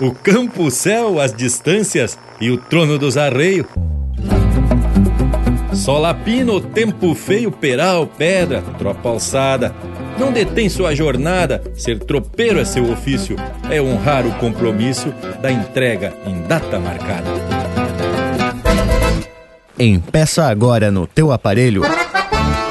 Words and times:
o 0.00 0.12
campo, 0.12 0.64
o 0.64 0.70
céu, 0.70 1.20
as 1.20 1.32
distâncias 1.32 2.18
e 2.40 2.50
o 2.50 2.56
trono 2.56 2.98
dos 2.98 3.16
arreios. 3.16 3.66
Solapino, 5.74 6.60
tempo 6.60 7.14
feio, 7.14 7.52
peral, 7.52 8.06
pedra, 8.06 8.62
tropa 8.78 9.08
alçada. 9.08 9.74
Não 10.18 10.32
detém 10.32 10.68
sua 10.68 10.94
jornada, 10.94 11.62
ser 11.74 11.98
tropeiro 12.00 12.58
é 12.58 12.64
seu 12.64 12.90
ofício, 12.90 13.36
é 13.70 13.80
honrar 13.80 14.26
o 14.26 14.32
compromisso 14.32 15.14
da 15.40 15.50
entrega 15.50 16.12
em 16.26 16.42
data 16.42 16.78
marcada. 16.78 17.30
Empeça 19.78 20.44
agora 20.44 20.90
no 20.90 21.06
teu 21.06 21.32
aparelho 21.32 21.82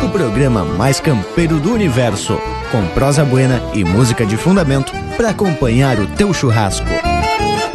o 0.04 0.10
programa 0.10 0.64
mais 0.64 1.00
campeiro 1.00 1.60
do 1.60 1.74
universo, 1.74 2.40
com 2.72 2.86
prosa 2.94 3.26
buena 3.26 3.62
e 3.74 3.84
música 3.84 4.26
de 4.26 4.38
fundamento 4.38 4.94
para 5.18 5.30
acompanhar 5.30 6.00
o 6.00 6.08
teu 6.08 6.34
churrasco. 6.34 6.88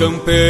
Homens 0.00 0.49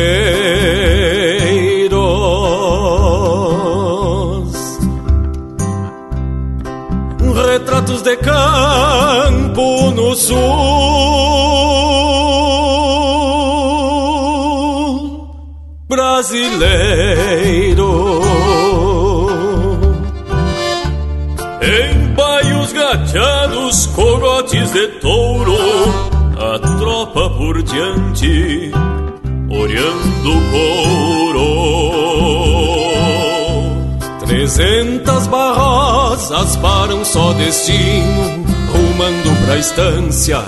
estância 39.70 40.42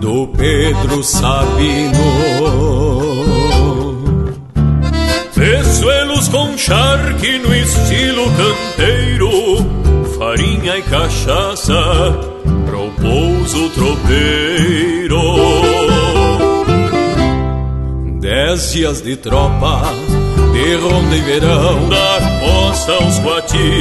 do 0.00 0.26
Pedro 0.28 1.02
Sabino. 1.04 1.92
Fezuelos 5.32 6.26
com 6.28 6.56
charque 6.56 7.38
no 7.38 7.54
estilo 7.54 8.24
canteiro, 8.32 9.30
farinha 10.18 10.78
e 10.78 10.82
cachaça 10.82 11.74
pro 12.64 12.90
pouso 13.02 13.68
tropeiro. 13.70 15.20
Dez 18.18 18.72
dias 18.72 19.02
de 19.02 19.14
tropa, 19.16 19.82
de 20.54 20.74
ronda 20.76 21.16
e 21.16 21.20
verão, 21.20 21.88
da 21.90 22.18
costa 22.40 22.92
aos 22.92 23.18
quatis, 23.18 23.75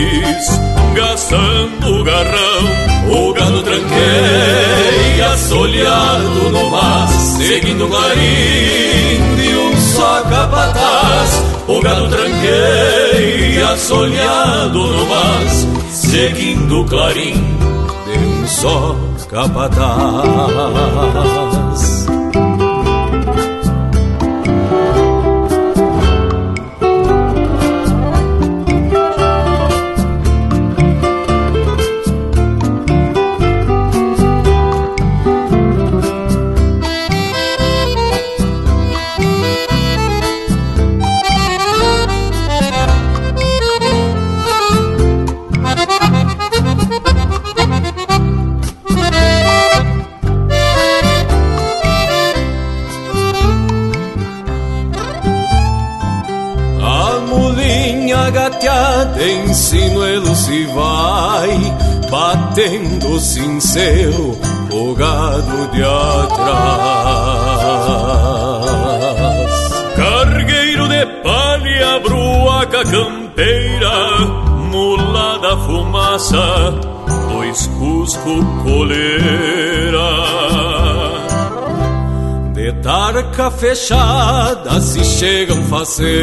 solhado 5.75 6.49
no 6.51 6.69
mar, 6.69 7.07
seguindo 7.09 7.85
o 7.85 7.89
clarim 7.89 9.35
de 9.35 9.57
um 9.57 9.75
só 9.77 10.21
capataz. 10.21 11.43
O 11.67 11.81
gado 11.81 12.07
tranqueia, 12.07 13.75
solhado 13.75 14.87
no 14.87 15.05
mar, 15.07 15.43
seguindo 15.91 16.81
o 16.81 16.85
clarim 16.85 17.33
de 18.05 18.17
um 18.17 18.47
só 18.47 18.95
capataz. 19.29 20.35
Batendo 62.09 63.19
sincero 63.19 64.37
o 64.71 64.93
gado 64.95 65.67
de 65.71 65.83
atrás. 65.83 66.45
Cargueiro 69.95 70.87
de 70.87 71.05
palha, 71.23 71.99
bruaca 71.99 72.83
campeira, 72.85 74.19
mula 74.71 75.39
da 75.39 75.57
fumaça, 75.57 76.73
dois 77.31 77.67
cusco 77.67 78.45
coleira. 78.63 80.09
De 82.53 82.71
tarca 82.81 83.51
fechada 83.51 84.79
se 84.79 85.03
chegam 85.03 85.61
faceiros 85.63 86.15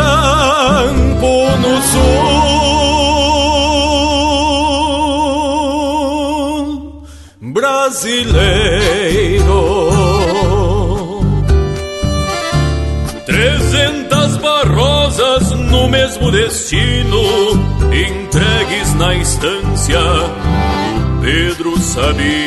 campo 0.00 1.32
no 1.62 1.74
sul 1.82 2.50
brasileiro. 7.52 8.30
Trezentas 13.26 14.36
barrosas 14.38 15.50
no 15.50 15.88
mesmo 15.88 16.30
destino, 16.30 17.22
entregues 17.92 18.94
na 18.94 19.14
estância 19.16 20.00
do 20.00 21.20
Pedro 21.20 21.78
Sabino. 21.78 22.40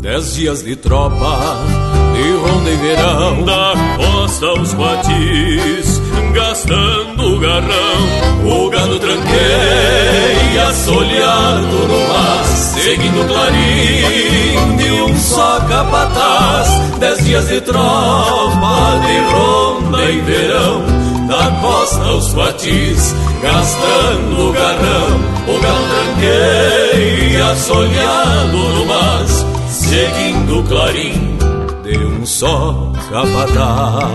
Dez 0.00 0.34
dias 0.34 0.62
de 0.62 0.76
tropa 0.76 1.79
de 2.20 2.32
ronda 2.32 2.70
e 2.70 2.76
verão 2.76 3.42
Da 3.44 3.74
costa 3.96 4.46
aos 4.46 4.74
quatis 4.74 6.00
Gastando 6.32 7.34
o 7.34 7.40
garrão. 7.40 8.66
O 8.66 8.70
gado 8.70 8.98
tranqueia 8.98 10.72
Solhado 10.72 11.88
no 11.88 12.08
mar 12.08 12.44
Seguindo 12.44 13.22
o 13.22 13.26
clarim 13.26 14.76
De 14.76 14.90
um 15.02 15.18
só 15.18 15.60
capataz. 15.68 16.98
Dez 16.98 17.24
dias 17.24 17.48
de 17.48 17.60
tropa 17.62 19.00
De 19.06 19.18
ronda 19.32 20.10
e 20.10 20.20
verão 20.20 20.82
Da 21.26 21.50
costa 21.60 22.04
aos 22.04 22.32
quatis 22.32 23.14
Gastando 23.42 24.48
o 24.48 24.52
garrão. 24.52 25.20
O 25.48 25.60
gado 25.60 25.84
tranqueia 25.90 27.56
Solhado 27.56 28.56
no 28.56 28.86
mar 28.86 29.26
Seguindo 29.68 30.60
o 30.60 30.62
clarim 30.64 31.49
de 31.90 32.04
um 32.04 32.24
só 32.24 32.92
capataz. 33.10 34.10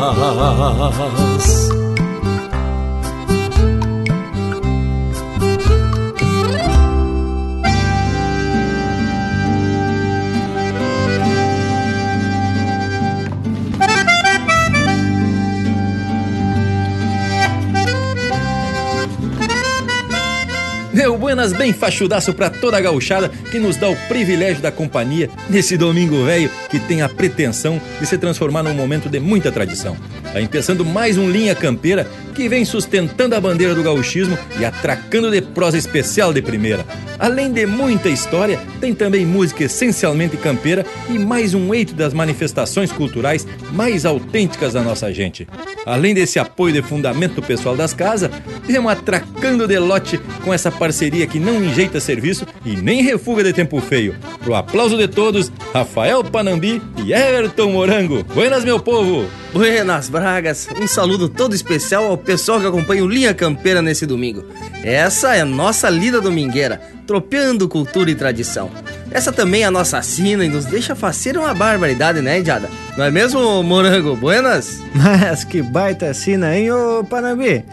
Buenas 21.26 21.54
bem 21.54 21.74
fachudaço 21.74 22.36
para 22.36 22.52
toda 22.52 22.78
a 22.78 22.80
gauchada 22.82 23.30
que 23.30 23.58
nos 23.58 23.78
dá 23.78 23.90
o 23.90 23.96
privilégio 24.08 24.62
da 24.62 24.72
companhia 24.72 25.28
nesse 25.50 25.76
domingo 25.76 26.24
velho 26.24 26.52
que 26.70 26.78
tem 26.78 27.02
a 27.02 27.10
pretensão 27.10 27.82
de 28.00 28.06
se 28.06 28.16
transformar 28.16 28.62
num 28.62 28.76
momento 28.76 29.10
de 29.10 29.20
muita 29.20 29.52
tradição. 29.52 29.98
Tá 30.36 30.42
empeçando 30.42 30.84
mais 30.84 31.18
um 31.18 31.32
Linha 31.32 31.56
Campeira 31.56 32.06
que 32.36 32.50
vem 32.50 32.66
sustentando 32.66 33.34
a 33.36 33.40
bandeira 33.40 33.74
do 33.74 33.82
gauchismo 33.82 34.38
e 34.60 34.66
atracando 34.66 35.32
de 35.32 35.42
prosa 35.42 35.78
especial 35.78 36.34
de 36.34 36.42
primeira. 36.42 36.86
Além 37.18 37.54
de 37.54 37.66
muita 37.66 38.10
história, 38.10 38.60
tem 38.82 38.94
também 38.94 39.26
música 39.26 39.64
essencialmente 39.64 40.36
campeira 40.36 40.86
e 41.10 41.18
mais 41.18 41.54
um 41.54 41.74
eito 41.74 41.94
das 41.94 42.14
manifestações 42.14 42.92
culturais 42.92 43.48
mais 43.72 44.06
autênticas 44.06 44.74
da 44.74 44.82
nossa 44.82 45.14
gente. 45.14 45.48
Além 45.86 46.14
desse 46.14 46.38
apoio 46.38 46.74
de 46.74 46.82
fundamento 46.82 47.42
pessoal 47.42 47.78
das 47.78 47.94
casas, 47.94 48.30
temos 48.68 48.92
atracando 48.92 49.66
de 49.66 49.80
lote 49.80 50.20
com 50.44 50.54
essa 50.54 50.70
parceria 50.70 51.26
que 51.26 51.40
não 51.40 51.64
enjeita 51.64 52.02
serviço 52.02 52.46
e 52.66 52.76
nem 52.76 53.02
refuga 53.02 53.42
de 53.42 53.54
tempo 53.54 53.80
feio. 53.80 54.14
Pro 54.44 54.54
aplauso 54.54 54.98
de 54.98 55.08
todos, 55.08 55.50
Rafael 55.74 56.22
Panambi 56.26 56.82
e 57.06 57.14
Everton 57.14 57.72
Morango. 57.72 58.22
Buenas, 58.26 58.66
meu 58.66 58.82
povo! 58.82 59.26
Buenas 59.54 60.10
Bragas, 60.26 60.68
um 60.82 60.88
saludo 60.88 61.30
todo 61.30 61.54
especial 61.54 62.06
ao 62.08 62.18
pessoal 62.18 62.60
que 62.60 62.66
acompanha 62.66 63.04
o 63.04 63.08
Linha 63.08 63.32
Campeira 63.32 63.80
nesse 63.80 64.08
domingo. 64.08 64.44
Essa 64.84 65.36
é 65.36 65.44
nossa 65.44 65.88
lida 65.88 66.20
domingueira, 66.20 66.82
tropeando 67.06 67.70
cultura 67.70 68.10
e 68.10 68.16
tradição. 68.16 68.72
Essa 69.12 69.32
também 69.32 69.62
é 69.62 69.66
a 69.66 69.72
nossa 69.72 70.02
sina 70.02 70.44
e 70.44 70.50
nos 70.50 70.66
deixa 70.66 70.96
fazer 70.96 71.38
uma 71.38 71.54
barbaridade, 71.54 72.24
né, 72.24 72.40
Indiada? 72.40 72.68
Não 72.98 73.06
é 73.06 73.12
mesmo, 73.12 73.62
Morango? 73.62 74.16
Buenas? 74.16 74.80
Mas 74.96 75.44
que 75.44 75.62
baita 75.62 76.12
sina, 76.12 76.58
hein, 76.58 76.72
ô 76.72 77.04
Panambi? 77.04 77.64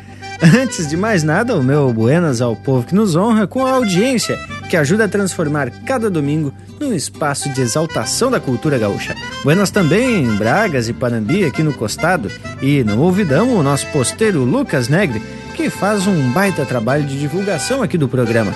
Antes 0.40 0.88
de 0.88 0.96
mais 0.96 1.22
nada, 1.22 1.56
o 1.56 1.62
meu 1.62 1.92
buenas 1.92 2.40
ao 2.40 2.56
povo 2.56 2.86
que 2.86 2.94
nos 2.94 3.14
honra 3.14 3.46
com 3.46 3.64
a 3.66 3.72
audiência, 3.72 4.38
que 4.68 4.76
ajuda 4.76 5.04
a 5.04 5.08
transformar 5.08 5.70
cada 5.84 6.10
domingo 6.10 6.52
num 6.80 6.92
espaço 6.92 7.48
de 7.50 7.60
exaltação 7.60 8.30
da 8.30 8.40
cultura 8.40 8.78
gaúcha. 8.78 9.14
Buenas 9.44 9.70
também 9.70 10.24
em 10.24 10.36
Bragas 10.36 10.88
e 10.88 10.92
Panambi, 10.92 11.44
aqui 11.44 11.62
no 11.62 11.72
costado, 11.72 12.30
e 12.60 12.82
no 12.82 13.00
ouvidão 13.00 13.56
o 13.56 13.62
nosso 13.62 13.86
posteiro 13.88 14.42
Lucas 14.44 14.88
Negre, 14.88 15.22
que 15.54 15.70
faz 15.70 16.06
um 16.06 16.32
baita 16.32 16.64
trabalho 16.64 17.04
de 17.04 17.18
divulgação 17.18 17.82
aqui 17.82 17.96
do 17.96 18.08
programa. 18.08 18.52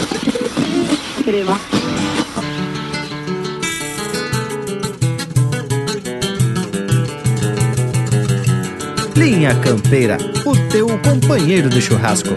Linha 9.16 9.52
Campeira, 9.56 10.18
o 10.44 10.54
teu 10.70 10.86
companheiro 10.98 11.68
de 11.68 11.80
churrasco. 11.80 12.30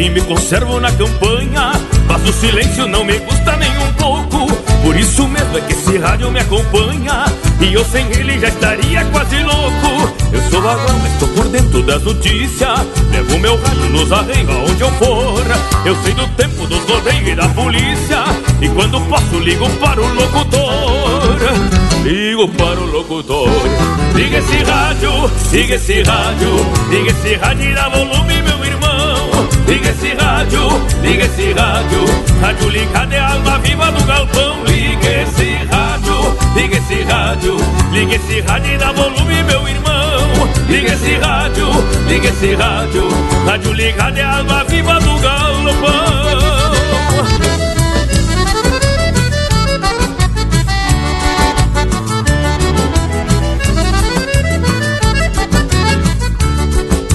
E 0.00 0.08
me 0.08 0.22
conservo 0.22 0.80
na 0.80 0.90
campanha. 0.92 1.72
Mas 2.08 2.26
o 2.26 2.32
silêncio 2.32 2.86
não 2.88 3.04
me 3.04 3.18
gusta 3.18 3.54
nem 3.56 3.70
um 3.76 3.92
pouco. 3.92 4.50
Por 4.82 4.96
isso 4.96 5.28
mesmo 5.28 5.58
é 5.58 5.60
que 5.60 5.74
esse 5.74 5.98
rádio 5.98 6.30
me 6.30 6.40
acompanha. 6.40 7.26
E 7.60 7.74
eu 7.74 7.84
sem 7.84 8.06
ele 8.12 8.40
já 8.40 8.48
estaria 8.48 9.04
quase 9.12 9.42
louco. 9.42 10.14
Eu 10.32 10.40
sou 10.50 10.62
vagão, 10.62 10.98
mas 11.02 11.18
tô 11.18 11.26
por 11.26 11.46
dentro 11.48 11.82
das 11.82 12.02
notícias. 12.02 12.80
Levo 13.12 13.38
meu 13.40 13.60
rádio 13.60 13.90
nos 13.90 14.10
arreios 14.10 14.48
aonde 14.48 14.80
eu 14.80 14.90
for. 14.92 15.44
Eu 15.84 15.94
sei 16.02 16.14
do 16.14 16.26
tempo 16.28 16.66
dos 16.66 16.82
rodeios 16.88 17.28
e 17.28 17.34
da 17.34 17.48
polícia. 17.48 18.24
E 18.62 18.70
quando 18.70 19.00
posso 19.02 19.38
ligo 19.38 19.68
para 19.80 20.00
o 20.00 20.14
locutor. 20.14 21.36
Ligo 22.04 22.48
para 22.48 22.80
o 22.80 22.86
locutor. 22.86 23.50
Liga 24.14 24.38
esse 24.38 24.64
rádio, 24.64 25.30
liga 25.52 25.74
esse 25.74 26.02
rádio. 26.04 26.66
Liga 26.88 27.10
esse 27.10 27.34
rádio 27.34 27.70
e 27.70 27.74
dá 27.74 27.90
volume 27.90 28.40
meu 28.40 28.60
Liga 29.70 29.88
esse 29.90 30.12
rádio, 30.14 30.62
liga 31.00 31.24
esse 31.26 31.52
rádio. 31.52 32.04
Rádio 32.40 32.68
ligado 32.70 33.12
é 33.12 33.18
a 33.20 33.34
alma 33.34 33.56
viva 33.60 33.92
do 33.92 34.04
galpão. 34.04 34.64
Liga 34.64 35.22
esse 35.22 35.52
rádio, 35.70 36.36
liga 36.56 36.76
esse 36.76 37.02
rádio. 37.04 37.56
Liga 37.92 38.16
esse 38.16 38.40
rádio 38.40 38.74
e 38.74 38.78
dá 38.78 38.90
volume 38.90 39.42
meu 39.44 39.68
irmão. 39.68 40.48
Liga 40.68 40.92
esse 40.92 41.14
rádio, 41.18 41.68
liga 42.08 42.28
esse 42.30 42.52
rádio. 42.56 43.08
Rádio 43.46 43.72
ligado 43.72 44.18
é 44.18 44.22
a 44.22 44.38
alma 44.38 44.64
viva 44.64 44.94
do 44.98 45.18
galpão. 45.20 46.20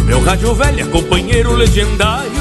Meu 0.05 0.23
rádio 0.23 0.55
velho 0.55 0.79
é 0.79 0.85
companheiro 0.85 1.53
legendário 1.53 2.34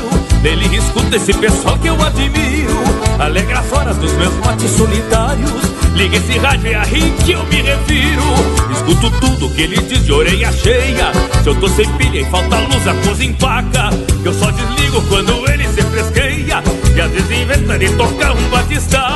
Dele. 0.45 0.77
Escuta 0.77 1.17
esse 1.17 1.33
pessoal 1.33 1.79
que 1.79 1.89
eu 1.89 1.95
admiro. 2.03 2.79
Alegra 3.19 3.63
fora 3.63 3.95
dos 3.95 4.13
meus 4.13 4.35
mates 4.45 4.71
solitários. 4.73 5.51
Liga 5.95 6.19
esse 6.19 6.37
rádio, 6.37 6.71
é 6.71 6.75
a 6.75 6.83
rir 6.83 7.15
que 7.25 7.33
eu 7.33 7.43
me 7.47 7.63
refiro. 7.63 8.23
Escuto 8.71 9.11
tudo 9.21 9.49
que 9.55 9.63
ele 9.63 9.79
diz 9.79 10.05
de 10.05 10.13
orelha 10.13 10.53
cheia. 10.53 11.13
Se 11.43 11.49
eu 11.49 11.55
tô 11.59 11.67
sem 11.69 11.89
pilha 11.95 12.21
e 12.21 12.25
falta 12.27 12.59
luz, 12.59 12.87
a 12.87 12.93
coisa 12.93 13.25
empaca. 13.25 13.89
Eu 14.23 14.35
só 14.35 14.51
desligo 14.51 15.01
quando 15.09 15.51
ele 15.51 15.67
se 15.67 15.81
fresqueia. 15.81 16.63
E 16.95 17.01
às 17.01 17.11
vezes 17.11 17.31
inventa 17.31 17.79
de 17.79 17.89
tocar 17.97 18.33
um 18.33 18.49
batistaca. 18.51 19.15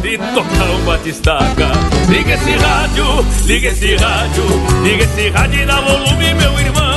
De 0.00 0.16
tocar 0.16 0.70
um 0.70 0.84
batistaca. 0.86 1.72
Liga 2.08 2.32
esse 2.32 2.52
rádio, 2.52 3.26
liga 3.44 3.68
esse 3.68 3.96
rádio. 3.96 4.44
Liga 4.82 5.04
esse 5.04 5.28
rádio 5.28 5.62
e 5.62 5.66
dá 5.66 5.78
volume, 5.78 6.34
meu 6.36 6.58
irmão 6.58 6.89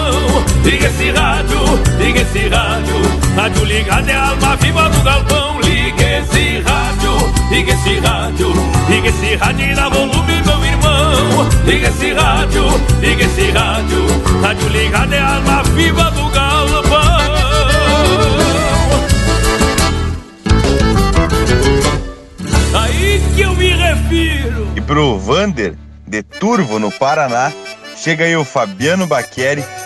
Liga 0.63 0.87
esse 0.87 1.11
rádio, 1.11 1.59
liga 1.97 2.21
esse 2.21 2.47
rádio. 2.47 2.95
Rádio 3.35 3.65
ligado 3.65 4.09
é 4.09 4.15
alma 4.15 4.55
viva 4.55 4.89
do 4.89 5.03
galpão. 5.03 5.59
Liga 5.59 6.19
esse 6.19 6.61
rádio, 6.61 7.33
liga 7.51 7.73
esse 7.73 7.99
rádio. 7.99 8.53
Liga 8.89 9.09
esse 9.09 9.35
rádio 9.35 9.71
e 9.71 9.75
dá 9.75 9.89
volume, 9.89 10.41
meu 10.45 10.65
irmão. 10.65 11.49
Liga 11.65 11.89
esse 11.89 12.13
rádio, 12.13 12.63
liga 13.01 13.25
esse 13.25 13.51
rádio. 13.51 14.05
Rádio 14.41 14.69
ligado 14.69 15.13
é 15.13 15.19
alma 15.19 15.63
viva 15.63 16.11
do 16.11 16.29
galpão. 16.29 17.03
Aí 22.73 23.21
que 23.35 23.41
eu 23.41 23.53
me 23.55 23.67
refiro. 23.67 24.67
E 24.77 24.81
pro 24.81 25.19
Vander, 25.19 25.75
de 26.07 26.23
Turvo, 26.23 26.79
no 26.79 26.89
Paraná 26.89 27.51
Chega 28.03 28.25
aí 28.25 28.35
o 28.35 28.43
Fabiano 28.43 29.07
Baqueri, 29.07 29.63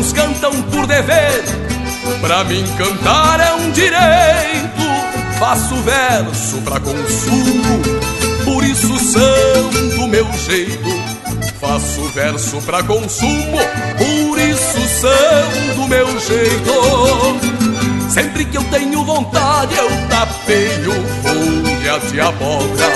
Alguns 0.00 0.14
cantam 0.14 0.62
por 0.62 0.86
dever, 0.86 1.44
pra 2.22 2.42
mim 2.44 2.64
cantar 2.78 3.38
é 3.38 3.52
um 3.52 3.70
direito. 3.70 4.80
Faço 5.38 5.74
verso 5.76 6.56
pra 6.62 6.80
consumo, 6.80 7.82
por 8.46 8.64
isso 8.64 8.88
do 9.96 10.06
meu 10.06 10.26
jeito. 10.32 10.88
Faço 11.60 12.02
verso 12.14 12.62
pra 12.62 12.82
consumo, 12.82 13.58
por 13.98 14.38
isso 14.38 15.06
do 15.76 15.86
meu 15.86 16.06
jeito. 16.18 18.08
Sempre 18.08 18.46
que 18.46 18.56
eu 18.56 18.64
tenho 18.70 19.04
vontade, 19.04 19.76
eu 19.76 19.90
tapeio 20.08 20.92
folha 21.22 21.98
de 22.10 22.20
abóbora. 22.22 22.86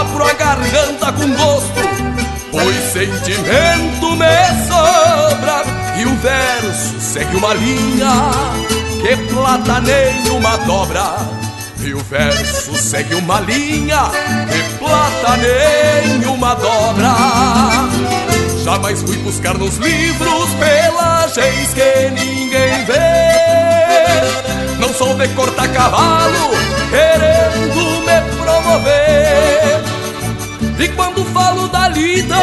Abro 0.00 0.24
a 0.24 0.32
garganta 0.32 1.12
com 1.12 1.32
gosto, 1.34 1.80
pois 2.50 2.92
sentimento 2.92 4.16
me. 4.16 4.54
Segue 7.14 7.36
uma 7.36 7.54
linha 7.54 8.10
que 9.00 9.16
plata 9.32 9.80
nenhuma 9.82 10.56
dobra. 10.56 11.14
E 11.78 11.94
o 11.94 12.00
verso 12.00 12.74
segue 12.74 13.14
uma 13.14 13.38
linha 13.38 14.10
que 14.50 14.60
plata 14.80 15.36
nenhuma 15.36 16.56
dobra. 16.56 17.14
Jamais 18.64 19.00
fui 19.00 19.16
buscar 19.18 19.56
nos 19.56 19.76
livros 19.76 20.50
pelagens 20.58 21.72
que 21.72 22.10
ninguém 22.10 22.84
vê. 22.84 23.30
Não 24.80 24.92
sou 24.92 25.14
de 25.14 25.28
cortar 25.34 25.68
cavalo 25.68 26.50
querendo 26.90 28.00
me 28.00 28.20
promover. 28.42 29.84
E 30.80 30.88
quando 30.96 31.24
falo 31.26 31.68
da 31.68 31.86
lida, 31.90 32.34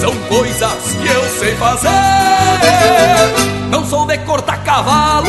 são 0.00 0.16
coisas 0.30 0.96
que 0.98 1.08
eu 1.08 1.28
sei 1.38 1.54
fazer. 1.56 3.55
Não 3.76 3.84
sou 3.84 4.06
de 4.06 4.16
cortar 4.24 4.64
cavalo 4.64 5.26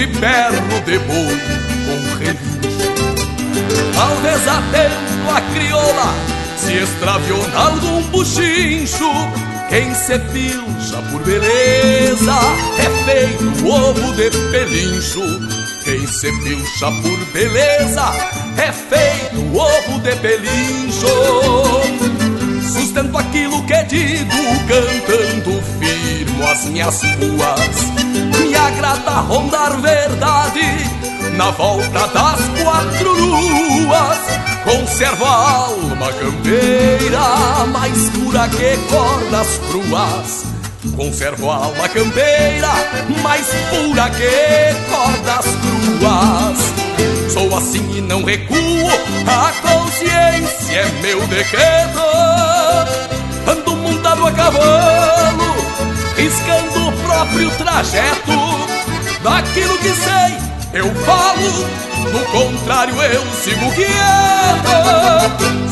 confunde 0.00 0.06
berro 0.18 0.80
de 0.84 0.98
boi 1.00 1.40
com 1.86 2.18
relincho 2.18 2.40
Talvez 3.94 4.48
a 4.48 4.62
tempo 4.72 5.30
a 5.34 5.40
crioula 5.52 6.14
se 6.56 6.74
extraviou 6.74 7.38
em 7.38 7.54
algum 7.54 8.02
buchincho 8.10 9.10
Quem 9.68 9.94
se 9.94 10.18
pilcha 10.18 11.02
por 11.10 11.22
beleza 11.22 12.38
é 12.78 13.04
feito 13.04 13.66
ovo 13.66 14.12
de 14.14 14.30
pelincho. 14.50 15.22
Quem 15.84 16.06
se 16.06 16.32
pilcha 16.42 16.90
por 17.02 17.24
beleza 17.32 18.12
é 18.56 18.72
feito 18.72 19.40
ovo 19.56 20.00
de 20.00 20.16
pelincho. 20.16 21.06
Sustento 22.72 23.16
aquilo 23.16 23.62
que 23.64 23.82
digo, 23.84 24.36
cantando 24.66 25.62
firmo 25.78 26.46
as 26.46 26.64
minhas 26.64 27.02
ruas. 27.02 27.89
Agrada 28.66 29.20
rondar 29.20 29.80
verdade 29.80 30.60
na 31.36 31.50
volta 31.50 32.06
das 32.08 32.40
quatro 32.62 33.12
luas. 33.12 34.18
Conservo 34.64 35.24
a 35.24 35.66
alma 35.66 36.12
campeira, 36.12 37.66
mais 37.72 38.10
pura 38.10 38.48
que 38.48 38.76
cordas 38.90 39.60
cruas. 39.70 40.44
Conservo 40.96 41.50
a 41.50 41.56
alma 41.56 41.88
campeira, 41.88 42.68
mais 43.22 43.46
pura 43.70 44.10
que 44.10 44.74
cordas 44.90 45.46
cruas. 45.62 46.80
Sou 47.32 47.56
assim 47.56 47.96
e 47.96 48.00
não 48.00 48.22
recuo, 48.24 48.56
a 49.26 49.52
consciência 49.62 50.80
é 50.80 51.02
meu 51.02 51.26
decreto. 51.26 52.00
Ando 53.46 53.76
montado 53.76 54.26
a 54.26 54.32
cavalo, 54.32 55.49
riscando 56.20 56.88
o 56.88 56.92
próprio 56.92 57.50
trajeto. 57.52 58.32
Daquilo 59.22 59.76
que 59.78 59.88
sei, 59.88 60.36
eu 60.74 60.94
falo, 60.96 61.50
do 62.12 62.24
contrário 62.30 62.94
eu 63.02 63.22
sigo 63.32 63.72
quieto. 63.72 63.90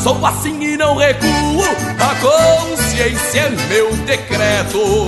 Sou 0.01 0.25
assim 0.25 0.59
e 0.63 0.77
não 0.77 0.95
recuo, 0.95 1.63
a 1.99 2.15
consciência 2.15 3.41
é 3.41 3.49
meu 3.67 3.91
decreto. 3.97 5.07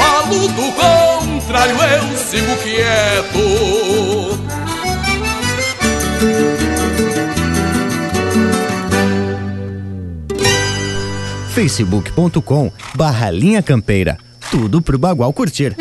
do 0.29 0.71
contrário 0.73 1.75
eu 1.75 2.17
sigo 2.17 2.55
quieto. 2.57 4.11
facebook.com 11.53 12.71
barra 12.95 13.29
linha 13.29 13.61
campeira. 13.61 14.17
Tudo 14.49 14.81
pro 14.81 14.97
Bagual 14.97 15.33
curtir. 15.33 15.75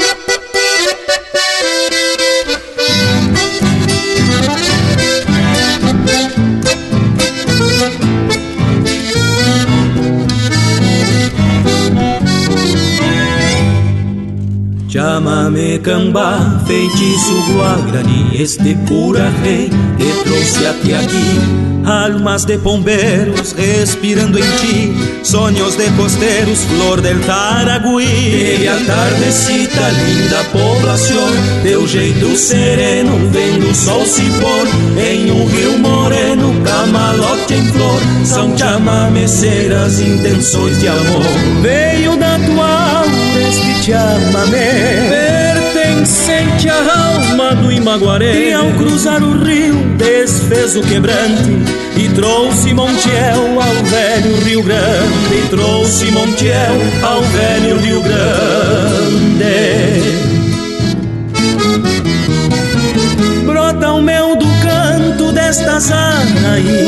Chamame 15.20 15.78
cambá, 15.80 16.62
feitiço 16.66 17.34
guarani, 17.52 18.40
este 18.40 18.74
pura 18.88 19.30
rei 19.42 19.68
te 19.98 20.24
trouxe 20.24 20.66
até 20.66 20.96
aqui. 20.96 21.84
Almas 21.84 22.46
de 22.46 22.56
pombeiros 22.56 23.52
respirando 23.52 24.38
em 24.38 24.42
ti, 24.42 24.94
sonhos 25.22 25.76
de 25.76 25.90
costeiros, 25.90 26.64
flor 26.64 27.02
del. 27.02 27.18
E 27.18 28.66
a 28.66 28.76
tardecita, 28.86 29.90
linda 29.90 30.42
poblação, 30.52 31.28
teu 31.62 31.86
jeito 31.86 32.34
sereno, 32.34 33.12
vendo 33.30 33.70
o 33.70 33.74
sol 33.74 34.06
se 34.06 34.22
pôr 34.22 34.66
em 34.98 35.30
um 35.32 35.46
rio 35.46 35.78
moreno, 35.78 36.54
malote 36.90 37.54
em 37.54 37.64
flor 37.66 38.00
São 38.24 38.56
chamameceiras 38.56 40.00
intenções 40.00 40.78
de 40.78 40.88
amor 40.88 41.24
Veio 41.62 42.16
da 42.16 42.38
tua 42.38 43.00
aura 43.00 43.69
chamamé 43.90 45.08
Pertencente 45.74 46.68
à 46.68 47.08
alma 47.08 47.54
do 47.54 47.72
Imaguaré. 47.72 48.50
E 48.50 48.52
ao 48.52 48.70
cruzar 48.72 49.22
o 49.22 49.42
rio 49.42 49.74
desfez 49.96 50.76
o 50.76 50.82
quebrante 50.82 51.50
E 51.96 52.08
trouxe 52.10 52.72
Montiel 52.72 53.60
ao 53.60 53.84
velho 53.84 54.36
Rio 54.44 54.62
Grande. 54.62 55.34
E 55.34 55.48
trouxe 55.48 56.10
Montiel 56.12 56.76
ao 57.02 57.22
velho 57.22 57.78
Rio 57.78 58.02
Grande. 58.02 59.40
Brota 63.44 63.92
o 63.92 64.02
mel 64.02 64.36
do 64.36 64.46
canto 64.62 65.32
destas 65.32 65.90
anaí 65.90 66.84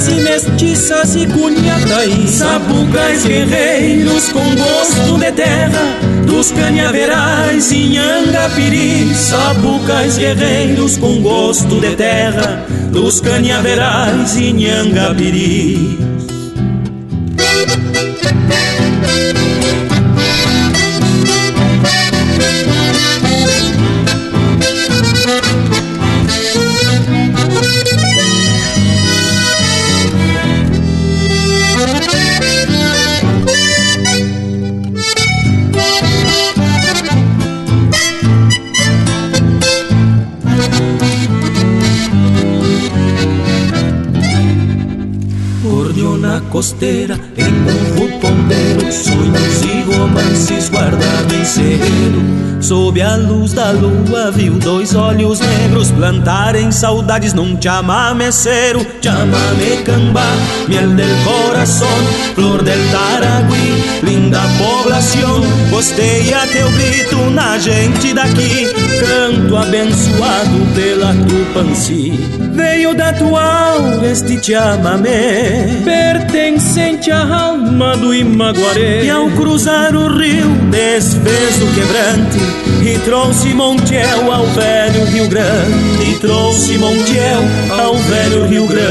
Guainas 0.00 0.08
e 0.08 0.14
mestiças 0.14 1.16
e 1.16 1.26
cunhataí 1.26 2.26
Sapucais 2.26 3.26
guerreiros 3.26 4.32
com 4.32 4.54
gosto 4.54 5.18
de 5.18 5.32
terra. 5.32 5.98
Dos 6.26 6.50
canhaverais 6.52 7.70
e 7.72 7.88
Nhangapiri 7.88 9.14
Sapucais 9.14 10.16
guerreiros 10.16 10.96
com 10.96 11.20
gosto 11.20 11.80
de 11.80 11.96
terra. 11.96 12.64
Dos 12.90 13.20
canhaverais 13.20 14.36
e 14.36 14.52
Nhangapiri 14.52 15.98
Sob 52.70 53.02
a 53.02 53.16
luz 53.16 53.52
da 53.52 53.72
lua 53.72 54.30
viu 54.30 54.52
dois 54.52 54.94
olhos 54.94 55.40
negros 55.40 55.90
Plantarem 55.90 56.70
saudades 56.70 57.34
num 57.34 57.60
chamameceiro. 57.60 58.86
Chamame 59.02 59.82
camba, 59.84 60.22
miel 60.68 60.94
del 60.94 61.10
corazón 61.24 61.88
Flor 62.36 62.62
del 62.62 62.78
Taragüí, 62.92 63.82
linda 64.04 64.42
población 64.56 65.42
Costeia 65.68 66.46
teu 66.46 66.70
grito 66.70 67.30
na 67.30 67.58
gente 67.58 68.14
daqui. 68.14 68.68
Canto 69.00 69.56
abençoado 69.56 70.72
pela 70.72 71.12
Tupanci. 71.26 72.12
Veio 72.52 72.94
da 72.94 73.12
tua 73.12 73.72
aura 73.72 74.06
este 74.06 74.40
chamamé. 74.40 75.82
Pertencente 75.84 77.10
à 77.10 77.26
alma 77.26 77.96
do 77.96 78.14
Imaguaré. 78.14 79.06
E 79.06 79.10
ao 79.10 79.28
cruzar 79.30 79.92
o 79.96 80.06
rio 80.16 80.46
desfez 80.70 81.60
o 81.62 81.66
quebrante 81.74 82.59
e 82.82 82.98
trouxe 83.00 83.48
Montiel 83.54 84.32
ao 84.32 84.46
velho 84.46 85.04
Rio 85.04 85.28
Grande. 85.28 86.10
E 86.10 86.14
trouxe 86.18 86.78
Montiel 86.78 87.42
ao 87.78 87.94
velho 87.94 88.46
Rio 88.46 88.66
Grande. 88.66 88.90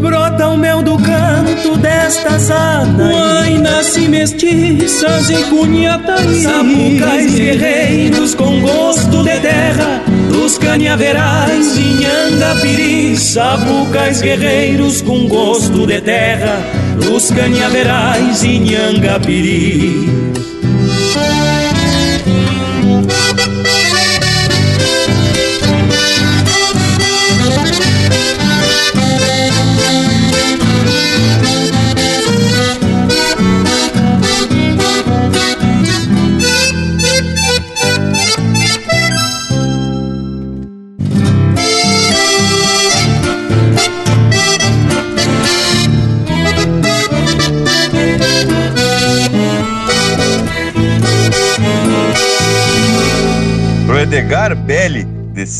Brota 0.00 0.48
o 0.48 0.56
mel 0.56 0.82
do 0.82 0.98
canto 0.98 1.76
destas 1.78 2.50
Guainas 2.96 3.96
e 3.96 4.08
mestiças 4.08 5.30
e 5.30 5.36
cunhataí 5.44 6.42
Sapucais 6.42 7.34
guerreiros 7.34 8.34
com 8.34 8.60
gosto 8.60 9.22
de 9.22 9.40
terra. 9.40 10.02
Dos 10.30 10.58
canhaverais 10.58 11.78
e 11.78 12.02
Nhangapiri 12.02 13.16
Sapucais 13.16 14.20
guerreiros 14.20 15.00
com 15.00 15.26
gosto 15.26 15.86
de 15.86 16.00
terra 16.00 16.81
dos 17.00 17.30
canhaverais 17.30 18.42
e 18.42 18.58
Nhangapiri. 18.58 20.31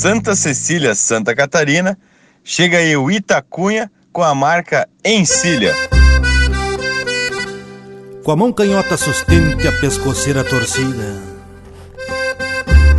Santa 0.03 0.35
Cecília, 0.35 0.97
Santa 0.97 1.33
Catarina, 1.33 1.97
chega 2.43 2.79
aí 2.79 2.97
o 2.97 3.09
Itacunha 3.09 3.89
com 4.13 4.21
a 4.21 4.35
marca 4.35 4.89
Encilha. 5.05 5.73
Com 8.25 8.33
a 8.33 8.35
mão 8.35 8.53
canhota 8.53 8.97
sustente 8.97 9.69
a 9.69 9.71
pescoceira 9.71 10.43
torcida. 10.43 11.23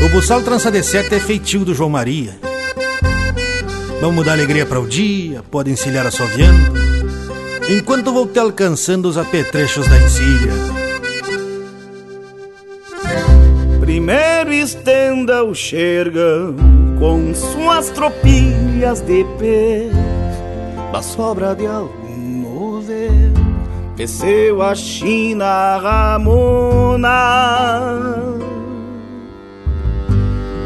O 0.02 0.08
buçal 0.13 0.42
trança 0.44 0.72
de 0.72 0.82
sete 0.82 1.16
é 1.16 1.20
feitio 1.20 1.66
do 1.66 1.74
João 1.74 1.89
Maria. 1.89 2.39
Vamos 4.00 4.24
dar 4.24 4.32
alegria 4.32 4.66
para 4.66 4.80
o 4.80 4.88
dia, 4.88 5.44
pode 5.44 5.70
encilhar 5.70 6.08
assoviando, 6.08 6.72
enquanto 7.68 8.13
vou 8.13 8.28
te 8.28 8.39
alcançando 8.39 9.10
os 9.10 9.18
apetrechos 9.18 9.86
da 9.89 9.98
encilha. 9.98 10.83
Estenda 14.63 15.43
o 15.43 15.54
xergão 15.54 16.56
com 16.97 17.34
suas 17.36 17.89
tropilhas 17.89 19.02
de 19.02 19.26
pé. 19.38 19.89
Da 20.91 21.02
sobra 21.02 21.54
de 21.56 21.65
algum 21.65 22.80
novelo 22.80 23.34
Desceu 23.95 24.62
a 24.62 24.73
China 24.73 25.78
Ramona. 25.78 27.10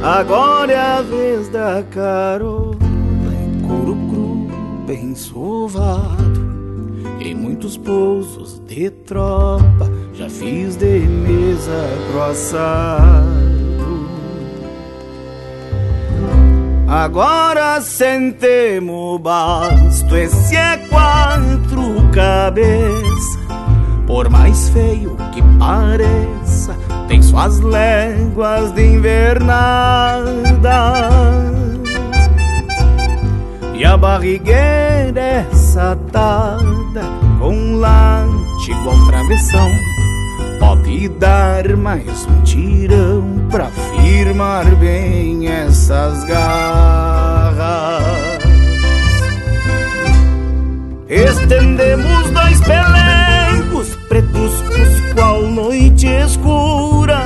Agora 0.03 0.71
é 0.71 0.77
a 0.77 1.01
vez 1.01 1.49
da 1.49 1.83
carona 1.89 2.77
Em 3.43 3.67
couro 3.67 3.95
cru, 4.09 4.47
bem 4.85 5.15
sovado 5.15 6.39
Em 7.19 7.33
muitos 7.33 7.75
pousos 7.77 8.59
de 8.67 8.89
tropa 8.91 9.91
já 10.13 10.29
fiz 10.29 10.75
de 10.75 10.99
mesa 10.99 11.89
pro 12.11 12.21
Agora 16.87 17.81
sentemos 17.81 19.19
basto 19.19 20.15
Esse 20.15 20.55
é 20.55 20.77
quatro 20.89 22.09
cabeça 22.13 23.39
Por 24.07 24.29
mais 24.29 24.69
feio 24.69 25.17
que 25.33 25.41
pareça 25.59 26.73
Tem 27.09 27.21
suas 27.21 27.59
léguas 27.59 28.71
de 28.71 28.85
invernada. 28.85 30.31
E 33.73 33.83
a 33.83 33.97
barrigueira 33.97 35.19
é 35.19 35.45
satada 35.53 37.03
Com 37.37 37.75
late 37.75 38.71
igual 38.71 39.07
travessão 39.07 39.96
Pode 40.59 41.09
dar 41.09 41.75
mais 41.77 42.25
um 42.25 42.41
tirão 42.41 43.47
pra 43.49 43.67
firmar 43.67 44.65
bem 44.75 45.47
essas 45.47 46.23
garras. 46.25 48.03
Estendemos 51.09 52.29
dois 52.31 52.59
pelegos 52.61 53.95
pretos 54.09 54.63
qual 55.17 55.41
noite 55.43 56.05
escura 56.05 57.19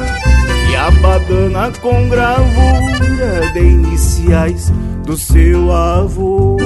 e 0.72 0.76
a 0.76 0.90
badana 0.92 1.72
com 1.82 2.08
gravura 2.08 3.52
de 3.54 3.60
iniciais 3.60 4.72
do 5.06 5.18
seu 5.18 5.72
avô. 5.72 6.58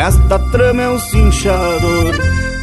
Esta 0.00 0.38
trama 0.38 0.80
é 0.80 0.88
um 0.88 0.98
cinchador 0.98 2.14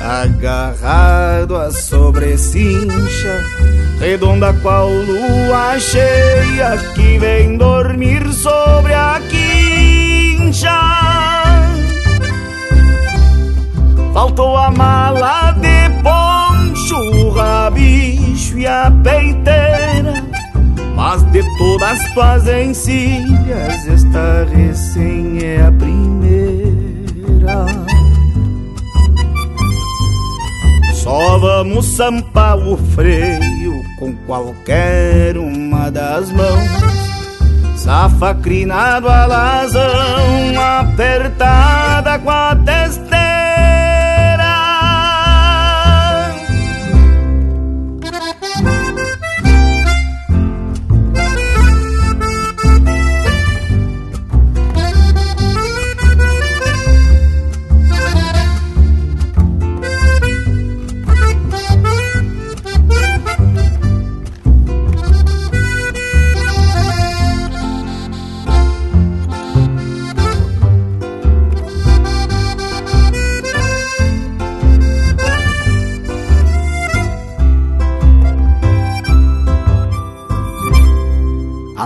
agarrado 0.02 1.56
à 1.56 1.70
sobrecincha, 1.70 3.44
redonda 4.00 4.52
qual 4.54 4.90
lua 4.90 5.78
cheia 5.78 6.76
que 6.96 7.20
vem 7.20 7.56
dormir 7.56 8.28
sobre 8.34 8.92
a 8.92 9.22
quincha. 9.30 10.82
Faltou 14.16 14.58
a 14.58 14.72
mala 14.72 15.52
de 15.52 15.92
poncho, 16.02 16.96
o 16.96 17.30
rabicho 17.30 18.58
e 18.58 18.66
a 18.66 18.92
peiteira. 19.04 20.24
Mas 20.96 21.22
de 21.32 21.44
todas 21.60 22.00
tuas 22.16 22.48
encilhas, 22.48 23.88
esta 23.88 24.44
recém 24.52 25.38
é 25.44 25.68
a 25.68 25.72
primeira. 25.72 26.57
Só 31.08 31.38
vamos 31.38 31.86
sampar 31.86 32.58
o 32.58 32.76
freio 32.76 33.82
com 33.98 34.14
qualquer 34.26 35.38
uma 35.38 35.90
das 35.90 36.30
mãos. 36.34 36.70
Safa 37.78 38.36
crinado 38.36 39.08
alazão, 39.08 39.82
apertada 40.62 42.20
com 42.20 42.30
a 42.30 42.54
testeira. 42.58 43.07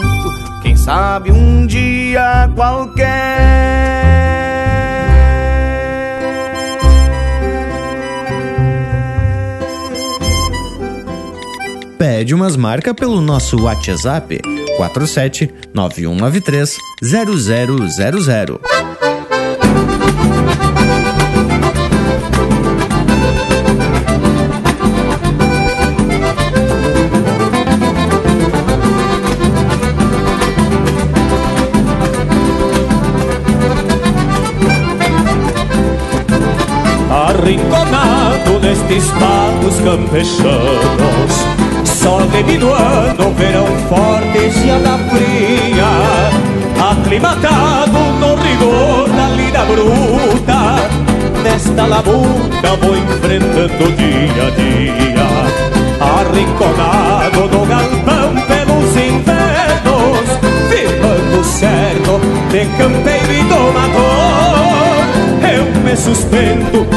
sabe 0.83 1.31
um 1.31 1.65
dia 1.65 2.49
qualquer. 2.55 3.71
Pede 11.97 12.33
umas 12.33 12.55
marcas 12.55 12.93
pelo 12.93 13.21
nosso 13.21 13.61
WhatsApp 13.61 14.41
47 14.77 15.53
9193 15.73 16.77
0000. 17.01 18.59
Pagos 39.09 39.79
campechanos 39.81 41.61
Sol 42.01 42.21
diminuando, 42.31 43.31
verão 43.37 43.67
forte, 43.87 44.49
geada 44.49 44.97
fria. 45.09 45.85
Aclimatado 46.91 47.99
no 48.19 48.33
rigor 48.35 49.07
da 49.09 49.29
lida 49.35 49.59
bruta. 49.65 50.89
Nesta 51.43 51.85
labuta 51.85 52.75
vou 52.81 52.97
enfrentando 52.97 53.91
dia 53.95 54.47
a 54.47 54.49
dia. 54.49 55.27
Arrinconado 55.99 57.41
no 57.55 57.65
galpão 57.67 58.33
pelos 58.47 58.95
invernos. 58.97 60.25
Firmando 60.69 61.43
certo 61.43 62.19
de 62.49 62.65
campeiro 62.77 63.31
e 63.31 63.43
domador 63.43 64.10
me 65.91 65.97
suspendo, 65.97 66.87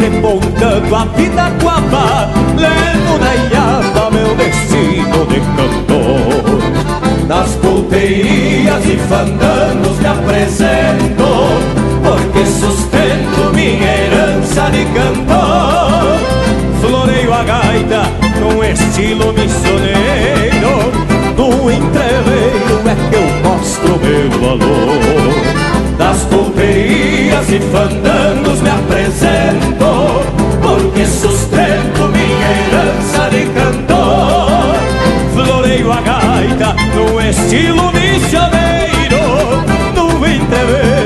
repontando 0.00 0.96
a 0.96 1.04
vida 1.14 1.52
com 1.60 1.68
a 1.68 1.80
Levo 2.56 3.18
na 3.18 4.10
meu 4.10 4.34
destino 4.34 5.26
de 5.26 5.40
cantor. 5.40 7.26
Nas 7.28 7.50
pulperias 7.56 8.84
e 8.86 8.96
fandangos 9.08 9.98
me 9.98 10.06
apresento 10.06 11.22
Porque 12.02 12.44
sustento 12.46 13.54
minha 13.54 13.86
herança 13.86 14.70
de 14.70 14.84
cantor. 14.86 16.18
Floreio 16.80 17.34
a 17.34 17.44
gaita 17.44 18.02
num 18.40 18.64
estilo 18.64 19.34
missioneiro 19.34 20.92
No 21.36 21.70
entreveiro 21.70 22.80
é 22.88 23.10
que 23.10 23.16
eu 23.16 23.50
mostro 23.50 23.98
meu 23.98 24.30
valor. 24.40 25.98
Das 25.98 26.22
pulperias 26.22 27.19
e 27.48 27.60
fandangos 27.72 28.60
me 28.60 28.70
apresento 28.70 30.24
Porque 30.62 31.06
sustento 31.06 32.08
minha 32.08 32.50
herança 32.60 33.30
de 33.30 33.46
cantor. 33.46 34.74
Floreio 35.32 35.92
a 35.92 36.00
gaita 36.00 36.76
no 36.94 37.20
estilo 37.20 37.92
missioneiro 37.92 39.22
No 39.94 40.26
entreveiro 40.26 40.99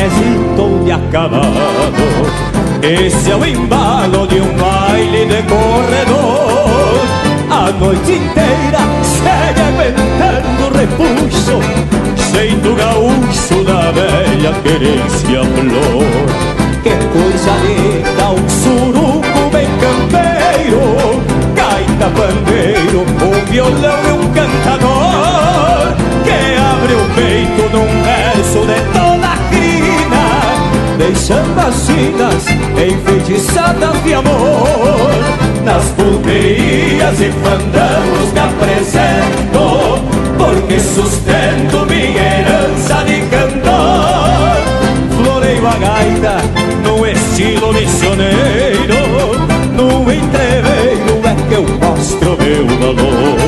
pezito 0.00 0.84
de 0.84 0.92
a 0.92 0.98
cavalo 1.12 1.44
Esse 2.82 3.30
é 3.30 3.36
o 3.36 3.44
embalo 3.44 4.26
de 4.26 4.40
um 4.40 4.56
baile 4.56 5.26
de 5.26 5.42
corredor. 5.42 7.00
A 7.50 7.70
noite 7.72 8.12
inteira 8.12 8.80
segue 9.04 9.60
aguentando 9.60 10.62
o 10.66 10.78
repuxo 10.78 11.60
Jeito 12.32 12.74
gaúcho 12.74 13.64
da 13.64 13.90
velha 13.90 14.52
querência 14.62 15.44
flor. 15.44 16.50
Que 16.82 16.96
coisa 17.12 17.52
linda, 17.66 18.30
um 18.30 18.48
suruco 18.48 19.50
bem 19.52 19.68
campeiro 19.80 21.22
Gaita 21.54 22.08
pandeiro, 22.16 23.00
um 23.02 23.50
violão 23.50 23.98
e 24.08 24.12
um 24.12 24.32
cantador 24.32 25.94
Que 26.24 26.50
deixando 31.00 31.58
as 31.58 31.74
chinas 31.86 32.44
enfeitiçadas 32.76 34.02
de 34.04 34.12
amor. 34.12 35.10
Nas 35.64 35.84
pulperias 35.96 37.20
e 37.20 37.32
fandangos 37.42 38.32
me 38.34 38.40
apresento, 38.40 39.64
porque 40.36 40.78
sustento 40.78 41.86
minha 41.86 42.22
herança 42.22 43.02
de 43.04 43.20
cantor. 43.30 44.60
Floreio 45.16 45.66
a 45.66 45.76
gaita 45.76 46.36
no 46.84 47.06
estilo 47.06 47.72
missioneiro, 47.72 49.00
no 49.72 50.12
entreveiro 50.12 51.20
é 51.24 51.34
que 51.48 51.54
eu 51.54 51.66
mostro 51.78 52.36
meu 52.42 52.66
valor. 52.78 53.40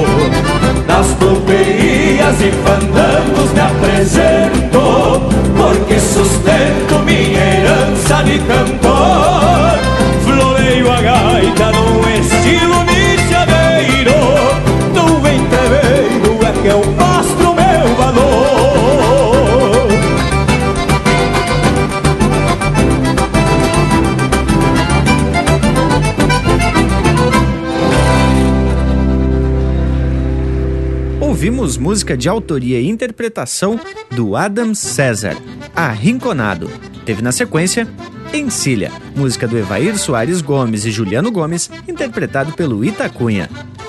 Nas 0.87 1.07
pulperias 1.19 2.41
e 2.41 2.51
fandangos 2.65 3.53
me 3.53 3.61
apresento, 3.61 4.62
de 8.33 8.39
cantor. 8.47 9.79
Floreio 10.25 10.91
a 10.91 11.03
gaita 11.03 11.71
no 11.73 12.01
estilo 12.09 12.83
missioneiro, 12.85 14.19
no 14.95 15.19
entreveiro 15.29 16.39
é 16.47 16.53
que 16.63 16.69
eu 16.69 16.83
mostro 16.93 17.55
meu 17.55 17.95
valor. 17.97 18.33
Ouvimos 31.21 31.77
música 31.77 32.17
de 32.17 32.29
autoria 32.29 32.81
e 32.81 32.89
interpretação 32.89 33.79
do 34.11 34.37
Adam 34.37 34.75
César, 34.75 35.37
Arrinconado. 35.75 36.71
Teve 37.05 37.21
na 37.21 37.33
sequência 37.33 37.89
Encilha, 38.33 38.91
música 39.15 39.47
do 39.47 39.59
Evair 39.59 39.99
Soares 39.99 40.41
Gomes 40.41 40.87
e 40.87 40.91
Juliano 40.91 41.31
Gomes, 41.31 41.71
interpretado 41.87 42.53
pelo 42.53 42.83
Itacunha. 42.83 43.47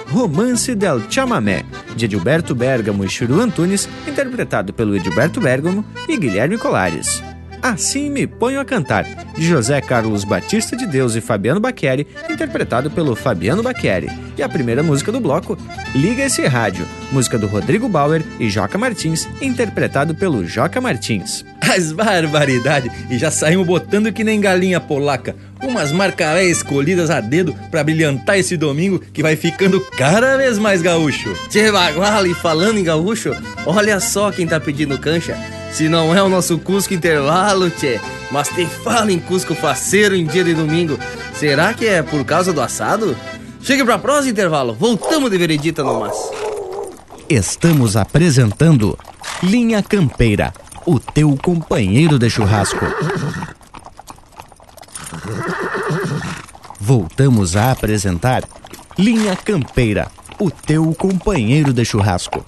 Romance 0.10 0.76
del 0.76 1.02
Chamamé, 1.10 1.64
de 1.96 2.06
Edilberto 2.06 2.54
Bergamo 2.54 3.06
e 3.06 3.08
Churu 3.08 3.40
Antunes, 3.40 3.88
interpretado 4.06 4.74
pelo 4.74 4.98
Edilberto 4.98 5.40
Bergamo 5.40 5.86
e 6.10 6.18
Guilherme 6.18 6.58
Colares. 6.58 7.24
Assim 7.62 8.10
Me 8.10 8.28
Ponho 8.28 8.60
a 8.60 8.66
Cantar, 8.66 9.06
de 9.34 9.48
José 9.48 9.80
Carlos 9.80 10.26
Batista 10.26 10.76
de 10.76 10.86
Deus 10.86 11.16
e 11.16 11.22
Fabiano 11.22 11.62
Bacchieri, 11.62 12.06
interpretado 12.30 12.92
pelo 12.92 13.16
Fabiano 13.16 13.64
Bacchieri. 13.64 14.10
E 14.38 14.42
a 14.42 14.50
primeira 14.50 14.82
música 14.82 15.12
do 15.12 15.20
bloco, 15.20 15.58
Liga 15.94 16.24
Esse 16.24 16.46
Rádio, 16.48 16.88
música 17.12 17.38
do 17.38 17.46
Rodrigo 17.46 17.88
Bauer 17.88 18.24
e 18.40 18.50
Joca 18.50 18.78
Martins, 18.78 19.28
interpretado 19.42 20.16
pelo 20.16 20.46
Joca 20.46 20.82
Martins. 20.82 21.46
As 21.62 21.92
barbaridade! 21.92 22.92
E 23.10 23.18
já 23.18 23.32
saímos 23.32 23.66
botando 23.66 24.12
que 24.12 24.24
nem 24.24 24.42
galinha 24.42 24.80
polaca. 24.80 25.36
Umas 25.62 25.92
marcaré 25.92 26.46
escolhidas 26.46 27.10
a 27.10 27.22
dedo 27.22 27.56
pra 27.72 27.84
brilhantar 27.84 28.38
esse 28.38 28.58
domingo 28.58 29.00
que 29.00 29.22
vai 29.22 29.36
ficando 29.36 29.80
cada 29.98 30.36
vez 30.36 30.58
mais 30.58 30.82
gaúcho. 30.82 31.34
Tchê 31.50 31.70
e 32.28 32.34
falando 32.34 32.80
em 32.80 32.84
gaúcho, 32.84 33.36
olha 33.66 34.00
só 34.00 34.32
quem 34.32 34.46
tá 34.46 34.60
pedindo 34.60 35.00
cancha. 35.00 35.38
Se 35.72 35.88
não 35.88 36.16
é 36.16 36.22
o 36.22 36.30
nosso 36.30 36.60
Cusco 36.60 36.94
Intervalo, 36.94 37.70
tchê, 37.70 38.00
mas 38.30 38.50
te 38.50 38.66
fala 38.66 39.12
em 39.12 39.20
Cusco 39.20 39.56
faceiro 39.56 40.16
em 40.16 40.26
dia 40.26 40.44
de 40.44 40.54
domingo. 40.54 41.00
Será 41.34 41.74
que 41.74 41.88
é 41.88 42.04
por 42.04 42.24
causa 42.24 42.54
do 42.54 42.62
assado? 42.62 43.18
Chegue 43.64 43.86
pra 43.86 43.98
prosa, 43.98 44.30
Intervalo. 44.30 44.74
Voltamos 44.74 45.32
de 45.32 45.38
veredita 45.38 45.84
no 45.84 46.02
mas. 46.02 46.16
Estamos 47.30 47.96
apresentando 47.96 49.00
Linha 49.42 49.82
Campeira, 49.82 50.54
o 50.86 51.00
teu 51.00 51.38
companheiro 51.42 52.20
de 52.20 52.30
churrasco. 52.30 52.86
Voltamos 56.78 57.56
a 57.56 57.72
apresentar 57.72 58.44
Linha 59.00 59.36
Campeira, 59.38 60.12
o 60.38 60.52
teu 60.52 60.94
companheiro 60.94 61.72
de 61.72 61.86
churrasco. 61.86 62.44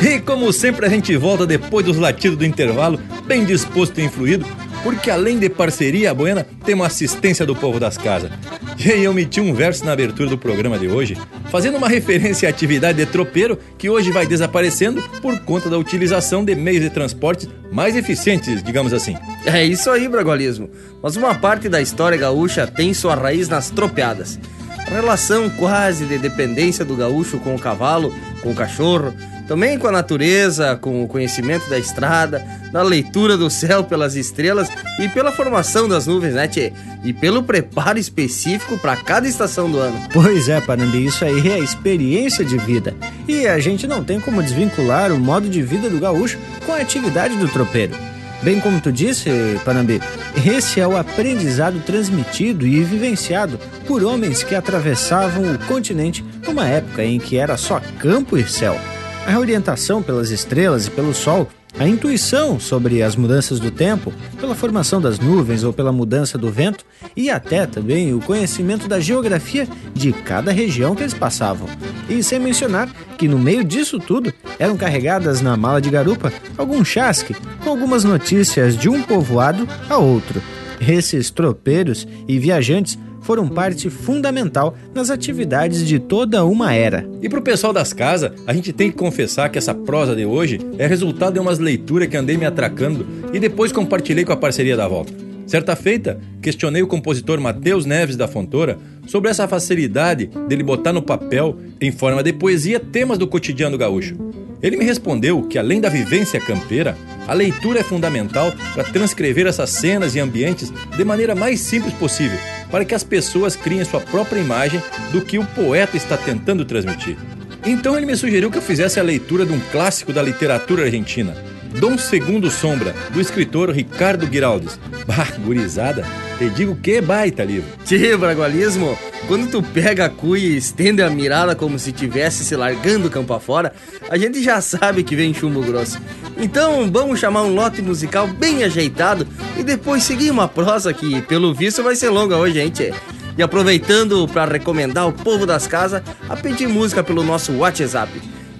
E 0.00 0.20
como 0.20 0.52
sempre 0.52 0.86
a 0.86 0.88
gente 0.88 1.16
volta 1.16 1.44
depois 1.44 1.84
dos 1.84 1.96
latidos 1.96 2.38
do 2.38 2.46
intervalo, 2.46 2.98
bem 3.26 3.44
disposto 3.44 3.98
e 3.98 4.04
influído, 4.04 4.46
porque 4.82 5.10
além 5.10 5.38
de 5.38 5.48
parceria 5.48 6.14
buena, 6.14 6.46
temos 6.64 6.86
assistência 6.86 7.44
do 7.46 7.54
povo 7.54 7.78
das 7.78 7.96
casas. 7.96 8.30
E 8.78 8.90
aí 8.90 9.04
eu 9.04 9.12
meti 9.12 9.40
um 9.40 9.52
verso 9.52 9.84
na 9.84 9.92
abertura 9.92 10.28
do 10.28 10.38
programa 10.38 10.78
de 10.78 10.88
hoje, 10.88 11.16
fazendo 11.50 11.76
uma 11.76 11.88
referência 11.90 12.48
à 12.48 12.50
atividade 12.50 12.98
de 12.98 13.06
tropeiro 13.06 13.58
que 13.76 13.90
hoje 13.90 14.10
vai 14.10 14.26
desaparecendo 14.26 15.02
por 15.20 15.38
conta 15.40 15.68
da 15.68 15.78
utilização 15.78 16.44
de 16.44 16.54
meios 16.54 16.82
de 16.82 16.90
transporte 16.90 17.48
mais 17.70 17.94
eficientes, 17.96 18.62
digamos 18.62 18.92
assim. 18.92 19.16
É 19.44 19.64
isso 19.64 19.90
aí, 19.90 20.08
Bragualismo. 20.08 20.70
Mas 21.02 21.16
uma 21.16 21.34
parte 21.34 21.68
da 21.68 21.80
história 21.80 22.16
gaúcha 22.16 22.66
tem 22.66 22.94
sua 22.94 23.14
raiz 23.14 23.48
nas 23.48 23.70
tropeadas. 23.70 24.38
A 24.86 24.90
relação 24.90 25.48
quase 25.50 26.04
de 26.04 26.18
dependência 26.18 26.84
do 26.84 26.96
gaúcho 26.96 27.38
com 27.38 27.54
o 27.54 27.58
cavalo, 27.58 28.14
com 28.42 28.50
o 28.50 28.54
cachorro, 28.54 29.14
também 29.50 29.76
com 29.76 29.88
a 29.88 29.90
natureza, 29.90 30.76
com 30.76 31.02
o 31.02 31.08
conhecimento 31.08 31.68
da 31.68 31.76
estrada, 31.76 32.40
da 32.70 32.84
leitura 32.84 33.36
do 33.36 33.50
céu 33.50 33.82
pelas 33.82 34.14
estrelas 34.14 34.68
e 35.00 35.08
pela 35.08 35.32
formação 35.32 35.88
das 35.88 36.06
nuvens, 36.06 36.34
né, 36.34 36.46
tchê? 36.46 36.72
E 37.02 37.12
pelo 37.12 37.42
preparo 37.42 37.98
específico 37.98 38.78
para 38.78 38.94
cada 38.94 39.26
estação 39.26 39.68
do 39.68 39.80
ano. 39.80 40.00
Pois 40.12 40.48
é, 40.48 40.60
Panambi, 40.60 41.04
isso 41.04 41.24
aí 41.24 41.48
é 41.48 41.58
experiência 41.58 42.44
de 42.44 42.56
vida. 42.58 42.94
E 43.26 43.48
a 43.48 43.58
gente 43.58 43.88
não 43.88 44.04
tem 44.04 44.20
como 44.20 44.40
desvincular 44.40 45.10
o 45.10 45.18
modo 45.18 45.48
de 45.48 45.60
vida 45.62 45.90
do 45.90 45.98
gaúcho 45.98 46.38
com 46.64 46.72
a 46.72 46.76
atividade 46.76 47.36
do 47.36 47.48
tropeiro. 47.48 47.96
Bem 48.44 48.60
como 48.60 48.80
tu 48.80 48.92
disse, 48.92 49.30
Panambi, 49.64 50.00
esse 50.46 50.80
é 50.80 50.86
o 50.86 50.96
aprendizado 50.96 51.82
transmitido 51.84 52.64
e 52.68 52.84
vivenciado 52.84 53.58
por 53.84 54.04
homens 54.04 54.44
que 54.44 54.54
atravessavam 54.54 55.42
o 55.42 55.58
continente 55.66 56.24
numa 56.46 56.68
época 56.68 57.02
em 57.02 57.18
que 57.18 57.36
era 57.36 57.56
só 57.56 57.82
campo 57.98 58.38
e 58.38 58.48
céu. 58.48 58.78
A 59.26 59.38
orientação 59.38 60.02
pelas 60.02 60.30
estrelas 60.30 60.86
e 60.86 60.90
pelo 60.90 61.14
sol, 61.14 61.48
a 61.78 61.86
intuição 61.86 62.58
sobre 62.58 63.02
as 63.02 63.14
mudanças 63.14 63.60
do 63.60 63.70
tempo, 63.70 64.12
pela 64.40 64.54
formação 64.54 65.00
das 65.00 65.18
nuvens 65.18 65.62
ou 65.62 65.72
pela 65.72 65.92
mudança 65.92 66.36
do 66.36 66.50
vento, 66.50 66.84
e 67.16 67.30
até 67.30 67.66
também 67.66 68.12
o 68.12 68.20
conhecimento 68.20 68.88
da 68.88 68.98
geografia 68.98 69.68
de 69.94 70.12
cada 70.12 70.50
região 70.50 70.94
que 70.96 71.02
eles 71.02 71.14
passavam. 71.14 71.68
E 72.08 72.22
sem 72.22 72.40
mencionar 72.40 72.88
que 73.16 73.28
no 73.28 73.38
meio 73.38 73.62
disso 73.62 73.98
tudo 73.98 74.32
eram 74.58 74.76
carregadas 74.76 75.40
na 75.40 75.56
mala 75.56 75.80
de 75.80 75.90
garupa 75.90 76.32
algum 76.56 76.84
chasque 76.84 77.36
com 77.62 77.70
algumas 77.70 78.02
notícias 78.02 78.76
de 78.76 78.88
um 78.88 79.02
povoado 79.02 79.68
a 79.88 79.96
outro. 79.96 80.42
Esses 80.80 81.30
tropeiros 81.30 82.08
e 82.26 82.38
viajantes 82.38 82.98
foram 83.20 83.48
parte 83.48 83.90
fundamental 83.90 84.74
nas 84.94 85.10
atividades 85.10 85.86
de 85.86 85.98
toda 85.98 86.44
uma 86.44 86.74
era. 86.74 87.08
E 87.22 87.28
pro 87.28 87.42
pessoal 87.42 87.72
das 87.72 87.92
casas, 87.92 88.32
a 88.46 88.52
gente 88.52 88.72
tem 88.72 88.90
que 88.90 88.96
confessar 88.96 89.48
que 89.48 89.58
essa 89.58 89.74
prosa 89.74 90.14
de 90.14 90.24
hoje 90.24 90.58
é 90.78 90.86
resultado 90.86 91.34
de 91.34 91.40
umas 91.40 91.58
leituras 91.58 92.08
que 92.08 92.16
andei 92.16 92.36
me 92.36 92.46
atracando 92.46 93.06
e 93.32 93.38
depois 93.38 93.72
compartilhei 93.72 94.24
com 94.24 94.32
a 94.32 94.36
parceria 94.36 94.76
da 94.76 94.88
volta. 94.88 95.12
Certa 95.46 95.74
feita, 95.74 96.20
questionei 96.40 96.80
o 96.80 96.86
compositor 96.86 97.40
Matheus 97.40 97.84
Neves 97.84 98.16
da 98.16 98.28
Fontoura 98.28 98.78
sobre 99.08 99.30
essa 99.30 99.48
facilidade 99.48 100.30
dele 100.48 100.62
botar 100.62 100.92
no 100.92 101.02
papel, 101.02 101.58
em 101.80 101.90
forma 101.90 102.22
de 102.22 102.32
poesia, 102.32 102.78
temas 102.78 103.18
do 103.18 103.26
cotidiano 103.26 103.76
gaúcho. 103.76 104.14
Ele 104.62 104.76
me 104.76 104.84
respondeu 104.84 105.42
que, 105.42 105.58
além 105.58 105.80
da 105.80 105.88
vivência 105.88 106.38
campeira, 106.38 106.96
a 107.26 107.32
leitura 107.32 107.80
é 107.80 107.82
fundamental 107.82 108.52
para 108.74 108.84
transcrever 108.84 109.46
essas 109.46 109.70
cenas 109.70 110.14
e 110.14 110.20
ambientes 110.20 110.72
de 110.96 111.04
maneira 111.04 111.34
mais 111.34 111.58
simples 111.58 111.94
possível, 111.94 112.38
para 112.70 112.84
que 112.84 112.94
as 112.94 113.04
pessoas 113.04 113.56
criem 113.56 113.84
sua 113.84 114.00
própria 114.00 114.40
imagem 114.40 114.82
do 115.12 115.20
que 115.20 115.38
o 115.38 115.44
poeta 115.44 115.96
está 115.96 116.16
tentando 116.16 116.64
transmitir. 116.64 117.16
Então 117.64 117.96
ele 117.96 118.06
me 118.06 118.16
sugeriu 118.16 118.50
que 118.50 118.58
eu 118.58 118.62
fizesse 118.62 118.98
a 118.98 119.02
leitura 119.02 119.44
de 119.44 119.52
um 119.52 119.60
clássico 119.70 120.12
da 120.12 120.22
literatura 120.22 120.84
argentina, 120.84 121.34
Dom 121.78 121.96
Segundo 121.96 122.50
Sombra, 122.50 122.94
do 123.12 123.20
escritor 123.20 123.70
Ricardo 123.70 124.26
Giraldes. 124.26 124.78
Bah, 125.06 125.28
gurizada, 125.44 126.04
te 126.38 126.50
digo 126.50 126.76
que 126.76 127.00
baita 127.00 127.44
livro. 127.44 127.70
Tchê, 127.84 128.16
Bragualismo, 128.16 128.98
quando 129.28 129.50
tu 129.50 129.62
pega 129.62 130.06
a 130.06 130.10
cuia 130.10 130.48
e 130.48 130.56
estende 130.56 131.02
a 131.02 131.10
mirada 131.10 131.54
como 131.54 131.78
se 131.78 131.92
tivesse 131.92 132.44
se 132.44 132.56
largando 132.56 133.10
campo 133.10 133.32
afora, 133.32 133.72
a 134.08 134.18
gente 134.18 134.42
já 134.42 134.60
sabe 134.60 135.04
que 135.04 135.14
vem 135.14 135.32
chumbo 135.32 135.62
grosso. 135.62 136.00
Então 136.36 136.90
vamos 136.90 137.20
chamar 137.20 137.42
um 137.42 137.54
lote 137.54 137.80
musical 137.80 138.26
bem 138.26 138.64
ajeitado 138.64 139.26
e 139.56 139.62
depois 139.62 140.02
seguir 140.02 140.30
uma 140.30 140.48
prosa 140.48 140.92
que, 140.92 141.22
pelo 141.22 141.54
visto, 141.54 141.82
vai 141.82 141.94
ser 141.94 142.08
longa 142.10 142.36
hoje, 142.36 142.68
tchê? 142.70 142.92
E 143.38 143.42
aproveitando 143.42 144.26
para 144.28 144.52
recomendar 144.52 145.04
ao 145.04 145.12
povo 145.12 145.46
das 145.46 145.66
casas 145.66 146.02
a 146.28 146.36
pedir 146.36 146.66
música 146.66 147.02
pelo 147.02 147.22
nosso 147.22 147.52
WhatsApp. 147.52 148.10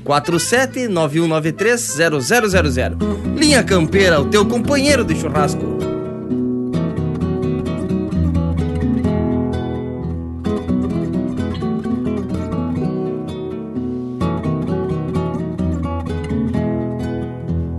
4791930000. 0.05 2.97
Linha 3.37 3.63
Campeira, 3.63 4.21
o 4.21 4.25
teu 4.27 4.45
companheiro 4.47 5.05
de 5.05 5.15
churrasco. 5.15 5.79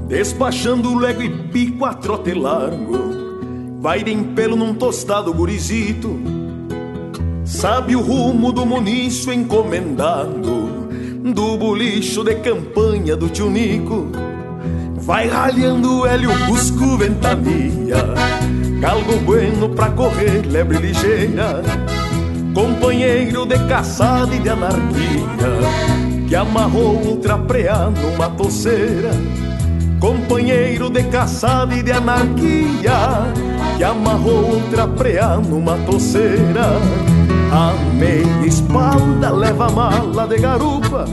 Despachando 0.07 0.95
lego 0.95 1.21
e 1.23 1.29
pico 1.29 1.85
a 1.85 1.93
trote 1.93 2.33
largo 2.33 3.77
Vai 3.79 4.03
de 4.03 4.15
pelo 4.35 4.55
num 4.55 4.75
tostado 4.75 5.33
gurizito 5.33 6.19
Sabe 7.43 7.95
o 7.95 8.01
rumo 8.01 8.51
do 8.51 8.63
munício 8.65 9.33
encomendado 9.33 10.80
Do 11.23 11.55
bolicho 11.55 12.23
de 12.23 12.35
campanha 12.35 13.15
do 13.15 13.29
tio 13.29 13.47
Nico. 13.49 14.07
Vai 14.95 15.27
ralhando 15.27 15.99
o 15.99 16.05
hélio, 16.05 16.31
busco, 16.47 16.97
ventania. 16.97 18.03
Galgo 18.79 19.17
bueno 19.17 19.69
pra 19.69 19.91
correr, 19.91 20.43
lebre 20.47 20.79
ligeira. 20.79 21.61
Companheiro 22.55 23.45
de 23.45 23.57
caçada 23.67 24.35
e 24.35 24.39
de 24.39 24.49
anarquia 24.49 26.27
Que 26.27 26.35
amarrou 26.35 27.01
outra 27.07 27.37
preá 27.37 27.89
numa 27.89 28.29
toceira. 28.31 29.11
Companheiro 29.99 30.89
de 30.89 31.03
caçada 31.03 31.75
e 31.75 31.83
de 31.83 31.91
anarquia 31.91 33.31
Que 33.77 33.83
amarrou 33.83 34.55
outra 34.55 34.87
preá 34.87 35.37
numa 35.37 35.77
toceira 35.77 36.81
A 37.51 37.73
meia 37.95 38.47
espalda 38.47 39.29
leva 39.29 39.69
mala 39.69 40.25
de 40.25 40.37
garupa 40.37 41.03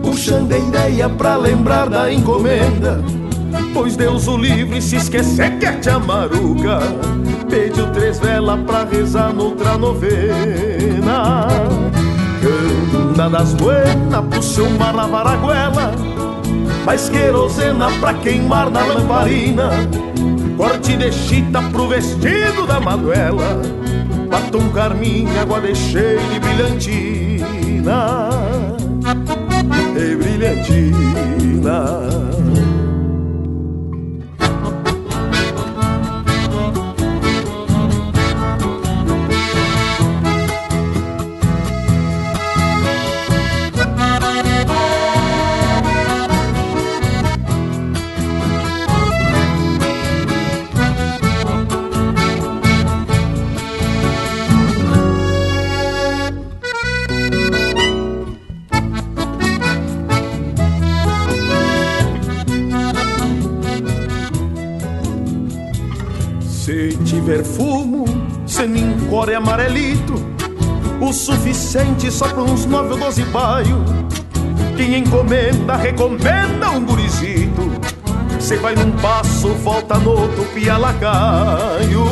Puxando 0.00 0.52
a 0.52 0.58
ideia 0.58 1.08
pra 1.08 1.36
lembrar 1.36 1.88
da 1.88 2.12
encomenda. 2.12 3.02
Pois 3.74 3.96
Deus 3.96 4.28
o 4.28 4.36
livre 4.36 4.80
se 4.80 4.96
esquecer 4.96 5.58
que 5.58 5.66
é 5.66 5.82
chamaruca 5.82 6.78
Pediu 7.50 7.90
três 7.92 8.20
velas 8.20 8.60
pra 8.60 8.84
rezar 8.84 9.32
noutra 9.32 9.76
novena. 9.76 11.48
Canta 12.40 13.28
das 13.28 13.52
buenas 13.54 14.24
pro 14.30 14.40
seu 14.40 14.70
mar 14.70 14.94
lavar 14.94 15.26
a 15.26 15.36
goela 15.36 15.92
Mais 16.86 17.08
querosena 17.08 17.90
pra 17.98 18.14
queimar 18.14 18.70
na 18.70 18.84
lamparina. 18.84 19.70
Corte 20.56 20.96
de 20.96 21.10
chita 21.10 21.60
pro 21.72 21.88
vestido 21.88 22.64
da 22.64 22.78
maduela 22.78 23.60
Batom 24.38 24.70
carmim, 24.70 25.26
água 25.36 25.60
de 25.60 25.74
cheiro 25.74 26.22
e 26.32 26.38
brilhantina. 26.38 28.30
E 29.96 30.14
brilhantina 30.14 32.37
tiver 67.28 67.44
fumo, 67.44 68.06
semincore 68.46 69.34
amarelito, 69.34 70.14
o 70.98 71.12
suficiente 71.12 72.10
só 72.10 72.26
para 72.26 72.42
uns 72.42 72.64
nove 72.64 72.94
ou 72.94 72.98
doze 72.98 73.22
baio. 73.24 73.84
Quem 74.74 74.96
encomenda, 74.96 75.76
recomenda 75.76 76.70
um 76.70 76.86
gurizito. 76.86 77.70
Cê 78.40 78.56
vai 78.56 78.74
num 78.74 78.92
passo, 78.92 79.48
volta 79.56 79.98
no 79.98 80.12
outro, 80.12 80.42
pia 80.54 80.78
lacaio. 80.78 82.06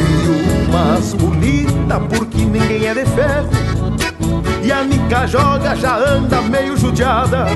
E 0.00 0.68
umas 0.68 1.12
bonita, 1.14 1.98
porque 1.98 2.44
ninguém 2.44 2.86
é 2.86 2.94
de 2.94 3.06
ferro. 3.06 3.50
E 4.62 4.70
a 4.70 4.84
Nica 4.84 5.26
joga, 5.26 5.74
já 5.74 5.96
anda 5.96 6.42
meio 6.42 6.76
judiada. 6.76 7.46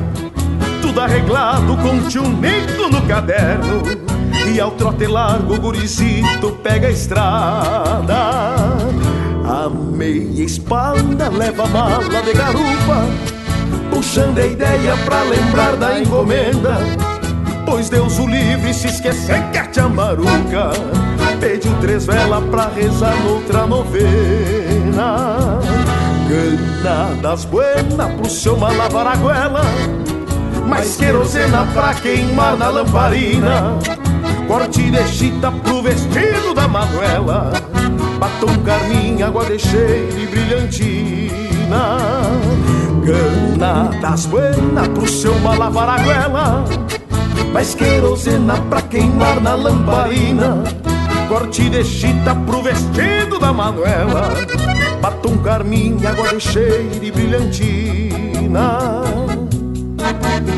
Tudo 0.83 1.01
arreglado 1.01 1.77
com 1.77 2.09
tio 2.09 2.25
Nico 2.25 2.89
no 2.91 3.03
caderno. 3.03 4.00
Ao 4.61 4.71
trote 4.73 5.07
largo, 5.07 5.59
gurizito 5.59 6.53
pega 6.63 6.89
a 6.89 6.91
estrada. 6.91 8.15
A 9.43 9.71
meia 9.71 10.45
espalda 10.45 11.31
leva 11.31 11.67
mala 11.67 12.23
de 12.23 12.33
garupa 12.33 13.05
Puxando 13.91 14.39
a 14.39 14.47
ideia 14.47 14.97
pra 15.05 15.23
lembrar 15.23 15.77
da 15.77 15.99
encomenda. 15.99 16.77
Pois 17.65 17.89
Deus 17.89 18.19
o 18.19 18.27
livre 18.27 18.75
se 18.75 18.89
esquecer 18.89 19.43
que 19.51 19.59
a 19.59 19.73
chamaruca 19.73 20.71
Pediu 21.41 21.75
três 21.81 22.05
velas 22.05 22.45
pra 22.51 22.69
rezar 22.69 23.17
noutra 23.25 23.67
novena. 23.67 25.59
Gana 26.29 27.15
das 27.23 27.47
buenas 27.47 28.15
pro 28.15 28.29
seu 28.29 28.57
malavar 28.57 29.07
a 29.07 29.17
goela 29.17 29.63
Mais 30.67 30.97
querosena 30.97 31.67
pra 31.73 31.95
queimar 31.95 32.57
na 32.57 32.69
lamparina 32.69 33.79
Corte 34.51 34.91
de 34.91 35.07
chita 35.07 35.53
pro 35.53 35.81
vestido 35.81 36.53
da 36.53 36.67
Manuela. 36.67 37.53
Batom 38.19 38.53
carmim, 38.65 39.23
água 39.23 39.45
de 39.45 39.57
cheiro 39.61 40.19
e 40.19 40.27
brilhantina. 40.27 42.01
Gana 43.05 43.91
das 44.01 44.27
buenas 44.27 44.89
pro 44.89 45.07
seu 45.07 45.39
malavar 45.39 45.91
a 45.91 46.03
goela 46.03 46.65
Mais 47.53 47.77
querosena 47.77 48.61
pra 48.63 48.83
queimar 48.83 49.41
na 49.41 49.55
lamparina. 49.55 50.65
Corte 51.29 51.71
de 51.71 51.85
chita 51.85 52.35
pro 52.35 52.61
vestido 52.61 53.39
da 53.39 53.53
Manuela. 53.53 54.33
Batom 55.01 55.39
carmim, 55.39 55.97
água 56.05 56.27
de 56.27 56.41
cheiro 56.41 56.91
e 57.01 57.13
brilhantina. 57.13 59.05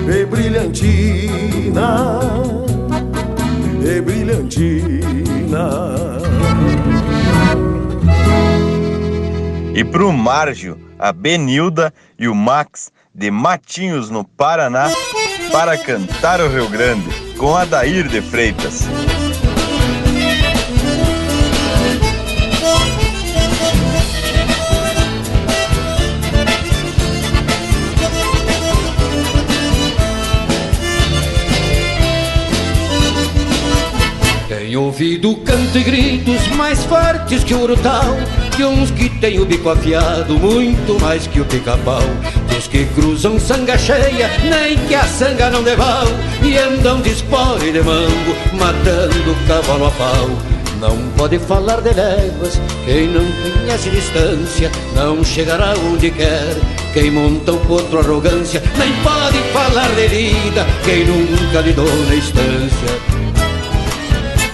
E 0.08 0.24
brilhantina 0.24 1.82
e 3.84 4.00
brilhantina. 4.00 5.70
E 9.74 9.84
pro 9.84 10.12
Márgio, 10.12 10.78
a 10.98 11.12
Benilda 11.12 11.92
e 12.18 12.28
o 12.28 12.34
Max 12.34 12.92
de 13.14 13.30
Matinhos 13.30 14.10
no 14.10 14.24
Paraná 14.24 14.90
para 15.50 15.76
cantar 15.76 16.40
o 16.40 16.48
Rio 16.48 16.68
Grande 16.68 17.10
com 17.36 17.56
Adair 17.56 18.08
de 18.08 18.20
Freitas. 18.20 18.86
Ouvido 34.82 35.36
canto 35.36 35.78
e 35.78 35.82
gritos 35.82 36.48
mais 36.56 36.84
fortes 36.84 37.44
que 37.44 37.54
o 37.54 37.62
urutau 37.62 38.16
Que 38.56 38.64
uns 38.64 38.90
que 38.90 39.08
têm 39.08 39.38
o 39.38 39.46
bico 39.46 39.68
afiado 39.68 40.38
muito 40.38 41.00
mais 41.00 41.26
que 41.26 41.40
o 41.40 41.44
pica-pau. 41.44 42.02
Dos 42.48 42.66
que 42.66 42.84
cruzam 42.86 43.38
sanga 43.38 43.78
cheia, 43.78 44.30
nem 44.44 44.76
que 44.86 44.94
a 44.94 45.04
sanga 45.04 45.50
não 45.50 45.62
deval 45.62 46.06
E 46.42 46.56
andam 46.58 47.00
de 47.00 47.10
espora 47.10 47.64
e 47.64 47.72
de 47.72 47.80
mango, 47.80 48.34
matando 48.58 49.36
cavalo 49.46 49.86
a 49.86 49.90
pau. 49.92 50.30
Não 50.80 50.96
pode 51.16 51.38
falar 51.38 51.80
de 51.80 51.94
léguas, 51.94 52.60
quem 52.84 53.06
não 53.06 53.24
conhece 53.40 53.88
distância 53.88 54.68
Não 54.96 55.22
chegará 55.22 55.74
onde 55.78 56.10
quer, 56.10 56.56
quem 56.92 57.08
monta 57.08 57.52
o 57.52 57.58
potro 57.58 58.00
arrogância 58.00 58.60
Nem 58.76 58.92
pode 59.04 59.38
falar 59.52 59.88
de 59.94 60.08
vida, 60.08 60.66
quem 60.84 61.04
nunca 61.04 61.60
lidou 61.60 61.86
na 62.08 62.14
estância 62.16 63.31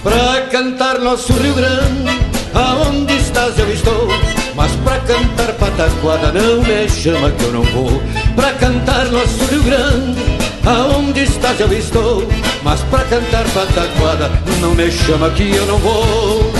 Pra 0.03 0.41
cantar 0.49 0.99
nosso 0.99 1.33
Rio 1.33 1.53
Grande, 1.53 2.19
aonde 2.53 3.17
estás 3.17 3.59
eu 3.59 3.71
estou. 3.73 4.07
Mas 4.55 4.71
pra 4.77 4.97
cantar 4.99 5.53
pataquada 5.53 6.31
não 6.31 6.61
me 6.63 6.89
chama 6.89 7.31
que 7.31 7.43
eu 7.43 7.51
não 7.51 7.63
vou. 7.63 8.01
Pra 8.35 8.53
cantar 8.53 9.05
nosso 9.07 9.43
Rio 9.49 9.63
Grande, 9.63 10.21
aonde 10.65 11.23
estás 11.23 11.59
eu 11.59 11.71
estou. 11.73 12.25
Mas 12.63 12.81
pra 12.83 13.03
cantar 13.05 13.43
pataquada 13.49 14.31
não 14.61 14.73
me 14.73 14.89
chama 14.89 15.29
que 15.31 15.53
eu 15.53 15.65
não 15.65 15.77
vou. 15.77 16.53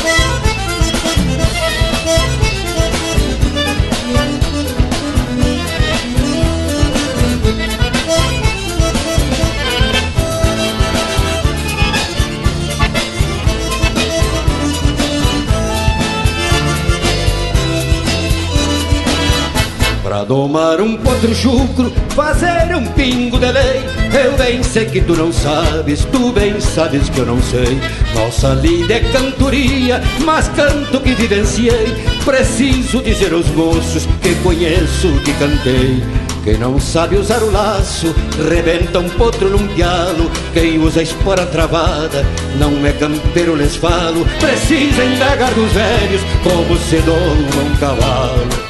Domar 20.30 20.80
um 20.80 20.96
potro 20.96 21.34
chucro, 21.34 21.92
fazer 22.10 22.76
um 22.76 22.86
pingo 22.90 23.40
de 23.40 23.52
lei. 23.52 23.82
Eu 24.24 24.38
bem 24.38 24.62
sei 24.62 24.86
que 24.86 25.02
tu 25.02 25.16
não 25.16 25.34
sabes, 25.34 26.06
tu 26.06 26.32
bem 26.32 26.62
sabes 26.62 27.10
que 27.10 27.18
eu 27.18 27.26
não 27.26 27.42
sei. 27.42 27.80
Nossa 28.14 28.50
lida 28.50 28.94
é 28.94 29.00
cantoria, 29.12 30.00
mas 30.24 30.48
canto 30.50 31.00
que 31.02 31.16
vivenciei. 31.16 31.96
Preciso 32.24 33.02
dizer 33.02 33.34
aos 33.34 33.48
moços 33.48 34.08
que 34.22 34.36
conheço, 34.44 35.12
que 35.26 35.34
cantei. 35.34 36.04
Quem 36.44 36.60
não 36.60 36.80
sabe 36.80 37.18
usar 37.18 37.42
o 37.42 37.52
laço, 37.52 38.14
rebenta 38.48 39.00
um 39.00 39.10
potro 39.10 39.50
num 39.50 39.68
pialo. 39.70 40.30
Quem 40.54 40.78
usa 40.78 41.00
a 41.00 41.04
espora 41.04 41.44
travada, 41.48 42.24
não 42.60 42.86
é 42.86 42.92
campeiro, 42.92 43.56
lhes 43.56 43.76
falo. 43.76 44.24
Precisa 44.40 45.04
indagar 45.04 45.52
dos 45.56 45.72
velhos 45.72 46.22
como 46.44 46.78
se 46.78 46.98
doma 46.98 47.64
um 47.64 47.76
cavalo 47.78 48.69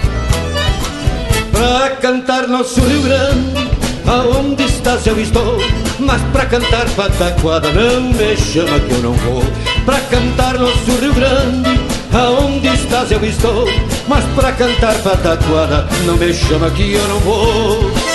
pra 1.59 1.89
cantar 1.97 2.47
nosso 2.47 2.79
Rio 2.79 3.01
Grande. 3.01 3.69
Aonde 4.07 4.63
estás 4.63 5.05
eu 5.05 5.19
estou, 5.19 5.57
mas 5.99 6.21
pra 6.31 6.45
cantar 6.45 6.89
pataquada 6.95 7.69
não 7.73 8.01
me 8.01 8.35
chama 8.37 8.79
que 8.79 8.91
eu 8.91 8.99
não 9.01 9.13
vou. 9.13 9.43
Pra 9.85 9.99
cantar 9.99 10.57
nosso 10.57 10.91
Rio 10.99 11.13
Grande, 11.13 11.79
aonde 12.11 12.67
estás 12.69 13.11
eu 13.11 13.23
estou, 13.23 13.67
mas 14.07 14.23
pra 14.33 14.53
cantar 14.53 14.95
pataquada 15.03 15.87
não 16.05 16.15
me 16.15 16.33
chama 16.33 16.71
que 16.71 16.93
eu 16.93 17.07
não 17.07 17.19
vou. 17.19 18.08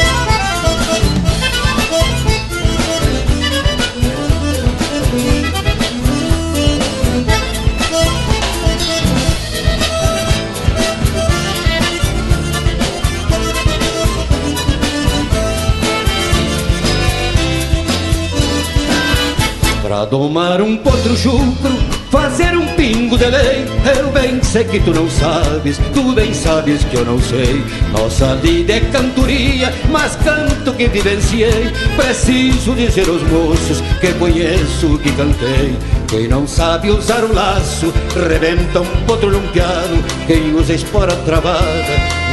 Domar 20.14 20.62
um 20.62 20.76
potro 20.76 21.16
chucro, 21.16 21.76
fazer 22.08 22.56
um 22.56 22.64
pingo 22.76 23.18
de 23.18 23.26
lei. 23.26 23.66
Eu 23.98 24.12
bem 24.12 24.40
sei 24.44 24.62
que 24.62 24.78
tu 24.78 24.92
não 24.94 25.10
sabes, 25.10 25.76
tu 25.92 26.12
bem 26.12 26.32
sabes 26.32 26.84
que 26.84 26.96
eu 26.96 27.04
não 27.04 27.20
sei. 27.20 27.64
Nossa 27.90 28.38
lida 28.40 28.74
é 28.74 28.80
cantoria, 28.92 29.74
mas 29.90 30.14
canto 30.14 30.72
que 30.74 30.86
vivenciei. 30.86 31.68
Preciso 31.96 32.74
dizer 32.74 33.08
aos 33.08 33.22
moços 33.22 33.80
que 34.00 34.12
conheço, 34.12 34.96
que 35.00 35.10
cantei. 35.10 35.76
Quem 36.06 36.28
não 36.28 36.46
sabe 36.46 36.90
usar 36.90 37.24
o 37.24 37.34
laço, 37.34 37.92
rebenta 38.14 38.82
um 38.82 39.04
potro 39.04 39.32
num 39.32 39.48
piano 39.48 40.04
Quem 40.28 40.54
usa 40.54 40.74
espora 40.74 41.16
travada, 41.24 41.58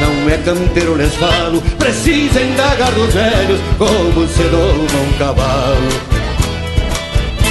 não 0.00 0.30
é 0.30 0.38
campeiro, 0.38 0.94
lhes 0.94 1.14
falo 1.14 1.60
Precisa 1.78 2.40
indagar 2.42 2.92
dos 2.92 3.12
velhos 3.12 3.60
como 3.78 4.28
se 4.28 4.42
doma 4.44 5.00
um 5.00 5.18
cavalo 5.18 6.11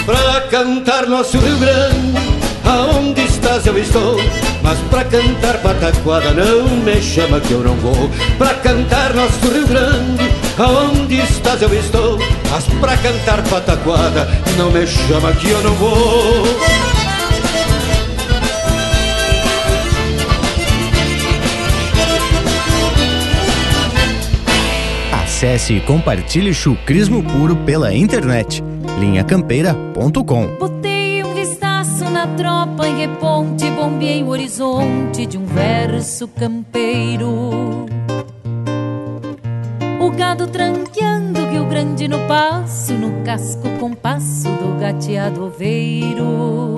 Pra 0.06 0.41
cantar 0.49 1.06
nosso 1.08 1.38
Rio 1.38 1.58
Grande 1.58 2.41
Aonde 2.66 3.22
estás 3.22 3.66
eu 3.66 3.78
estou. 3.78 4.18
Mas 4.62 4.78
pra 4.89 5.04
cantar 5.04 5.58
pataquada 5.62 6.32
não 6.32 6.68
me 6.78 7.02
chama 7.02 7.39
que 7.39 7.52
eu 7.52 7.64
não 7.64 7.76
vou. 7.76 8.10
Pra 8.38 8.54
cantar 8.56 9.14
nosso 9.14 9.39
Rio 9.52 9.68
Grande 9.68 10.32
Aonde 10.58 11.20
estás 11.20 11.62
eu 11.62 11.74
estou. 11.74 12.18
Mas 12.49 12.66
pra 12.80 12.97
cantar 12.97 13.43
pataquada 13.49 14.28
não 14.58 14.72
me 14.72 14.86
chama 14.88 15.34
que 15.34 15.49
eu 15.49 15.62
não 15.62 15.74
vou. 15.74 16.43
Acesse 25.24 25.74
e 25.74 25.80
compartilhe 25.80 26.54
chucrismo 26.54 27.24
puro 27.24 27.56
pela 27.56 27.93
internet 27.93 28.64
linhacampeira.com. 29.02 30.58
Botei 30.60 31.24
um 31.24 31.34
vistaço 31.34 32.08
na 32.12 32.28
tropa 32.28 32.88
em 32.88 32.99
reponte, 32.99 33.68
bombeei 33.72 34.22
o 34.22 34.28
horizonte 34.28 35.26
de 35.26 35.39
um 35.39 35.45
verso 35.45 36.28
campeiro. 36.28 37.88
O 39.99 40.12
gado 40.12 40.45
tranqueando, 40.45 41.47
Rio 41.47 41.66
Grande 41.66 42.08
no 42.08 42.20
passo, 42.28 42.93
no 42.93 43.24
casco 43.24 43.68
compasso 43.80 44.49
do 44.49 44.80
gateado 44.80 45.45
oveiro. 45.45 46.76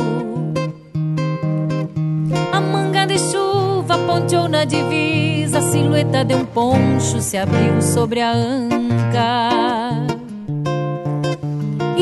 A 2.53 2.61
manga 2.61 3.05
de 3.05 3.19
chuva 3.19 3.97
ponteou 3.97 4.47
na 4.47 4.63
divisa, 4.63 5.59
a 5.59 5.61
silhueta 5.61 6.23
de 6.23 6.35
um 6.35 6.45
poncho 6.45 7.19
se 7.19 7.35
abriu 7.35 7.81
sobre 7.81 8.21
a 8.21 8.31
anca. 8.31 10.12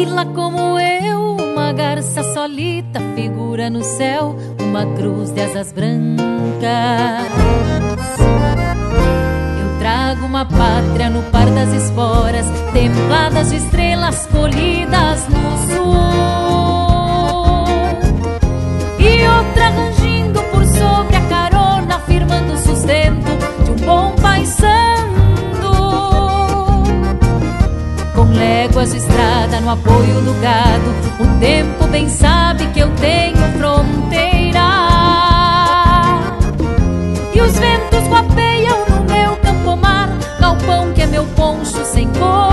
E 0.01 0.05
lá 0.05 0.25
como 0.25 0.79
eu, 0.79 1.35
uma 1.35 1.71
garça 1.73 2.23
solita 2.33 2.99
figura 3.13 3.69
no 3.69 3.83
céu, 3.83 4.35
uma 4.59 4.83
cruz 4.95 5.29
de 5.29 5.41
asas 5.41 5.71
brancas. 5.71 6.17
Eu 9.61 9.77
trago 9.77 10.25
uma 10.25 10.43
pátria 10.43 11.07
no 11.07 11.21
par 11.29 11.45
das 11.51 11.71
esporas, 11.71 12.47
templadas 12.73 13.51
de 13.51 13.57
estrelas 13.57 14.25
colhidas 14.25 15.27
no 15.27 15.75
sul. 15.75 15.93
E 18.97 19.27
outra 19.27 19.69
rangindo 19.69 20.41
por 20.45 20.65
sobre 20.65 21.15
a 21.15 21.21
carona, 21.29 21.99
firmando 22.07 22.53
o 22.53 22.57
de 28.89 28.97
estrada 28.97 29.61
no 29.61 29.69
apoio 29.69 30.21
do 30.21 30.33
gado. 30.41 30.89
O 31.19 31.39
tempo 31.39 31.85
bem 31.87 32.09
sabe 32.09 32.65
que 32.67 32.79
eu 32.79 32.89
tenho 32.95 33.37
fronteira. 33.59 34.59
E 37.31 37.41
os 37.41 37.59
ventos 37.59 38.07
guapeiam 38.07 38.79
no 38.89 39.13
meu 39.13 39.35
campo-mar, 39.37 40.09
galpão 40.39 40.91
que 40.93 41.03
é 41.03 41.05
meu 41.05 41.25
poncho 41.35 41.85
sem 41.85 42.07
cor 42.13 42.50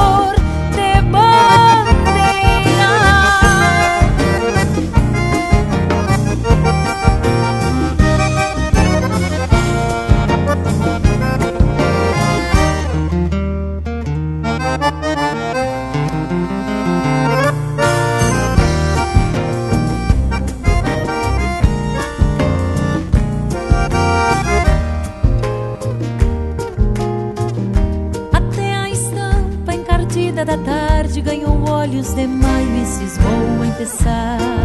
de 32.07 32.27
maio 32.29 32.83
e 32.83 32.87
cismou 32.87 33.65
em 33.65 33.73
teçar. 33.73 34.58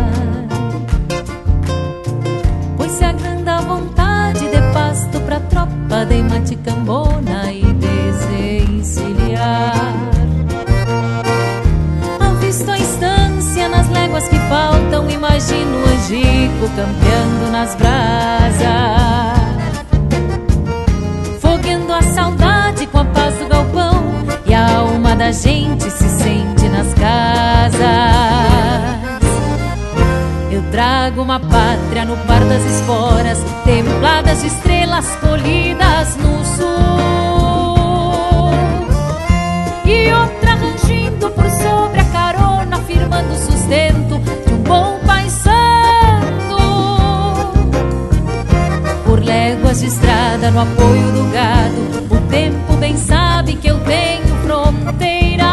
O 50.56 50.60
apoio 50.60 51.12
do 51.12 51.32
gado. 51.32 52.16
O 52.16 52.30
tempo 52.30 52.74
bem 52.78 52.96
sabe 52.96 53.56
que 53.56 53.68
eu 53.68 53.80
tenho 53.80 54.36
fronteira. 54.44 55.52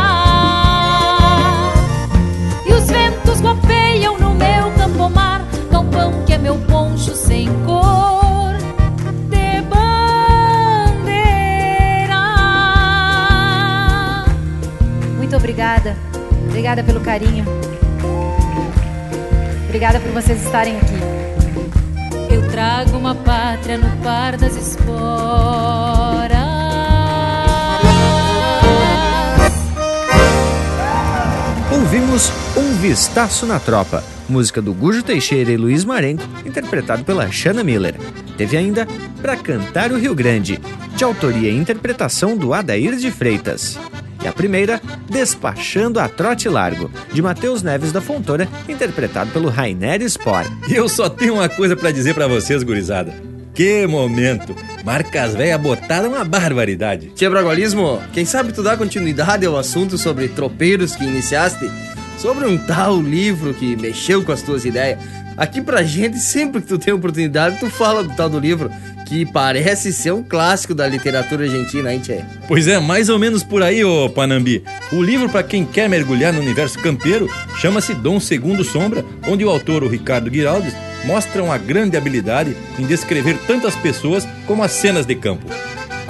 E 2.67 2.73
os 2.75 2.87
ventos 2.87 3.41
golpeiam 3.41 4.19
no 4.19 4.35
meu 4.35 4.71
campomar, 4.77 5.43
galpão 5.71 6.23
que 6.27 6.35
é 6.35 6.39
meu 6.39 6.57
poncho 6.57 7.15
sem 7.15 7.49
cor. 7.65 8.53
de 9.31 9.63
bandeira. 9.63 9.91
muito 15.17 15.35
obrigada. 15.35 15.97
Obrigada 16.47 16.85
pelo 16.85 17.01
carinho. 17.01 17.47
Obrigada 19.65 19.99
por 19.99 20.11
vocês 20.11 20.45
estarem 20.45 20.77
aqui. 20.77 21.20
Trago 22.81 22.97
uma 22.97 23.15
pátria 23.15 23.77
no 23.77 23.95
par 23.99 24.39
das 24.39 24.57
esporas. 24.57 24.89
Ouvimos 31.71 32.33
Um 32.57 32.77
Vistaço 32.77 33.45
na 33.45 33.61
Tropa, 33.61 34.03
música 34.27 34.63
do 34.63 34.73
Gujo 34.73 35.03
Teixeira 35.03 35.51
e 35.53 35.59
Luiz 35.59 35.85
Marenco, 35.85 36.23
interpretado 36.47 37.05
pela 37.05 37.31
Shanna 37.31 37.63
Miller. 37.63 37.97
Teve 38.39 38.57
ainda 38.57 38.89
Pra 39.21 39.37
Cantar 39.37 39.93
o 39.93 39.99
Rio 39.99 40.15
Grande, 40.15 40.59
de 40.97 41.05
autoria 41.05 41.51
e 41.51 41.57
interpretação 41.57 42.35
do 42.35 42.55
Adair 42.55 42.97
de 42.97 43.11
Freitas. 43.11 43.79
E 44.25 44.27
a 44.27 44.33
primeira, 44.33 44.81
Despachando 45.11 45.99
a 45.99 46.09
Trote 46.09 46.49
Largo, 46.49 46.89
de 47.13 47.21
Matheus 47.21 47.63
Neves 47.63 47.91
da 47.91 48.01
Fontoura, 48.01 48.49
interpretado 48.69 49.31
pelo 49.33 49.49
Rainer 49.49 50.01
Spor. 50.09 50.45
E 50.69 50.75
eu 50.75 50.89
só 50.89 51.09
tenho 51.09 51.35
uma 51.35 51.49
coisa 51.49 51.77
para 51.77 51.91
dizer 51.91 52.15
para 52.15 52.29
vocês, 52.29 52.63
gurizada. 52.63 53.13
Que 53.53 53.87
momento! 53.89 54.55
Marcas 54.85 55.35
véia 55.35 55.59
botaram 55.59 56.11
uma 56.11 56.25
barbaridade. 56.25 57.11
Tia 57.15 57.29
Bragualismo, 57.29 58.01
quem 58.13 58.25
sabe 58.25 58.53
tu 58.53 58.63
dá 58.63 58.77
continuidade 58.77 59.45
ao 59.45 59.59
assunto 59.59 59.99
sobre 59.99 60.29
tropeiros 60.29 60.95
que 60.95 61.05
iniciaste? 61.05 61.69
Sobre 62.17 62.47
um 62.47 62.57
tal 62.57 63.03
livro 63.03 63.53
que 63.53 63.77
mexeu 63.77 64.23
com 64.23 64.31
as 64.31 64.43
tuas 64.43 64.65
ideias. 64.65 64.99
Aqui 65.37 65.61
pra 65.61 65.83
gente, 65.83 66.19
sempre 66.19 66.61
que 66.61 66.69
tu 66.69 66.79
tem 66.79 66.93
oportunidade, 66.95 67.59
tu 67.59 67.69
fala 67.69 68.05
do 68.05 68.15
tal 68.15 68.29
do 68.29 68.39
livro, 68.39 68.71
que 69.11 69.27
parece 69.27 69.93
ser 69.93 70.13
um 70.13 70.23
clássico 70.23 70.73
da 70.73 70.87
literatura 70.87 71.43
argentina, 71.43 71.93
hein, 71.93 71.99
tchê? 71.99 72.21
Pois 72.47 72.69
é, 72.69 72.79
mais 72.79 73.09
ou 73.09 73.19
menos 73.19 73.43
por 73.43 73.61
aí, 73.61 73.85
ô 73.85 74.09
Panambi. 74.09 74.63
O 74.93 75.03
livro, 75.03 75.29
para 75.29 75.43
quem 75.43 75.67
quer 75.67 75.89
mergulhar 75.89 76.33
no 76.33 76.41
universo 76.41 76.79
campeiro, 76.79 77.29
chama-se 77.59 77.93
Dom 77.93 78.21
Segundo 78.21 78.63
Sombra, 78.63 79.05
onde 79.27 79.45
o 79.45 79.51
autor, 79.51 79.83
o 79.83 79.89
Ricardo 79.89 80.33
Giraldes, 80.33 80.73
mostra 81.05 81.43
uma 81.43 81.59
grande 81.59 81.97
habilidade 81.97 82.57
em 82.79 82.87
descrever 82.87 83.37
tantas 83.49 83.75
pessoas 83.75 84.29
como 84.47 84.63
as 84.63 84.71
cenas 84.71 85.05
de 85.05 85.17
campo 85.17 85.45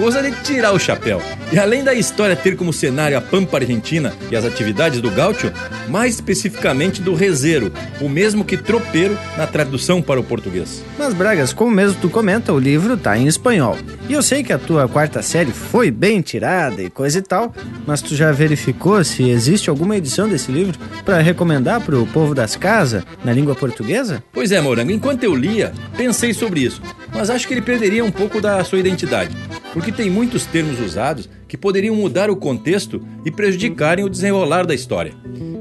coisa 0.01 0.22
de 0.22 0.30
tirar 0.42 0.72
o 0.72 0.78
chapéu. 0.78 1.20
E 1.53 1.59
além 1.59 1.84
da 1.84 1.92
história 1.92 2.34
ter 2.34 2.57
como 2.57 2.72
cenário 2.72 3.18
a 3.18 3.20
Pampa 3.20 3.59
Argentina 3.59 4.14
e 4.30 4.36
as 4.36 4.46
atividades 4.46 4.98
do 5.03 5.11
gaúcho, 5.11 5.53
mais 5.90 6.14
especificamente 6.14 7.03
do 7.03 7.12
rezeiro, 7.12 7.70
o 8.01 8.09
mesmo 8.09 8.42
que 8.42 8.57
tropeiro 8.57 9.18
na 9.36 9.46
tradução 9.46 10.01
para 10.01 10.18
o 10.18 10.24
português. 10.24 10.82
Mas 10.98 11.12
Bragas, 11.12 11.53
como 11.53 11.70
mesmo 11.70 12.01
tu 12.01 12.09
comenta, 12.09 12.51
o 12.51 12.59
livro 12.59 12.96
tá 12.96 13.18
em 13.18 13.26
espanhol. 13.26 13.76
E 14.09 14.14
eu 14.14 14.22
sei 14.22 14.42
que 14.42 14.55
a 14.55 14.59
tua 14.59 14.88
quarta 14.88 15.20
série 15.20 15.53
foi 15.53 15.90
bem 15.90 16.22
tirada 16.22 16.82
e 16.82 16.88
coisa 16.88 17.18
e 17.18 17.22
tal, 17.22 17.55
mas 17.86 18.01
tu 18.01 18.14
já 18.16 18.32
verificou 18.32 19.05
se 19.05 19.28
existe 19.28 19.68
alguma 19.68 19.98
edição 19.98 20.26
desse 20.26 20.51
livro 20.51 20.78
para 21.05 21.20
recomendar 21.20 21.78
pro 21.82 22.07
povo 22.07 22.34
das 22.34 22.57
casas 22.57 23.03
na 23.22 23.34
língua 23.34 23.55
portuguesa? 23.55 24.24
Pois 24.32 24.51
é, 24.51 24.62
Morango, 24.62 24.92
enquanto 24.92 25.24
eu 25.24 25.34
lia, 25.34 25.74
pensei 25.94 26.32
sobre 26.32 26.61
isso, 26.61 26.80
mas 27.12 27.28
acho 27.28 27.46
que 27.46 27.53
ele 27.53 27.61
perderia 27.61 28.03
um 28.03 28.11
pouco 28.11 28.40
da 28.40 28.64
sua 28.64 28.78
identidade 28.78 29.36
porque 29.72 29.89
tem 29.93 30.11
muitos 30.11 30.47
termos 30.47 30.80
usados 30.80 31.28
que 31.49 31.57
poderiam 31.57 31.95
mudar 31.95 32.30
o 32.30 32.36
contexto 32.36 33.03
e 33.24 33.30
prejudicarem 33.30 34.05
o 34.05 34.09
desenrolar 34.09 34.66
da 34.66 34.74
história. 34.74 35.12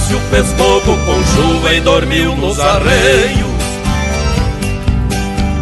Horácio 0.06 0.20
fez 0.30 0.52
fogo 0.52 0.96
com 1.04 1.24
chuva 1.24 1.74
e 1.74 1.80
dormiu 1.80 2.36
nos 2.36 2.60
arreios. 2.60 3.46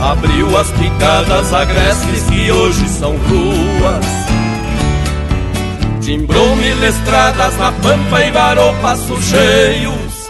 Abriu 0.02 0.58
as 0.58 0.70
picadas 0.72 1.54
agrestes 1.54 2.24
que 2.24 2.52
hoje 2.52 2.86
são 2.90 3.12
ruas. 3.12 4.04
Timbrou 6.02 6.56
mil 6.56 6.84
estradas 6.84 7.56
na 7.56 7.72
pampa 7.72 8.22
e 8.22 8.30
varou 8.32 8.74
passos 8.82 9.24
cheios. 9.24 10.28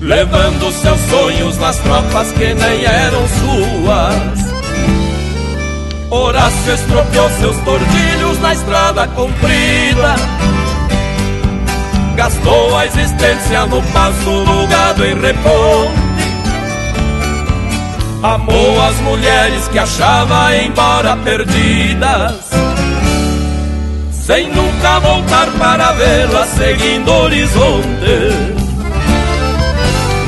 Levando 0.00 0.72
seus 0.72 1.00
sonhos 1.00 1.56
nas 1.58 1.76
tropas 1.76 2.32
que 2.32 2.54
nem 2.54 2.84
eram 2.84 3.22
suas. 3.28 4.52
Horácio 6.10 6.74
estropiou 6.74 7.30
seus 7.38 7.56
tordilhos 7.58 8.40
na 8.40 8.52
estrada 8.52 9.06
comprida 9.08 10.16
Gastou 12.16 12.76
a 12.76 12.86
existência 12.86 13.66
no 13.66 13.82
passo, 13.84 14.30
no 14.30 14.66
gado 14.66 15.04
e 15.04 15.14
reponte 15.14 16.12
Amou 18.22 18.82
as 18.82 18.96
mulheres 19.00 19.66
que 19.68 19.78
achava 19.78 20.56
embora 20.56 21.16
perdidas 21.16 22.50
Sem 24.10 24.48
nunca 24.52 25.00
voltar 25.00 25.48
para 25.58 25.92
vê-las 25.94 26.48
seguindo 26.50 27.10
o 27.10 27.22
horizonte. 27.24 28.62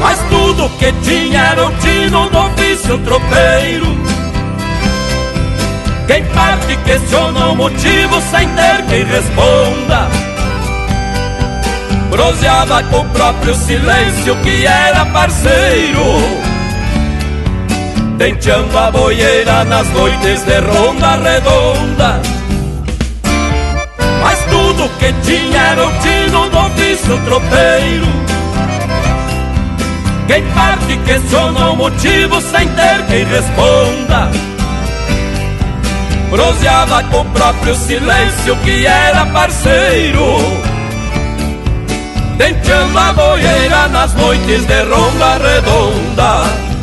Mas 0.00 0.18
tudo 0.28 0.68
que 0.80 0.92
tinha 1.02 1.40
era 1.40 1.64
o 1.64 1.72
tino 1.76 2.28
do 2.28 2.38
ofício 2.38 2.98
tropeiro. 2.98 3.96
Quem 6.08 6.24
parte 6.24 6.76
questiona 6.84 7.46
o 7.46 7.56
motivo 7.56 8.20
sem 8.20 8.48
ter 8.48 8.84
quem 8.88 9.04
responda 9.04 10.33
Proseava 12.14 12.80
com 12.84 13.00
o 13.00 13.04
próprio 13.06 13.52
silêncio 13.56 14.36
que 14.36 14.64
era 14.64 15.04
parceiro. 15.06 16.04
Tenteando 18.16 18.78
a 18.78 18.88
boieira 18.92 19.64
nas 19.64 19.88
noites 19.88 20.44
de 20.44 20.60
ronda 20.60 21.16
redonda. 21.16 22.22
Mas 24.22 24.38
tudo 24.44 24.88
que 25.00 25.12
tinha 25.24 25.60
era 25.60 25.84
o 25.84 25.92
tino 25.98 26.48
do 26.50 26.58
ofício 26.58 27.20
tropeiro. 27.24 28.06
Quem 30.28 30.44
parte 30.52 30.96
questiona 30.98 31.70
o 31.70 31.76
motivo 31.76 32.40
sem 32.40 32.68
ter 32.68 33.06
quem 33.08 33.24
responda. 33.24 34.30
Proseava 36.30 37.02
com 37.10 37.22
o 37.22 37.24
próprio 37.24 37.74
silêncio 37.74 38.54
que 38.58 38.86
era 38.86 39.26
parceiro 39.26 40.73
Denteando 42.36 42.98
a 42.98 43.12
boieira 43.12 43.88
nas 43.88 44.12
noites 44.14 44.66
de 44.66 44.82
ronda 44.82 45.38
redonda 45.38 46.73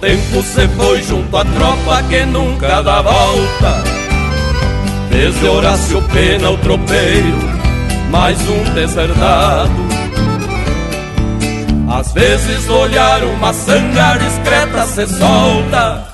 tempo 0.00 0.42
se 0.42 0.66
foi 0.68 1.02
junto 1.02 1.36
à 1.36 1.44
tropa 1.44 2.02
que 2.08 2.24
nunca 2.24 2.82
dá 2.82 3.02
volta. 3.02 3.84
Desde 5.10 5.46
Horácio 5.46 6.02
Pena 6.12 6.50
o 6.50 6.58
tropeiro, 6.58 7.38
mais 8.10 8.38
um 8.48 8.74
deserdado. 8.74 9.90
Às 11.92 12.12
vezes 12.12 12.68
olhar 12.68 13.22
uma 13.24 13.52
sanga 13.52 14.16
discreta 14.16 14.86
se 14.86 15.06
solta 15.08 16.06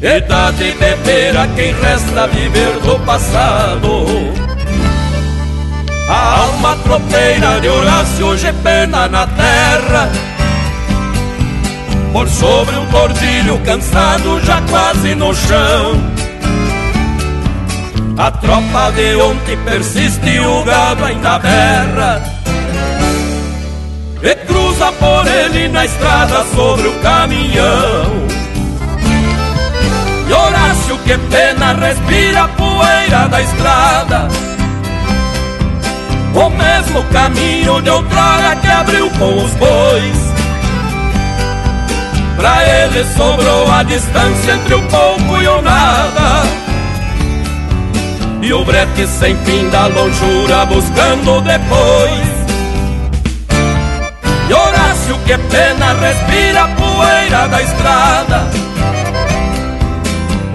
E 0.00 0.20
dá 0.20 0.52
de 0.52 0.70
beber 0.70 1.36
a 1.36 1.48
quem 1.48 1.74
resta 1.74 2.28
viver 2.28 2.78
do 2.78 2.96
passado 3.00 4.06
A 6.08 6.40
alma 6.42 6.76
tropeira 6.84 7.60
de 7.60 7.68
Horácio 7.68 8.26
hoje 8.26 8.52
pena 8.62 9.08
na 9.08 9.26
terra 9.26 10.37
Por 12.18 12.28
sobre 12.30 12.74
um 12.74 12.86
tordilho 12.86 13.60
cansado 13.60 14.40
já 14.44 14.60
quase 14.62 15.14
no 15.14 15.32
chão 15.32 15.94
A 18.18 18.28
tropa 18.32 18.90
de 18.90 19.14
ontem 19.14 19.56
persiste 19.58 20.28
e 20.28 20.40
o 20.40 20.64
gado 20.64 21.04
ainda 21.04 21.38
berra 21.38 22.20
e 24.20 24.34
cruza 24.34 24.90
por 24.98 25.28
ele 25.28 25.68
na 25.68 25.84
estrada 25.84 26.44
sobre 26.56 26.88
o 26.88 26.98
caminhão. 26.98 28.26
E 30.28 30.32
Horácio, 30.32 30.98
que 31.04 31.16
pena, 31.16 31.72
respira 31.74 32.42
a 32.42 32.48
poeira 32.48 33.28
da 33.28 33.40
estrada. 33.40 34.28
O 36.34 36.50
mesmo 36.50 37.04
caminho 37.12 37.80
de 37.80 37.90
outrora 37.90 38.56
que 38.60 38.66
abriu 38.66 39.08
com 39.10 39.44
os 39.44 39.52
bois. 39.52 40.27
Pra 42.38 42.62
ele 42.64 43.04
sobrou 43.16 43.68
a 43.68 43.82
distância 43.82 44.52
entre 44.52 44.74
o 44.74 44.82
pouco 44.82 45.42
e 45.42 45.48
o 45.48 45.60
nada. 45.60 46.42
E 48.40 48.52
o 48.52 48.64
brete 48.64 49.08
sem 49.08 49.36
fim 49.38 49.68
da 49.70 49.88
longura 49.88 50.64
buscando 50.66 51.40
depois. 51.40 52.38
E 54.48 54.54
Horácio, 54.54 55.18
que 55.26 55.36
pena, 55.36 55.94
respira 56.00 56.62
a 56.62 56.68
poeira 56.68 57.48
da 57.48 57.60
estrada. 57.60 58.46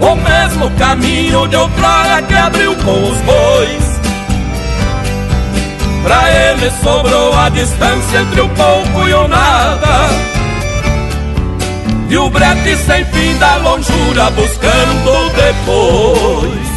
O 0.00 0.16
mesmo 0.16 0.70
caminho 0.78 1.46
de 1.48 1.56
outrora 1.56 2.22
que 2.26 2.34
abriu 2.34 2.74
com 2.76 3.10
os 3.10 3.20
bois. 3.20 4.00
Pra 6.02 6.30
ele 6.30 6.70
sobrou 6.82 7.38
a 7.38 7.50
distância 7.50 8.20
entre 8.20 8.40
o 8.40 8.48
pouco 8.48 9.06
e 9.06 9.12
o 9.12 9.28
nada 9.28 10.33
E 12.14 12.16
o 12.16 12.30
brete 12.30 12.76
sem 12.76 13.04
fim 13.06 13.36
da 13.38 13.56
longura 13.56 14.30
buscando 14.30 15.30
depois 15.34 16.68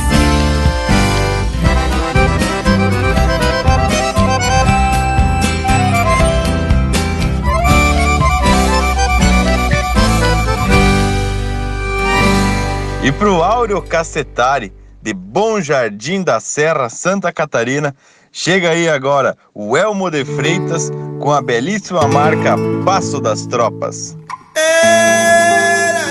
E 13.03 13.11
pro 13.11 13.43
Áureo 13.43 13.79
Cacetari, 13.83 14.73
de 15.03 15.13
Bom 15.13 15.61
Jardim 15.61 16.23
da 16.23 16.39
Serra, 16.39 16.89
Santa 16.89 17.31
Catarina, 17.31 17.95
chega 18.31 18.71
aí 18.71 18.89
agora 18.89 19.38
o 19.53 19.77
Elmo 19.77 20.09
de 20.09 20.25
Freitas 20.25 20.89
com 21.19 21.31
a 21.31 21.43
belíssima 21.43 22.07
marca 22.07 22.55
Passo 22.83 23.21
das 23.21 23.45
Tropas. 23.45 24.17
Era, 24.60 26.03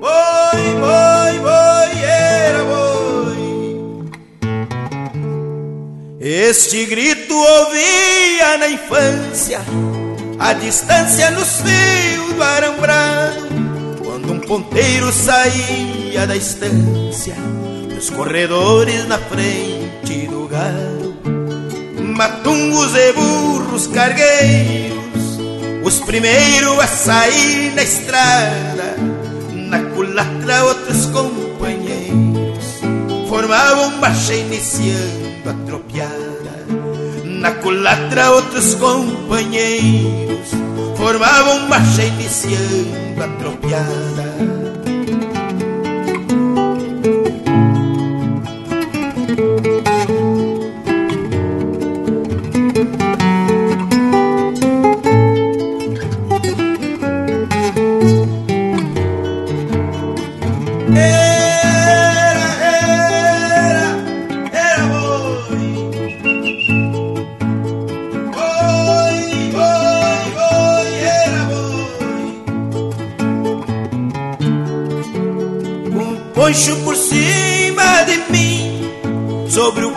Boi, 0.00 0.64
boi, 0.82 1.34
boi, 1.46 1.92
era 2.04 2.62
boi. 2.64 4.10
Este 6.20 6.84
grito 6.86 7.34
ouvia 7.34 8.58
na 8.58 8.68
infância 8.68 9.60
a 10.44 10.54
distância 10.54 11.30
nos 11.30 11.60
fios 11.60 12.34
do 12.34 12.42
arambrado 12.42 13.46
Quando 14.04 14.32
um 14.32 14.40
ponteiro 14.40 15.12
saía 15.12 16.26
da 16.26 16.34
estância 16.34 17.36
Nos 17.94 18.10
corredores 18.10 19.06
na 19.06 19.18
frente 19.18 20.26
do 20.26 20.48
gado 20.48 21.01
Matungos 22.14 22.94
e 22.94 23.12
burros 23.12 23.86
cargueiros. 23.88 25.38
Os 25.84 25.98
primeiros 26.00 26.78
a 26.78 26.86
sair 26.86 27.72
na 27.74 27.82
estrada 27.82 28.96
Na 29.68 29.80
culatra 29.94 30.64
outros 30.64 31.06
companheiros. 31.06 32.80
Formavam 33.28 33.98
baixa 33.98 34.34
iniciando 34.34 35.50
a 35.50 35.54
tropiada 35.66 36.32
na 37.42 37.50
culatra 37.50 38.30
outros 38.30 38.76
companheiros. 38.76 40.50
Formavam 40.96 41.68
marcha 41.68 42.04
iniciando 42.04 43.20
a 43.20 43.28
tropiada. 43.38 44.61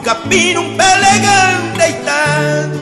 Sobre 0.06 0.12
o 0.12 0.14
capim 0.14 0.58
um 0.58 0.78
pelegão 0.78 1.74
deitado 1.78 2.80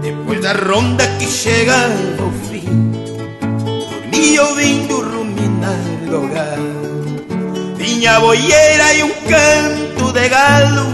Depois 0.00 0.40
da 0.40 0.52
ronda 0.52 1.04
que 1.18 1.26
chegava 1.26 2.22
ao 2.22 2.30
fim 2.48 2.92
Dormi 3.40 4.38
ouvindo 4.38 5.00
ruminar 5.00 5.76
do 6.06 6.28
galo 6.28 7.76
Vinha 7.76 8.20
boieira 8.20 8.94
e 8.94 9.02
um 9.02 9.10
canto 9.28 10.12
de 10.12 10.28
galo 10.28 10.86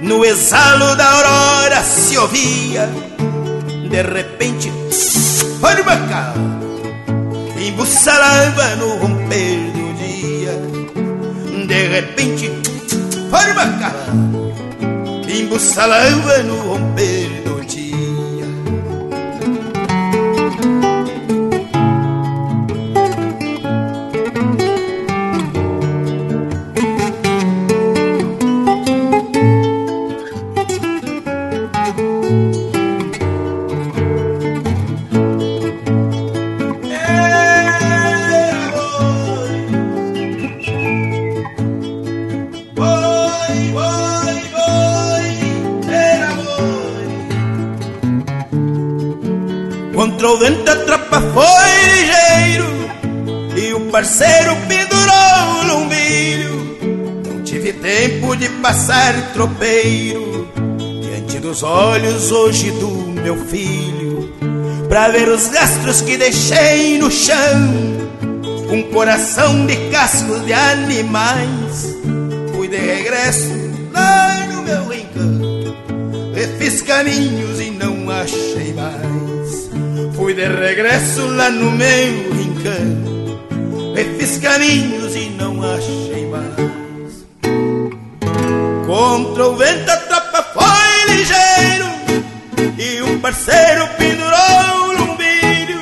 No 0.00 0.24
exalo 0.24 0.96
da 0.96 1.08
aurora 1.08 1.80
se 1.82 2.18
ouvia 2.18 2.88
De 3.88 4.02
repente, 4.02 4.72
forma 5.60 5.96
cá 6.08 6.34
Embussalava 7.56 8.74
no 8.76 8.96
romper 8.96 9.84
de 11.66 11.88
repente, 11.88 12.33
embussalava 15.54 16.42
no 16.42 16.63
olhos 62.04 62.30
hoje 62.30 62.70
do 62.72 62.90
meu 63.22 63.34
filho, 63.46 64.30
pra 64.88 65.08
ver 65.08 65.26
os 65.28 65.46
rastros 65.48 66.02
que 66.02 66.18
deixei 66.18 66.98
no 66.98 67.10
chão. 67.10 67.94
Um 68.70 68.82
coração 68.92 69.64
de 69.66 69.76
cascos 69.90 70.44
de 70.44 70.52
animais. 70.52 71.96
Fui 72.54 72.68
de 72.68 72.76
regresso 72.76 73.48
lá 73.92 74.46
no 74.52 74.62
meu 74.62 74.92
encanto, 74.92 75.76
Refiz 76.34 76.82
caminhos 76.82 77.60
e 77.60 77.70
não 77.70 78.10
achei 78.10 78.74
mais. 78.74 79.70
Fui 80.14 80.34
de 80.34 80.46
regresso 80.46 81.26
lá 81.26 81.48
no 81.48 81.70
meu 81.70 82.32
rincão. 82.34 83.94
Refiz 83.94 84.38
caminhos 84.38 85.16
e 85.16 85.30
não 85.30 85.62
achei 85.62 86.26
mais. 86.26 86.74
Contra 88.86 89.48
o 89.48 89.56
vento 89.56 89.83
parceiro 93.24 93.88
pendurou 93.96 94.82
o 94.82 94.92
lumbilho. 94.98 95.80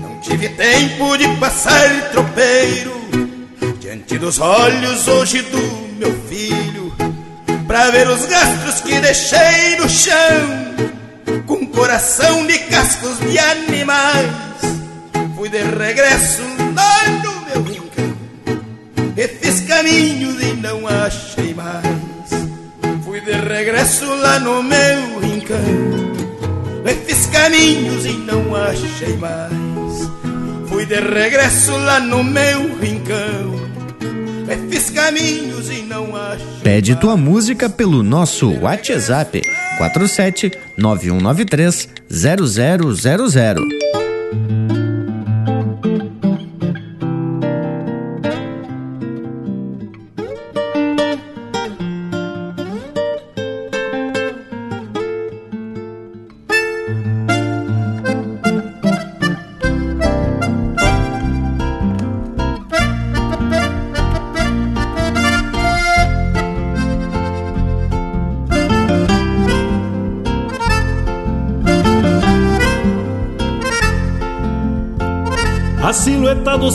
Não 0.00 0.20
tive 0.20 0.48
tempo 0.50 1.16
de 1.16 1.26
passar 1.40 1.90
tropeiro. 2.12 2.92
Diante 3.80 4.16
dos 4.16 4.38
olhos 4.38 5.08
hoje 5.08 5.42
do 5.42 5.60
meu 5.98 6.16
filho. 6.28 6.94
Pra 7.66 7.90
ver 7.90 8.06
os 8.06 8.26
gastos 8.26 8.80
que 8.80 9.00
deixei 9.00 9.76
no 9.80 9.88
chão. 9.88 11.42
Com 11.48 11.66
coração 11.66 12.46
de 12.46 12.56
cascos 12.60 13.18
de 13.18 13.36
animais. 13.40 14.30
Fui 15.34 15.48
de 15.48 15.64
regresso 15.64 16.42
lá 16.76 17.08
no 17.24 17.40
meu 17.40 17.62
rincão. 17.64 18.16
E 19.16 19.26
fiz 19.26 19.62
caminhos 19.62 20.40
e 20.40 20.52
não 20.52 20.86
achei 20.86 21.54
mais. 21.54 23.02
Fui 23.04 23.20
de 23.20 23.32
regresso 23.32 24.06
lá 24.14 24.38
no 24.38 24.62
meu 24.62 25.18
rincão 25.18 25.81
caminhos 27.32 28.06
e 28.06 28.12
não 28.12 28.54
achei 28.54 29.16
mais 29.16 29.52
Fui 30.68 30.86
de 30.86 31.00
regresso 31.00 31.72
lá 31.72 31.98
no 31.98 32.22
meu 32.22 32.78
rincão 32.78 33.62
Fiz 34.68 34.90
caminhos 34.90 35.70
e 35.70 35.82
não 35.82 36.14
acho. 36.14 36.44
Pede 36.62 36.96
tua 36.96 37.16
música 37.16 37.68
pelo 37.68 38.02
nosso 38.02 38.50
WhatsApp 38.60 39.40
47 39.78 40.52
9193 40.76 41.88
0000. 42.10 43.81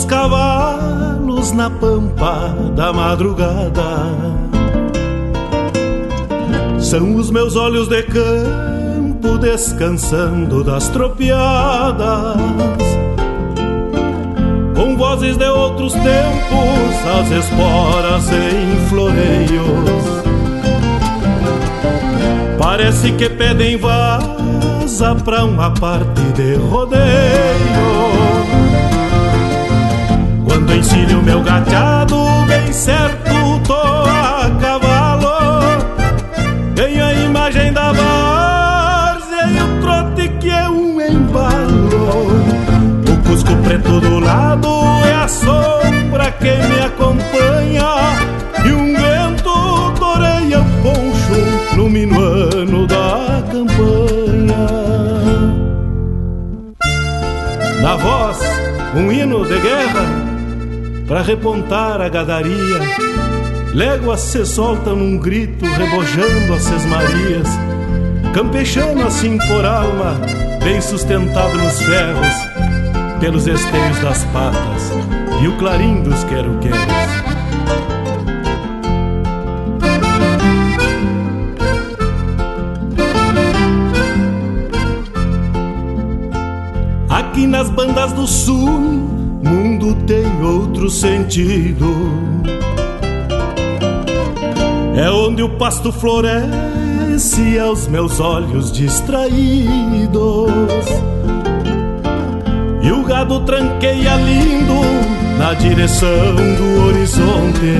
Cavalos 0.08 1.52
na 1.52 1.70
pampa 1.70 2.54
da 2.74 2.92
madrugada. 2.92 4.08
São 6.80 7.14
os 7.16 7.30
meus 7.30 7.54
olhos 7.54 7.88
de 7.88 8.02
campo 8.02 9.38
descansando 9.38 10.64
das 10.64 10.88
tropiadas. 10.88 12.36
Com 14.74 14.96
vozes 14.96 15.36
de 15.36 15.48
outros 15.48 15.92
tempos, 15.92 16.94
as 17.20 17.30
esporas 17.30 18.30
em 18.32 18.88
floreios. 18.88 20.08
Parece 22.58 23.12
que 23.12 23.28
pedem 23.28 23.76
vaza 23.76 25.14
pra 25.24 25.44
uma 25.44 25.70
parte 25.70 26.22
de 26.34 26.54
rodeio 26.54 28.07
quando 30.68 30.74
ensino 30.76 31.22
meu 31.22 31.42
gateado 31.42 32.16
bem 32.46 32.72
certo, 32.72 33.60
tô 33.66 33.74
a 33.74 34.50
cavalo. 34.60 35.62
Tenho 36.74 37.04
a 37.04 37.12
imagem 37.14 37.72
da 37.72 37.92
várzea 37.92 39.46
e 39.46 39.62
o 39.62 39.80
trote 39.80 40.28
que 40.40 40.50
é 40.50 40.68
um 40.68 41.00
embalo. 41.00 42.28
O 43.08 43.28
cusco 43.28 43.56
preto 43.64 44.00
do 44.00 44.20
lado 44.20 44.68
é 45.06 45.14
a 45.14 45.28
sombra 45.28 46.30
que 46.32 46.50
me 46.50 46.80
acompanha. 46.80 47.88
E 48.64 48.72
um 48.72 48.94
vento 48.94 49.92
toreia 49.98 50.60
o 50.60 50.64
poncho 50.82 51.76
no 51.76 51.88
minuano 51.88 52.86
da 52.86 53.42
campanha. 53.50 54.68
Na 57.82 57.96
voz, 57.96 58.38
um 58.94 59.10
hino 59.10 59.46
de 59.46 59.58
guerra 59.60 60.17
para 61.08 61.22
repontar 61.22 62.02
a 62.02 62.08
gadaria. 62.10 62.80
Léguas 63.72 64.20
se 64.20 64.44
soltam 64.44 64.94
num 64.94 65.18
grito, 65.18 65.64
rebojando 65.64 66.52
as 66.54 66.62
sesmarias. 66.62 67.48
Campechando 68.34 69.02
assim 69.06 69.38
por 69.38 69.64
alma, 69.64 70.20
bem 70.62 70.80
sustentado 70.82 71.56
nos 71.56 71.80
ferros, 71.80 72.34
pelos 73.20 73.46
esteios 73.46 73.98
das 74.00 74.24
patas 74.26 74.92
e 75.42 75.48
o 75.48 75.56
clarim 75.56 76.02
dos 76.02 76.22
quero-queres. 76.24 76.78
Aqui 87.08 87.46
nas 87.46 87.70
bandas 87.70 88.12
do 88.12 88.26
sul 88.26 88.97
outro 90.88 90.90
sentido. 90.90 91.86
É 94.96 95.10
onde 95.10 95.42
o 95.42 95.50
pasto 95.50 95.92
floresce 95.92 97.58
aos 97.58 97.86
meus 97.86 98.18
olhos 98.18 98.72
distraídos. 98.72 99.68
E 102.82 102.90
o 102.90 103.04
gado 103.04 103.40
tranqueia 103.40 104.16
lindo 104.16 104.80
na 105.38 105.52
direção 105.54 106.34
do 106.56 106.86
horizonte. 106.86 107.76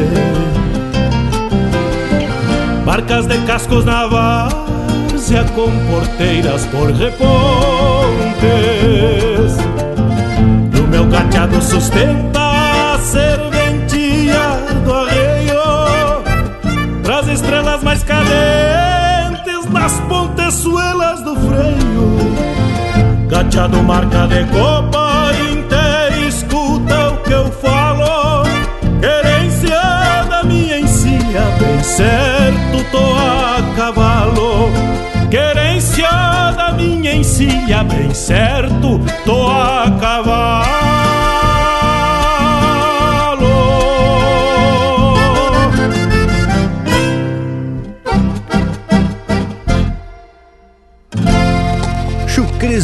Barcas 2.84 3.26
de 3.26 3.38
cascos 3.46 3.84
na 3.84 4.06
várzea 4.06 5.44
com 5.54 5.70
porteiras 5.90 6.64
por 6.66 6.90
repontes 6.92 8.67
Gateado 23.48 23.82
marca 23.82 24.26
de 24.26 24.44
copa 24.52 25.30
inteira, 25.50 26.28
escuta 26.28 27.08
o 27.08 27.16
que 27.22 27.32
eu 27.32 27.50
falo. 27.50 28.42
Querência 29.00 29.80
da 30.28 30.42
minha 30.44 30.78
encilha, 30.78 31.40
bem 31.58 31.82
certo 31.82 32.84
tô 32.92 32.98
a 32.98 33.74
cavalo. 33.74 34.70
Querência 35.30 36.10
da 36.58 36.72
minha 36.76 37.14
encilha, 37.14 37.84
bem 37.84 38.12
certo 38.12 39.00
tô 39.24 39.48
a 39.48 39.96
cavalo 39.98 40.17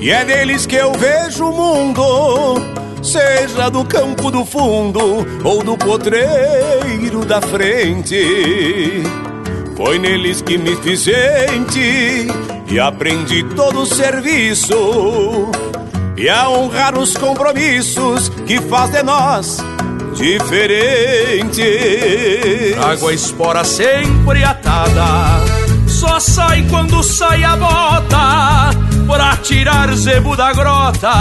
E 0.00 0.10
é 0.10 0.24
neles 0.24 0.66
que 0.66 0.76
eu 0.76 0.92
vejo 0.92 1.46
o 1.46 1.52
mundo, 1.52 2.56
seja 3.02 3.68
do 3.70 3.84
campo 3.84 4.30
do 4.30 4.44
fundo 4.44 5.26
ou 5.42 5.62
do 5.62 5.76
potreiro 5.76 7.24
da 7.24 7.40
frente. 7.40 9.02
Foi 9.76 9.98
neles 9.98 10.42
que 10.42 10.56
me 10.58 10.76
fiz 10.76 11.02
gente 11.02 12.28
e 12.70 12.78
aprendi 12.80 13.42
todo 13.54 13.80
o 13.80 13.86
serviço 13.86 15.50
e 16.16 16.28
a 16.28 16.48
honrar 16.48 16.98
os 16.98 17.16
compromissos 17.16 18.28
que 18.46 18.60
faz 18.60 18.90
de 18.90 19.02
nós 19.02 19.58
diferente. 20.16 21.62
Água 22.82 23.12
espora 23.12 23.64
sempre 23.64 24.42
atada, 24.44 25.44
sai 26.20 26.62
quando 26.68 27.02
sai 27.02 27.44
a 27.44 27.56
bota, 27.56 28.70
pra 29.06 29.36
tirar 29.36 29.94
zebo 29.94 30.36
da 30.36 30.52
grota, 30.52 31.12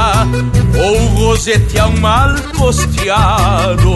ou 0.77 1.07
rosetear 1.15 1.89
um 1.89 1.99
mal 1.99 2.35
costeado, 2.57 3.95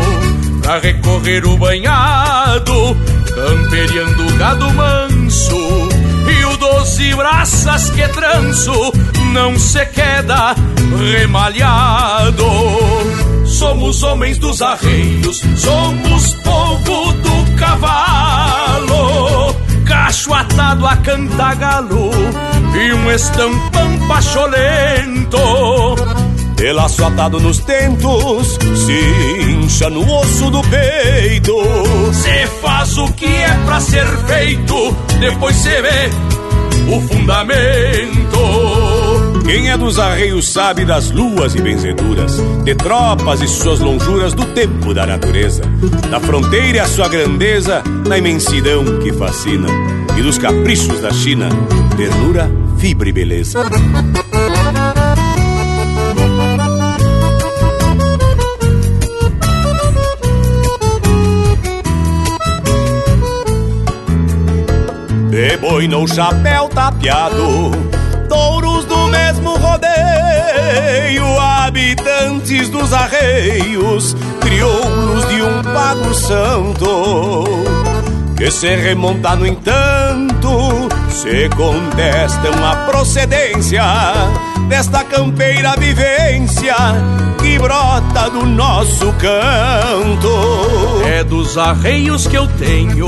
pra 0.61 0.79
recorrer 0.79 1.45
o 1.45 1.57
banhado, 1.57 2.97
camperiando 3.33 4.27
o 4.27 4.37
gado 4.37 4.73
manso. 4.73 5.89
E 6.29 6.45
o 6.45 6.57
doze 6.57 7.15
braças 7.15 7.89
que 7.89 8.07
tranço 8.09 8.93
não 9.33 9.57
se 9.57 9.85
queda 9.87 10.55
remalhado. 11.11 12.45
Somos 13.45 14.03
homens 14.03 14.37
dos 14.37 14.61
arreios, 14.61 15.41
somos 15.57 16.33
povo 16.35 17.13
do 17.13 17.55
cavalo, 17.57 18.58
cacho 20.09 20.33
atado 20.33 20.87
a 20.87 20.97
cantagalo 20.97 22.09
e 22.73 22.93
um 22.93 23.11
estampão 23.11 24.07
pacholento. 24.07 25.37
De 26.55 26.73
laço 26.73 27.05
atado 27.05 27.39
nos 27.39 27.59
tentos, 27.59 28.57
se 28.75 29.51
incha 29.51 29.87
no 29.91 30.01
osso 30.11 30.49
do 30.49 30.61
peito. 30.63 31.53
Cê 32.11 32.47
faz 32.59 32.97
o 32.97 33.13
que 33.13 33.27
é 33.27 33.53
pra 33.67 33.79
ser 33.79 34.07
feito, 34.25 34.95
depois 35.19 35.55
cê 35.55 35.79
vê 35.79 36.09
o 36.91 37.01
fundamento. 37.01 38.39
Quem 39.45 39.69
é 39.69 39.77
dos 39.77 39.99
arreios 39.99 40.47
sabe 40.49 40.85
das 40.85 41.11
luas 41.11 41.53
e 41.55 41.61
benzeduras, 41.61 42.37
de 42.63 42.75
tropas 42.75 43.41
e 43.41 43.47
suas 43.47 43.79
lonjuras 43.79 44.33
do 44.33 44.45
tempo 44.45 44.93
da 44.93 45.05
natureza, 45.05 45.63
da 46.09 46.19
fronteira 46.19 46.77
e 46.77 46.79
a 46.79 46.87
sua 46.87 47.07
grandeza, 47.07 47.83
na 48.07 48.17
imensidão 48.17 48.99
que 48.99 49.11
fascina, 49.13 49.67
e 50.19 50.21
dos 50.21 50.37
caprichos 50.37 50.99
da 50.99 51.11
China, 51.11 51.47
ternura, 51.95 52.51
fibra 52.77 53.07
e 53.07 53.13
beleza. 53.13 53.63
De 65.29 65.57
boi 65.57 65.87
no 65.87 66.05
chapéu 66.05 66.67
tapeado, 66.67 67.71
touros 68.27 68.83
do 68.85 69.07
mesmo 69.07 69.55
rodeio, 69.55 71.39
habitantes 71.39 72.67
dos 72.69 72.91
arreios, 72.91 74.17
crioulos 74.41 75.29
de 75.29 75.41
um 75.41 75.63
pago 75.63 76.13
santo, 76.13 77.45
que 78.35 78.51
se 78.51 78.75
remonta 78.75 79.37
no 79.37 79.45
entanto, 79.45 79.98
se 81.09 81.49
contestam 81.49 82.53
a 82.65 82.75
procedência 82.89 83.83
desta 84.67 85.03
campeira 85.03 85.75
vivência 85.77 86.75
que 87.41 87.57
brota 87.57 88.29
do 88.29 88.45
nosso 88.45 89.11
canto. 89.13 91.01
É 91.05 91.23
dos 91.23 91.57
arreios 91.57 92.27
que 92.27 92.37
eu 92.37 92.47
tenho 92.47 93.07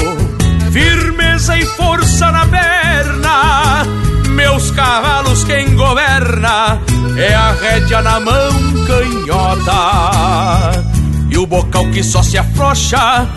firmeza 0.72 1.58
e 1.58 1.66
força 1.66 2.32
na 2.32 2.46
perna. 2.48 3.84
Meus 4.30 4.72
cavalos 4.72 5.44
quem 5.44 5.76
governa 5.76 6.82
é 7.18 7.34
a 7.34 7.52
rédea 7.52 8.02
na 8.02 8.20
mão 8.20 8.52
canhota. 8.88 10.72
E 11.30 11.38
o 11.38 11.46
bocal 11.46 11.86
que 11.92 12.04
só 12.04 12.24
se 12.24 12.38
afrouxa 12.38 13.28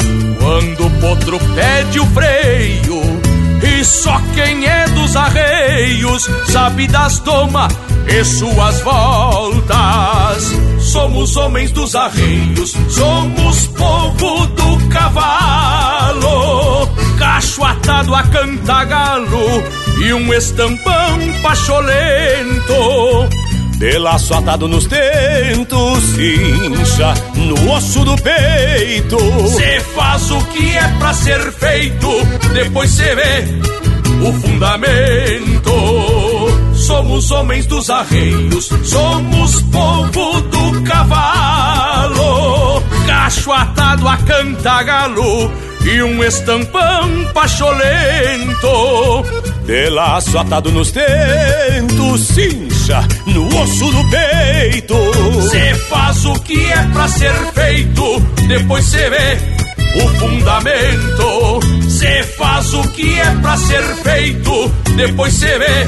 quando 0.40 0.86
o 0.86 0.90
potro 1.00 1.38
pede 1.54 2.00
o 2.00 2.06
freio. 2.06 3.33
E 3.62 3.84
só 3.84 4.20
quem 4.34 4.66
é 4.66 4.86
dos 4.88 5.16
arreios 5.16 6.28
sabe 6.50 6.86
das 6.86 7.18
doma 7.20 7.68
e 8.06 8.24
suas 8.24 8.80
voltas. 8.82 10.52
Somos 10.80 11.36
homens 11.36 11.72
dos 11.72 11.94
arreios, 11.94 12.74
somos 12.90 13.66
povo 13.68 14.46
do 14.48 14.88
cavalo, 14.88 16.86
cacho 17.18 17.64
atado 17.64 18.14
a 18.14 18.22
cantagalo 18.24 19.64
e 19.98 20.12
um 20.12 20.32
estampão 20.32 21.18
pacholento. 21.42 22.74
De 23.76 23.98
laço 23.98 24.34
atado 24.34 24.68
nos 24.68 24.86
tentos, 24.86 26.04
cincha 26.14 27.14
no 27.34 27.72
osso 27.72 28.04
do 28.04 28.14
peito. 28.16 29.18
Cê 29.56 29.80
faz 29.94 30.30
o 30.30 30.38
que 30.46 30.76
é 30.76 30.88
pra 30.98 31.12
ser 31.12 31.52
feito, 31.52 32.08
depois 32.52 32.90
cê 32.90 33.14
vê 33.14 33.44
o 34.26 34.32
fundamento. 34.32 35.72
Somos 36.74 37.30
homens 37.30 37.66
dos 37.66 37.90
arreios, 37.90 38.70
somos 38.84 39.62
povo 39.62 40.40
do 40.42 40.82
cavalo, 40.82 42.82
cacho 43.06 43.52
atado 43.52 44.06
a 44.06 44.16
cantagalo 44.18 45.50
e 45.84 46.02
um 46.02 46.22
estampão 46.22 47.24
pacholento. 47.32 48.68
De 49.64 49.88
laço 49.88 50.36
atado 50.36 50.70
nos 50.70 50.90
tentos, 50.90 52.20
cincha 52.28 53.02
no 53.26 53.46
osso 53.62 53.90
do 53.90 54.10
peito. 54.10 54.94
Cê 55.50 55.74
faz 55.88 56.24
o 56.26 56.34
que 56.40 56.70
é 56.70 56.86
pra 56.92 57.08
ser 57.08 57.32
feito, 57.54 58.20
depois 58.46 58.84
cê 58.84 59.08
vê 59.08 59.38
o 60.02 60.08
fundamento. 60.18 61.60
Cê 61.88 62.22
faz 62.36 62.74
o 62.74 62.82
que 62.90 63.18
é 63.18 63.30
pra 63.40 63.56
ser 63.56 63.82
feito, 64.02 64.68
depois 64.96 65.32
cê 65.32 65.58
vê 65.58 65.86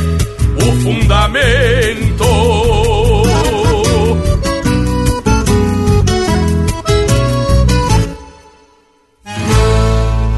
o 0.67 0.73
fundamento. 0.81 2.76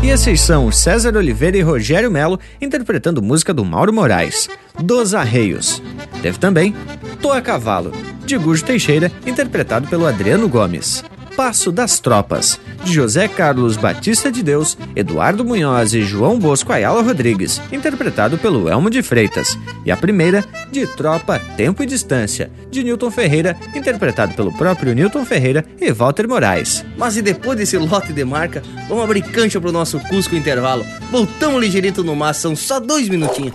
Esses 0.08 0.40
são 0.40 0.72
César 0.72 1.14
Oliveira 1.18 1.58
e 1.58 1.60
Rogério 1.60 2.10
Melo 2.10 2.40
interpretando 2.62 3.20
música 3.20 3.52
do 3.52 3.62
Mauro 3.62 3.92
Moraes, 3.92 4.48
Dos 4.80 5.12
Arreios. 5.12 5.82
Teve 6.22 6.38
também 6.38 6.74
Tô 7.20 7.30
a 7.30 7.42
Cavalo, 7.42 7.92
de 8.24 8.38
Gujo 8.38 8.64
Teixeira, 8.64 9.12
interpretado 9.26 9.86
pelo 9.86 10.06
Adriano 10.06 10.48
Gomes. 10.48 11.04
Passo 11.38 11.70
das 11.70 12.00
Tropas, 12.00 12.58
de 12.82 12.92
José 12.92 13.28
Carlos 13.28 13.76
Batista 13.76 14.28
de 14.28 14.42
Deus, 14.42 14.76
Eduardo 14.96 15.44
Munhoz 15.44 15.94
e 15.94 16.02
João 16.02 16.36
Bosco 16.36 16.72
Ayala 16.72 17.00
Rodrigues, 17.00 17.62
interpretado 17.70 18.36
pelo 18.36 18.68
Elmo 18.68 18.90
de 18.90 19.02
Freitas. 19.04 19.56
E 19.86 19.92
a 19.92 19.96
primeira, 19.96 20.44
de 20.72 20.84
Tropa, 20.84 21.38
Tempo 21.56 21.80
e 21.80 21.86
Distância, 21.86 22.50
de 22.72 22.82
Newton 22.82 23.12
Ferreira, 23.12 23.56
interpretado 23.72 24.34
pelo 24.34 24.52
próprio 24.52 24.92
Newton 24.92 25.24
Ferreira 25.24 25.64
e 25.80 25.92
Walter 25.92 26.26
Moraes. 26.26 26.84
Mas 26.96 27.16
e 27.16 27.22
depois 27.22 27.56
desse 27.56 27.78
lote 27.78 28.12
de 28.12 28.24
marca, 28.24 28.60
vamos 28.88 29.04
abrir 29.04 29.22
cancha 29.22 29.60
pro 29.60 29.70
nosso 29.70 30.00
Cusco 30.00 30.34
Intervalo. 30.34 30.84
Voltamos 31.08 31.60
ligeirito 31.60 32.02
no 32.02 32.16
mar, 32.16 32.34
são 32.34 32.56
só 32.56 32.80
dois 32.80 33.08
minutinhos. 33.08 33.54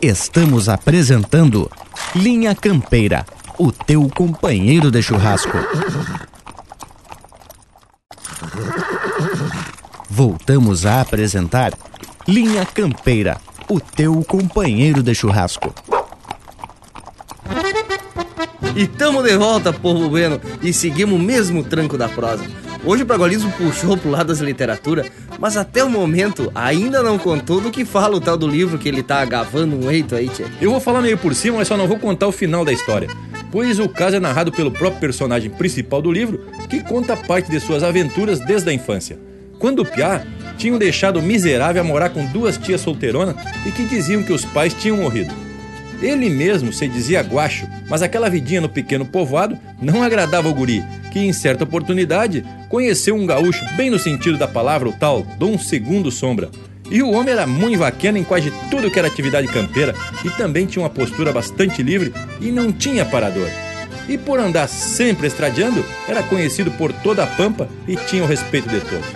Estamos 0.00 0.68
apresentando 0.68 1.68
Linha 2.14 2.54
Campeira, 2.54 3.26
o 3.60 3.70
teu 3.70 4.08
companheiro 4.08 4.90
de 4.90 5.02
churrasco. 5.02 5.58
Voltamos 10.08 10.86
a 10.86 11.02
apresentar 11.02 11.74
Linha 12.26 12.64
Campeira, 12.64 13.36
o 13.68 13.78
teu 13.78 14.24
companheiro 14.24 15.02
de 15.02 15.14
churrasco. 15.14 15.74
E 18.74 18.86
tamo 18.86 19.22
de 19.22 19.36
volta, 19.36 19.74
povo 19.74 20.08
bueno, 20.08 20.40
e 20.62 20.72
seguimos 20.72 21.20
o 21.20 21.22
mesmo 21.22 21.62
tranco 21.62 21.98
da 21.98 22.08
prosa. 22.08 22.46
Hoje 22.82 23.02
o 23.02 23.06
Bragualismo 23.06 23.52
puxou 23.52 23.94
pro 23.94 24.10
lado 24.10 24.28
das 24.28 24.40
literaturas, 24.40 25.12
mas 25.38 25.58
até 25.58 25.84
o 25.84 25.90
momento 25.90 26.50
ainda 26.54 27.02
não 27.02 27.18
contou 27.18 27.60
do 27.60 27.70
que 27.70 27.84
fala 27.84 28.16
o 28.16 28.20
tal 28.22 28.38
do 28.38 28.48
livro 28.48 28.78
que 28.78 28.88
ele 28.88 29.02
tá 29.02 29.20
agavando 29.20 29.76
um 29.76 29.90
eito 29.90 30.14
aí, 30.14 30.30
tchê. 30.30 30.46
Eu 30.62 30.70
vou 30.70 30.80
falar 30.80 31.02
meio 31.02 31.18
por 31.18 31.34
cima, 31.34 31.58
mas 31.58 31.68
só 31.68 31.76
não 31.76 31.86
vou 31.86 31.98
contar 31.98 32.26
o 32.26 32.32
final 32.32 32.64
da 32.64 32.72
história. 32.72 33.10
Pois 33.50 33.78
o 33.78 33.88
caso 33.88 34.16
é 34.16 34.20
narrado 34.20 34.52
pelo 34.52 34.70
próprio 34.70 35.00
personagem 35.00 35.50
principal 35.50 36.00
do 36.00 36.12
livro, 36.12 36.46
que 36.68 36.80
conta 36.82 37.16
parte 37.16 37.50
de 37.50 37.58
suas 37.58 37.82
aventuras 37.82 38.38
desde 38.40 38.70
a 38.70 38.72
infância. 38.72 39.18
Quando 39.58 39.80
o 39.80 39.84
Piá, 39.84 40.24
tinham 40.56 40.78
deixado 40.78 41.18
o 41.18 41.22
miserável 41.22 41.82
a 41.82 41.84
morar 41.84 42.10
com 42.10 42.24
duas 42.26 42.56
tias 42.56 42.80
solteironas 42.80 43.34
e 43.66 43.72
que 43.72 43.84
diziam 43.84 44.22
que 44.22 44.32
os 44.32 44.44
pais 44.44 44.74
tinham 44.74 44.98
morrido. 44.98 45.34
Ele 46.02 46.30
mesmo 46.30 46.72
se 46.72 46.88
dizia 46.88 47.22
guacho, 47.22 47.68
mas 47.88 48.02
aquela 48.02 48.30
vidinha 48.30 48.60
no 48.60 48.68
pequeno 48.68 49.04
povoado 49.04 49.58
não 49.80 50.02
agradava 50.02 50.48
ao 50.48 50.54
guri, 50.54 50.82
que 51.12 51.18
em 51.18 51.32
certa 51.32 51.64
oportunidade 51.64 52.44
conheceu 52.68 53.14
um 53.14 53.26
gaúcho 53.26 53.64
bem 53.76 53.90
no 53.90 53.98
sentido 53.98 54.38
da 54.38 54.48
palavra, 54.48 54.88
o 54.88 54.92
tal 54.92 55.22
Dom 55.38 55.58
Segundo 55.58 56.10
Sombra. 56.10 56.50
E 56.90 57.02
o 57.02 57.10
homem 57.10 57.32
era 57.32 57.46
muito 57.46 57.78
vaqueno 57.78 58.18
em 58.18 58.24
quase 58.24 58.52
tudo 58.70 58.90
que 58.90 58.98
era 58.98 59.06
atividade 59.06 59.46
campeira 59.46 59.94
e 60.24 60.30
também 60.30 60.66
tinha 60.66 60.82
uma 60.82 60.90
postura 60.90 61.32
bastante 61.32 61.82
livre 61.82 62.12
e 62.40 62.50
não 62.50 62.72
tinha 62.72 63.04
parador. 63.04 63.48
E 64.08 64.18
por 64.18 64.40
andar 64.40 64.68
sempre 64.68 65.28
estradeando, 65.28 65.84
era 66.08 66.22
conhecido 66.22 66.70
por 66.72 66.92
toda 66.92 67.22
a 67.22 67.26
pampa 67.28 67.68
e 67.86 67.94
tinha 67.94 68.24
o 68.24 68.26
respeito 68.26 68.68
de 68.68 68.80
todos. 68.80 69.06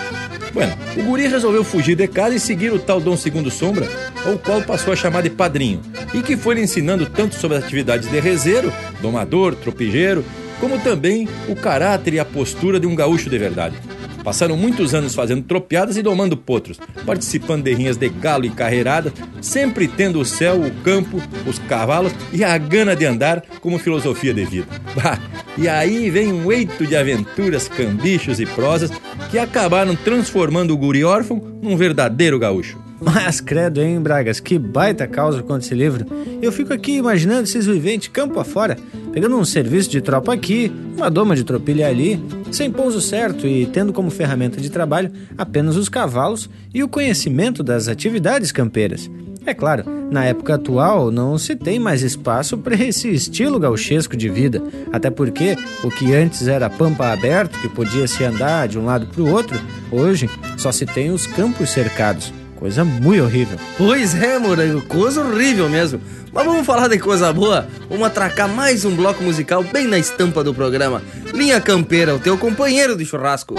Bueno, 0.52 0.72
o 0.96 1.02
guri 1.02 1.26
resolveu 1.26 1.64
fugir 1.64 1.96
de 1.96 2.06
casa 2.06 2.36
e 2.36 2.40
seguir 2.40 2.72
o 2.72 2.78
tal 2.78 3.00
Dom 3.00 3.16
Segundo 3.16 3.50
Sombra, 3.50 3.88
ao 4.24 4.38
qual 4.38 4.62
passou 4.62 4.92
a 4.92 4.96
chamar 4.96 5.22
de 5.22 5.30
padrinho, 5.30 5.80
e 6.14 6.22
que 6.22 6.36
foi 6.36 6.54
lhe 6.54 6.62
ensinando 6.62 7.06
tanto 7.06 7.34
sobre 7.34 7.56
as 7.56 7.64
atividades 7.64 8.08
de 8.08 8.20
rezeiro, 8.20 8.72
domador, 9.02 9.56
tropigeiro, 9.56 10.24
como 10.60 10.78
também 10.78 11.28
o 11.48 11.56
caráter 11.56 12.14
e 12.14 12.20
a 12.20 12.24
postura 12.24 12.78
de 12.78 12.86
um 12.86 12.94
gaúcho 12.94 13.28
de 13.28 13.36
verdade. 13.36 13.76
Passaram 14.24 14.56
muitos 14.56 14.94
anos 14.94 15.14
fazendo 15.14 15.42
tropeadas 15.42 15.98
e 15.98 16.02
domando 16.02 16.34
potros, 16.34 16.80
participando 17.04 17.64
de 17.64 17.74
rinhas 17.74 17.98
de 17.98 18.08
galo 18.08 18.46
e 18.46 18.50
carreirada, 18.50 19.12
sempre 19.42 19.86
tendo 19.86 20.18
o 20.18 20.24
céu, 20.24 20.62
o 20.62 20.70
campo, 20.82 21.20
os 21.46 21.58
cavalos 21.58 22.12
e 22.32 22.42
a 22.42 22.56
gana 22.56 22.96
de 22.96 23.04
andar 23.04 23.44
como 23.60 23.78
filosofia 23.78 24.32
de 24.32 24.44
vida. 24.44 24.66
Bah, 24.94 25.18
e 25.58 25.68
aí 25.68 26.08
vem 26.08 26.32
um 26.32 26.52
eito 26.52 26.86
de 26.86 26.94
aventuras, 26.94 27.68
cambichos 27.68 28.38
e 28.38 28.46
prosas 28.46 28.92
que 29.28 29.38
acabaram 29.38 29.96
transformando 29.96 30.72
o 30.72 30.76
guri 30.76 31.02
órfão 31.02 31.42
num 31.60 31.76
verdadeiro 31.76 32.38
gaúcho. 32.38 32.78
Mas 33.00 33.40
credo, 33.40 33.82
hein, 33.82 34.00
Bragas, 34.00 34.40
que 34.40 34.58
baita 34.58 35.06
causa 35.06 35.42
contra 35.42 35.58
esse 35.58 35.74
livro. 35.74 36.06
Eu 36.40 36.50
fico 36.52 36.72
aqui 36.72 36.92
imaginando 36.96 37.42
esses 37.42 37.66
viventes 37.66 38.08
campo 38.08 38.38
afora, 38.38 38.78
pegando 39.12 39.36
um 39.36 39.44
serviço 39.44 39.90
de 39.90 40.00
tropa 40.00 40.32
aqui, 40.32 40.72
uma 40.96 41.10
doma 41.10 41.36
de 41.36 41.44
tropilha 41.44 41.88
ali, 41.88 42.22
sem 42.54 42.70
pouso 42.70 43.00
certo 43.00 43.46
e 43.46 43.66
tendo 43.66 43.92
como 43.92 44.10
ferramenta 44.10 44.60
de 44.60 44.70
trabalho 44.70 45.10
apenas 45.36 45.76
os 45.76 45.88
cavalos 45.88 46.48
e 46.72 46.82
o 46.82 46.88
conhecimento 46.88 47.62
das 47.62 47.88
atividades 47.88 48.52
campeiras. 48.52 49.10
É 49.46 49.52
claro, 49.52 49.84
na 50.10 50.24
época 50.24 50.54
atual 50.54 51.10
não 51.10 51.36
se 51.36 51.54
tem 51.54 51.78
mais 51.78 52.02
espaço 52.02 52.56
para 52.56 52.74
esse 52.74 53.10
estilo 53.10 53.58
gauchesco 53.58 54.16
de 54.16 54.30
vida, 54.30 54.62
até 54.90 55.10
porque 55.10 55.56
o 55.82 55.90
que 55.90 56.14
antes 56.14 56.48
era 56.48 56.70
pampa 56.70 57.12
aberto, 57.12 57.58
que 57.60 57.68
podia 57.68 58.06
se 58.06 58.24
andar 58.24 58.68
de 58.68 58.78
um 58.78 58.86
lado 58.86 59.06
para 59.06 59.22
o 59.22 59.30
outro, 59.30 59.60
hoje 59.92 60.30
só 60.56 60.72
se 60.72 60.86
tem 60.86 61.10
os 61.10 61.26
campos 61.26 61.70
cercados. 61.70 62.32
Coisa 62.64 62.82
muito 62.82 63.22
horrível. 63.22 63.58
Pois 63.76 64.14
é, 64.14 64.38
Morango, 64.38 64.80
coisa 64.86 65.20
horrível 65.20 65.68
mesmo. 65.68 66.00
Mas 66.32 66.46
vamos 66.46 66.64
falar 66.64 66.88
de 66.88 66.98
coisa 66.98 67.30
boa? 67.30 67.68
Vamos 67.90 68.06
atracar 68.06 68.48
mais 68.48 68.86
um 68.86 68.96
bloco 68.96 69.22
musical 69.22 69.62
bem 69.62 69.86
na 69.86 69.98
estampa 69.98 70.42
do 70.42 70.54
programa. 70.54 71.02
Linha 71.34 71.60
Campeira, 71.60 72.14
o 72.14 72.18
teu 72.18 72.38
companheiro 72.38 72.96
de 72.96 73.04
churrasco. 73.04 73.56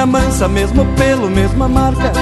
Tropilha 0.00 0.06
mansa, 0.06 0.48
mesmo 0.48 0.86
pelo, 0.96 1.28
mesma 1.28 1.68
marca. 1.68 2.12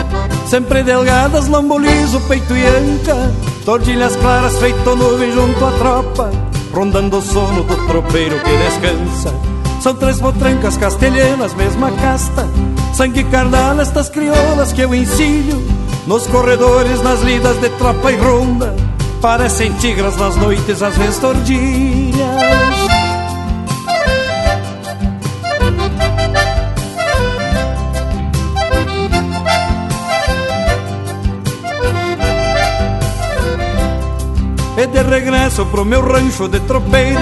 Sempre 0.49 0.83
delgadas, 0.83 1.47
lombo 1.47 1.79
liso, 1.79 2.20
peito 2.22 2.53
e 2.57 2.66
anca. 2.66 3.33
Tordilhas 3.64 4.16
claras, 4.16 4.59
feito 4.59 4.97
nuvem 4.97 5.31
junto 5.33 5.64
à 5.64 5.70
tropa. 5.72 6.31
Rondando 6.72 7.18
o 7.18 7.22
sono 7.22 7.62
do 7.62 7.76
tropeiro 7.87 8.37
que 8.41 8.57
descansa. 8.57 9.35
São 9.81 9.95
três 9.95 10.18
potrancas 10.18 10.76
castelhanas, 10.76 11.55
mesma 11.55 11.93
casta. 11.93 12.49
Sangue 12.95 13.22
carnal, 13.24 13.81
estas 13.81 14.09
crioulas 14.09 14.72
que 14.72 14.81
eu 14.81 14.93
ensino 14.95 15.62
Nos 16.07 16.26
corredores, 16.26 17.01
nas 17.03 17.20
lidas 17.20 17.61
de 17.61 17.68
tropa 17.70 18.11
e 18.11 18.16
ronda. 18.16 18.74
Parecem 19.20 19.72
tigras 19.74 20.16
nas 20.16 20.35
noites, 20.37 20.83
às 20.83 20.97
vezes 20.97 21.18
tordilhas 21.18 22.07
regresso 35.59 35.66
pro 35.66 35.84
meu 35.84 36.00
rancho 36.02 36.48
de 36.48 36.61
tropeiro. 36.61 37.20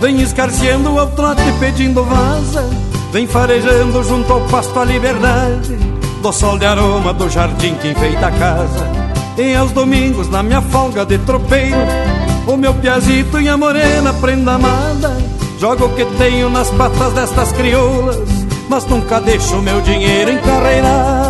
Vem 0.00 0.20
escarceando 0.22 0.98
ao 0.98 1.08
trote 1.08 1.42
pedindo 1.60 2.04
vaza. 2.04 2.68
Vem 3.12 3.26
farejando 3.26 4.02
junto 4.02 4.32
ao 4.32 4.40
pasto 4.42 4.78
a 4.78 4.84
liberdade. 4.84 5.76
Do 6.22 6.32
sol 6.32 6.58
de 6.58 6.66
aroma 6.66 7.12
do 7.12 7.28
jardim 7.28 7.74
que 7.74 7.88
enfeita 7.88 8.26
a 8.26 8.32
casa. 8.32 8.86
E 9.36 9.54
aos 9.54 9.70
domingos 9.72 10.28
na 10.28 10.42
minha 10.42 10.60
folga 10.60 11.06
de 11.06 11.16
tropeiro 11.18 11.76
O 12.44 12.56
meu 12.56 12.74
piazito 12.74 13.40
e 13.40 13.48
a 13.48 13.56
morena 13.56 14.12
prenda 14.14 14.54
amada. 14.54 15.16
Jogo 15.60 15.84
o 15.84 15.94
que 15.94 16.04
tenho 16.16 16.50
nas 16.50 16.68
patas 16.70 17.12
destas 17.12 17.52
crioulas 17.52 18.18
Mas 18.68 18.84
nunca 18.86 19.20
deixo 19.20 19.62
meu 19.62 19.80
dinheiro 19.80 20.32
encarreirada 20.32 21.27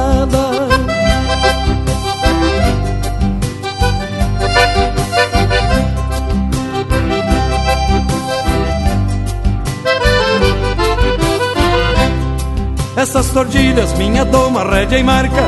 Essas 12.98 13.28
tordilhas, 13.28 13.92
minha 13.92 14.24
doma, 14.24 14.64
rédea 14.64 14.98
e 14.98 15.04
marca 15.04 15.44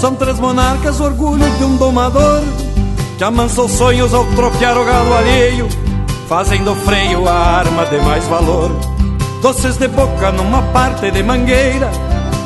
São 0.00 0.14
três 0.14 0.38
monarcas, 0.38 1.00
orgulho 1.00 1.44
de 1.58 1.64
um 1.64 1.74
domador. 1.76 2.40
Que 3.18 3.24
amansou 3.24 3.68
sonhos 3.68 4.14
ao 4.14 4.24
tropear 4.26 4.78
o 4.78 4.84
galo 4.84 5.12
alheio 5.12 5.68
Fazendo 6.28 6.72
freio 6.76 7.28
a 7.28 7.32
arma 7.32 7.84
de 7.86 7.98
mais 7.98 8.24
valor. 8.28 8.70
Doces 9.42 9.76
de 9.76 9.88
boca 9.88 10.30
numa 10.30 10.62
parte 10.72 11.10
de 11.10 11.20
mangueira 11.20 11.90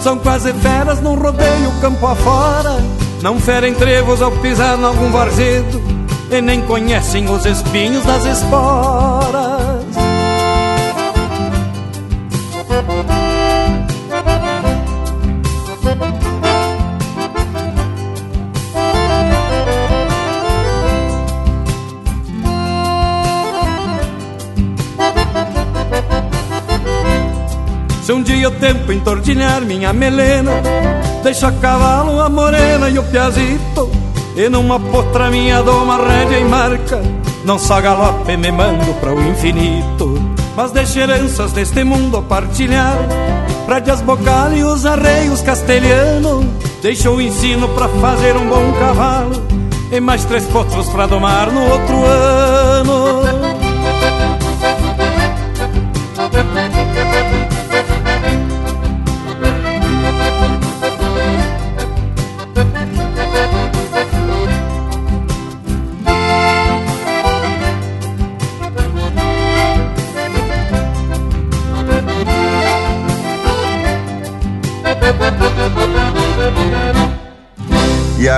São 0.02 0.16
quase 0.18 0.50
feras 0.54 0.98
num 1.02 1.14
rodeio 1.14 1.70
campo 1.82 2.06
afora. 2.06 2.78
Não 3.20 3.38
ferem 3.38 3.74
trevos 3.74 4.22
ao 4.22 4.32
pisar 4.32 4.78
em 4.78 4.84
algum 4.84 5.10
varzedo 5.10 5.78
E 6.30 6.40
nem 6.40 6.62
conhecem 6.62 7.28
os 7.28 7.44
espinhos 7.44 8.02
das 8.02 8.24
esporas 8.24 9.07
Se 28.08 28.12
um 28.14 28.22
dia 28.22 28.44
eu 28.44 28.50
tempo 28.52 28.90
entordilhar 28.90 29.60
minha 29.60 29.92
melena. 29.92 30.52
Deixo 31.22 31.44
a 31.44 31.52
cavalo 31.52 32.18
a 32.22 32.30
morena 32.30 32.88
e 32.88 32.98
o 32.98 33.02
piazito. 33.02 33.90
E 34.34 34.48
numa 34.48 34.80
potra 34.80 35.30
minha 35.30 35.62
dou 35.62 35.82
uma 35.82 35.98
rédea 35.98 36.38
e 36.38 36.44
marca. 36.44 37.02
Não 37.44 37.58
só 37.58 37.82
galope 37.82 38.34
me 38.34 38.50
mando 38.50 38.94
para 38.94 39.12
o 39.14 39.22
infinito. 39.28 40.18
Mas 40.56 40.72
deixo 40.72 40.98
heranças 40.98 41.52
deste 41.52 41.84
mundo 41.84 42.16
a 42.16 42.22
partilhar. 42.22 42.96
Rédeas 43.68 44.00
bocal 44.00 44.54
e 44.54 44.64
os 44.64 44.86
arreios 44.86 45.42
castelhanos 45.42 46.46
Deixo 46.80 47.10
o 47.10 47.20
ensino 47.20 47.68
para 47.74 47.90
fazer 47.90 48.38
um 48.38 48.48
bom 48.48 48.72
cavalo. 48.80 49.42
E 49.92 50.00
mais 50.00 50.24
três 50.24 50.46
potros 50.46 50.88
para 50.88 51.06
domar 51.06 51.52
no 51.52 51.60
outro 51.60 52.06
ano 52.06 53.58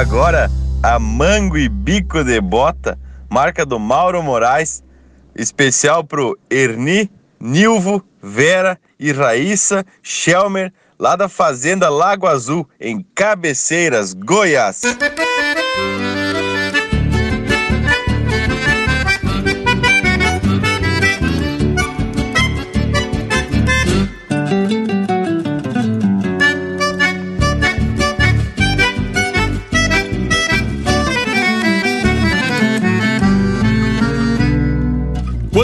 agora, 0.01 0.51
a 0.83 0.99
mango 0.99 1.59
e 1.59 1.69
bico 1.69 2.25
de 2.25 2.41
bota 2.41 2.99
marca 3.29 3.67
do 3.67 3.79
Mauro 3.79 4.23
Moraes, 4.23 4.83
especial 5.35 6.03
pro 6.03 6.39
Erni, 6.49 7.11
Nilvo, 7.39 8.03
Vera 8.23 8.81
e 8.99 9.13
Raíssa 9.13 9.85
Schelmer, 10.03 10.73
lá 10.99 11.17
da 11.17 11.29
Fazenda 11.29 11.91
Lago 11.91 12.27
Azul, 12.27 12.67
em 12.81 13.05
Cabeceiras, 13.15 14.15
Goiás. 14.15 14.81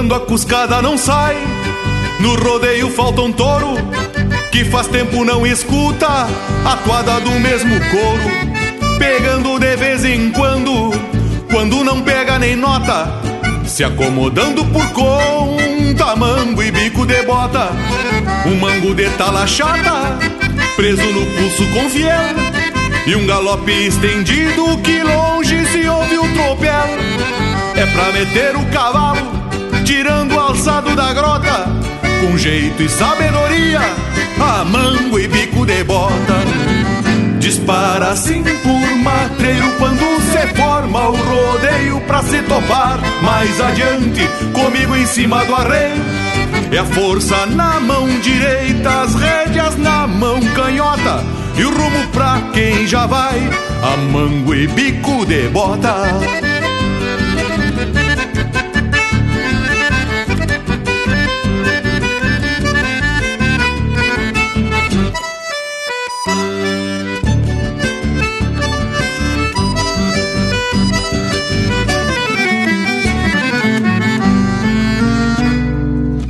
Quando 0.07 0.23
a 0.23 0.25
cuscada 0.25 0.81
não 0.81 0.97
sai, 0.97 1.37
no 2.21 2.37
rodeio 2.37 2.89
falta 2.91 3.23
um 3.23 3.33
touro 3.33 3.75
que 4.53 4.65
faz 4.65 4.87
tempo 4.87 5.25
não 5.25 5.45
escuta 5.45 6.07
a 6.07 6.77
toada 6.85 7.19
do 7.19 7.33
mesmo 7.41 7.75
couro, 7.91 9.01
pegando 9.01 9.59
de 9.59 9.75
vez 9.75 10.05
em 10.05 10.31
quando, 10.31 10.93
quando 11.51 11.83
não 11.83 12.03
pega 12.03 12.39
nem 12.39 12.55
nota, 12.55 13.21
se 13.67 13.83
acomodando 13.83 14.65
por 14.67 14.89
conta, 14.93 16.15
mango 16.15 16.63
e 16.63 16.71
bico 16.71 17.05
de 17.05 17.23
bota, 17.25 17.73
um 18.47 18.55
mango 18.61 18.95
de 18.95 19.11
tala 19.19 19.45
chata, 19.45 20.17
preso 20.77 21.03
no 21.03 21.27
pulso 21.27 21.67
com 21.75 21.91
fiel, 21.91 22.37
e 23.09 23.17
um 23.17 23.27
galope 23.27 23.73
estendido 23.73 24.79
que 24.85 25.03
longe 25.03 25.67
se 25.67 25.89
ouve 25.89 26.17
o 26.17 26.33
tropel, 26.33 26.97
é 27.75 27.87
pra 27.87 28.13
meter 28.13 28.55
o 28.55 28.65
cavalo 28.67 29.46
tirando 29.87 30.35
o 30.35 30.41
alçado 30.41 30.97
da 30.97 31.15
grota, 31.15 31.65
com 32.21 32.37
jeito 32.37 32.83
e 32.83 32.89
sabedoria, 32.89 33.81
a 34.41 34.65
mango 34.65 35.17
e 35.17 35.29
bico 35.29 35.65
de 35.65 35.85
bota. 35.85 36.35
Dispara 37.39 38.09
assim 38.09 38.43
por 38.43 38.97
matreiro 38.99 39.71
quando 39.79 40.21
se 40.23 40.61
forma 40.61 41.09
o 41.09 41.17
rodeio 41.17 42.01
pra 42.01 42.21
se 42.25 42.43
topar. 42.43 42.99
Mais 43.23 43.61
adiante, 43.61 44.29
comigo 44.53 44.97
em 44.97 45.07
cima 45.07 45.45
do 45.45 45.55
arreio. 45.55 46.03
É 46.73 46.79
a 46.79 46.85
força 46.85 47.47
na 47.47 47.79
mão 47.79 48.09
direita, 48.21 49.03
as 49.03 49.15
rédeas 49.15 49.77
na 49.79 50.09
mão 50.09 50.41
canhota. 50.57 51.25
E 51.57 51.65
o 51.65 51.71
rumo 51.71 52.09
pra 52.13 52.41
quem 52.53 52.89
já 52.89 53.07
vai, 53.07 53.39
a 53.83 53.97
mango 53.97 54.53
e 54.53 54.67
bico 54.67 55.25
de 55.25 55.49
bota. 55.49 55.95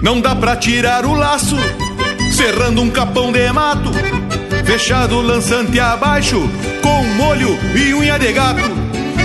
Não 0.06 0.20
dá 0.20 0.36
pra 0.36 0.54
tirar 0.54 1.04
o 1.04 1.14
laço, 1.14 1.56
cerrando 2.30 2.80
um 2.80 2.88
capão 2.88 3.32
de 3.32 3.50
mato, 3.50 3.90
fechado 4.64 5.20
lançante 5.20 5.80
abaixo, 5.80 6.48
com 6.80 7.02
molho 7.16 7.58
e 7.74 7.92
unha 7.92 8.16
de 8.16 8.32
gato, 8.32 8.70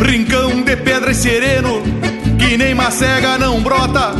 rincão 0.03 0.63
de 0.63 0.75
pedra 0.75 1.11
e 1.11 1.13
sereno, 1.13 1.83
que 2.39 2.57
nem 2.57 2.73
macega 2.73 3.37
não 3.37 3.61
brota, 3.61 4.11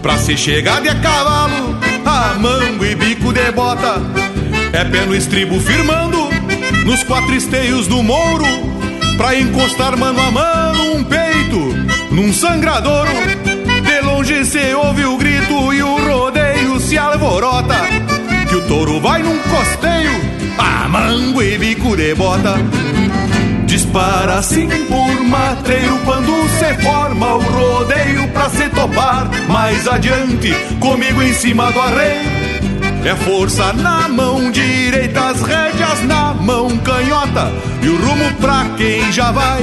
pra 0.00 0.16
se 0.18 0.36
chegar 0.36 0.80
de 0.80 0.88
a 0.88 0.94
cavalo, 1.00 1.76
a 2.06 2.36
mango 2.38 2.86
e 2.86 2.94
bico 2.94 3.32
de 3.32 3.50
bota, 3.50 4.00
é 4.72 4.84
pé 4.84 5.04
no 5.04 5.16
estribo 5.16 5.58
firmando, 5.58 6.28
nos 6.86 7.02
quatro 7.02 7.34
esteios 7.34 7.88
do 7.88 8.04
mouro, 8.04 8.46
pra 9.16 9.36
encostar 9.36 9.96
mano 9.96 10.20
a 10.20 10.30
mano 10.30 10.94
um 10.94 11.02
peito, 11.02 11.58
num 12.12 12.32
sangradouro, 12.32 13.10
longe 14.18 14.44
se 14.44 14.74
ouve 14.74 15.04
o 15.04 15.16
grito 15.16 15.72
e 15.72 15.80
o 15.80 15.96
rodeio 15.96 16.80
se 16.80 16.98
alvorota. 16.98 17.76
Que 18.48 18.56
o 18.56 18.66
touro 18.66 19.00
vai 19.00 19.22
num 19.22 19.38
costeio, 19.38 20.10
a 20.58 20.88
mango 20.88 21.40
e 21.40 21.56
bico 21.56 21.96
de 21.96 22.16
bota. 22.16 22.56
Dispara 23.64 24.34
assim 24.34 24.68
por 24.86 25.24
matreiro 25.24 25.96
quando 26.04 26.32
se 26.58 26.74
forma 26.82 27.34
o 27.34 27.38
rodeio 27.38 28.26
pra 28.32 28.50
se 28.50 28.68
topar. 28.70 29.30
Mais 29.48 29.86
adiante, 29.86 30.52
comigo 30.80 31.22
em 31.22 31.32
cima 31.32 31.70
do 31.70 31.80
arreio. 31.80 32.38
É 33.04 33.14
força 33.14 33.72
na 33.72 34.08
mão 34.08 34.50
direita, 34.50 35.28
as 35.28 35.42
rédeas 35.42 36.02
na 36.04 36.34
mão 36.34 36.76
canhota. 36.78 37.52
E 37.80 37.88
o 37.88 37.96
rumo 37.96 38.32
pra 38.40 38.66
quem 38.76 39.12
já 39.12 39.30
vai, 39.30 39.62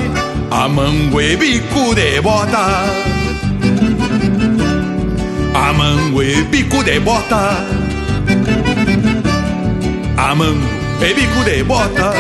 a 0.50 0.70
mango 0.70 1.20
e 1.20 1.36
bico 1.36 1.94
de 1.94 2.22
bota. 2.22 3.15
A 5.66 5.74
mango 5.74 6.22
e 6.22 6.44
bico 6.44 6.84
de 6.84 7.00
bota 7.00 7.66
A 10.16 10.36
mango 10.36 10.70
e 11.02 11.14
bico 11.16 11.44
de 11.44 11.64
bota 11.64 12.14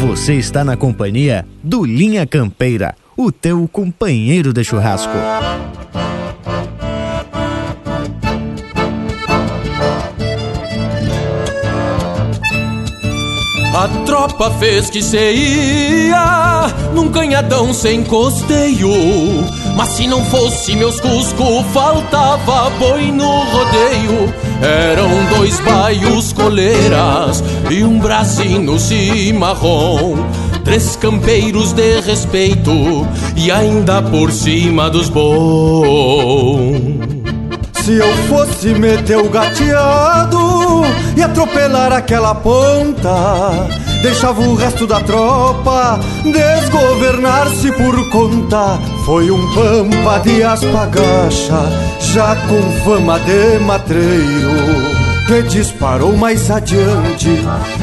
Você 0.00 0.34
está 0.34 0.62
na 0.62 0.76
companhia 0.76 1.46
do 1.62 1.82
Linha 1.82 2.26
Campeira, 2.26 2.94
o 3.16 3.32
teu 3.32 3.66
companheiro 3.66 4.52
de 4.52 4.62
churrasco. 4.62 5.16
A 13.74 13.88
tropa 14.04 14.50
fez 14.58 14.90
que 14.90 15.02
se 15.02 15.16
ia 15.16 16.66
num 16.94 17.08
canhadão 17.08 17.72
sem 17.72 18.04
costeio. 18.04 18.90
Mas 19.74 19.88
se 19.88 20.06
não 20.06 20.22
fosse 20.26 20.76
meus 20.76 21.00
cusco, 21.00 21.64
faltava 21.72 22.68
boi 22.78 23.10
no 23.10 23.40
rodeio. 23.44 24.34
Eram 24.60 25.08
dois 25.36 25.58
baios 25.60 26.34
coleiras 26.34 27.42
e 27.70 27.82
um 27.82 27.98
bracinho 27.98 28.78
cimarrão. 28.78 30.16
Três 30.64 30.94
campeiros 30.94 31.72
de 31.72 32.00
respeito 32.00 32.70
e 33.34 33.50
ainda 33.50 34.02
por 34.02 34.30
cima 34.30 34.90
dos 34.90 35.08
bons. 35.08 36.91
Se 37.84 37.98
eu 37.98 38.16
fosse 38.28 38.68
meter 38.74 39.18
o 39.18 39.28
gateado 39.28 40.82
e 41.16 41.22
atropelar 41.22 41.92
aquela 41.92 42.32
ponta, 42.32 43.68
deixava 44.00 44.40
o 44.40 44.54
resto 44.54 44.86
da 44.86 45.00
tropa 45.00 45.98
desgovernar-se 46.22 47.72
por 47.72 48.08
conta. 48.10 48.78
Foi 49.04 49.32
um 49.32 49.52
pampa 49.52 50.20
de 50.20 50.44
aspagacha, 50.44 51.68
já 51.98 52.36
com 52.46 52.62
fama 52.84 53.18
de 53.18 53.58
matreiro 53.64 55.02
que 55.26 55.42
disparou 55.42 56.16
mais 56.16 56.50
adiante 56.52 57.30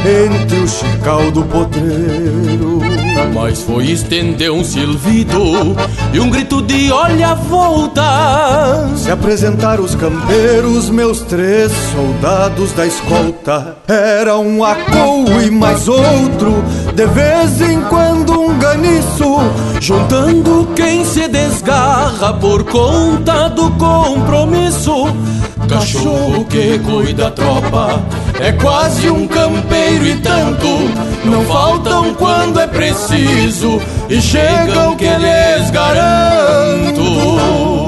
entre 0.06 0.60
o 0.60 0.68
chical 0.68 1.30
do 1.32 1.44
potreiro. 1.44 2.99
Mas 3.34 3.62
foi 3.62 3.92
estender 3.92 4.52
um 4.52 4.64
silvido 4.64 5.76
e 6.14 6.20
um 6.20 6.30
grito 6.30 6.62
de 6.62 6.92
olha 6.92 7.36
volta. 7.36 8.90
Se 8.96 9.12
apresentaram 9.12 9.84
os 9.84 9.96
campeiros, 9.96 10.90
meus 10.90 11.22
três 11.22 11.72
soldados 11.94 12.72
da 12.74 12.86
escolta. 12.86 13.78
Era 13.88 14.38
um 14.38 14.64
acou 14.64 15.42
e 15.42 15.52
mais 15.52 15.88
outro, 15.88 16.64
de 16.94 17.06
vez 17.08 17.62
em 17.62 17.82
quando 17.84 18.40
um 18.40 18.58
ganiço. 18.58 19.38
Juntando 19.80 20.68
quem 20.76 21.06
se 21.06 21.28
desgarra 21.28 22.34
por 22.34 22.64
conta 22.64 23.50
do 23.50 23.72
compromisso. 23.72 25.08
Cachorro 25.70 26.46
que 26.46 26.80
cuida 26.80 27.26
da 27.26 27.32
tropa 27.32 28.02
é 28.40 28.52
quase 28.54 29.10
um 29.10 29.28
campeiro 29.28 30.08
e 30.08 30.20
tanto. 30.20 30.68
Não 31.24 31.46
faltam 31.46 32.16
quando 32.16 32.60
é 32.60 32.66
preciso 32.66 33.80
e 34.10 34.20
chegam 34.20 34.96
que 34.96 35.06
lhes 35.06 35.70
garanto. 35.70 37.79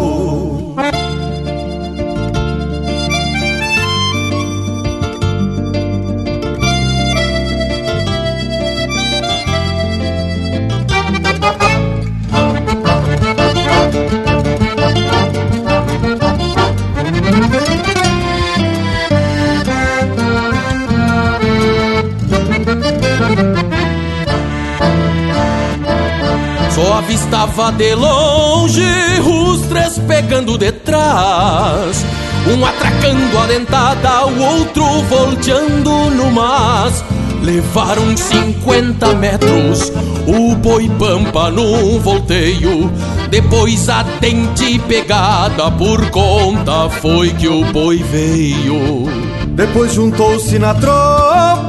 Avistava 27.02 27.72
de 27.72 27.96
longe 27.96 28.86
os 29.26 29.62
três 29.62 29.98
pegando 30.00 30.58
detrás. 30.58 32.06
Um 32.48 32.64
atracando 32.66 33.38
a 33.40 33.48
dentada, 33.48 34.28
o 34.28 34.42
outro 34.42 34.86
volteando 35.04 36.12
no 36.12 36.32
mas. 36.32 37.04
Levaram 37.42 38.16
50 38.16 39.16
metros, 39.16 39.92
o 40.28 40.56
boi 40.56 40.90
pampa 41.00 41.50
num 41.50 42.00
volteio. 42.00 42.92
Depois 43.32 43.90
a 43.90 44.04
dente 44.04 44.78
pegada, 44.88 45.72
por 45.72 46.08
conta 46.12 46.88
foi 47.02 47.30
que 47.32 47.48
o 47.48 47.66
boi 47.72 47.98
veio. 47.98 49.06
Depois 49.48 49.94
juntou-se 49.94 50.60
na 50.60 50.74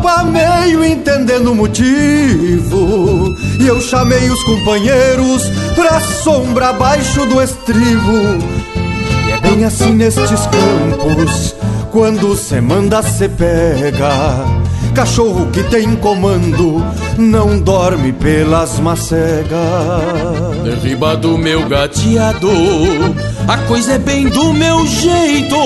tropa, 0.03 0.25
meio 0.25 0.85
entendendo 0.85 1.53
o 1.53 1.55
motivo. 1.55 3.35
E 3.61 3.67
eu 3.67 3.81
chamei 3.81 4.29
os 4.29 4.43
companheiros 4.43 5.45
pra 5.75 6.01
sombra 6.01 6.71
abaixo 6.71 7.25
do 7.27 7.41
estribo. 7.41 8.39
E 9.27 9.31
é 9.31 9.41
bem 9.41 9.65
assim 9.65 9.95
nestes 9.95 10.47
campos, 10.47 11.55
quando 11.93 12.37
cê 12.37 12.61
manda, 12.61 13.01
cê 13.03 13.29
pega. 13.29 14.45
Cachorro 14.95 15.47
que 15.47 15.63
tem 15.63 15.97
comando 15.97 16.85
não 17.17 17.59
dorme 17.59 18.13
pelas 18.13 18.79
macegas. 18.79 19.49
Derriba 20.65 21.17
do 21.17 21.39
meu 21.39 21.67
gateado, 21.67 22.51
a 23.49 23.57
coisa 23.67 23.93
é 23.93 23.99
bem 23.99 24.29
do 24.29 24.53
meu 24.53 24.87
jeito. 24.87 25.57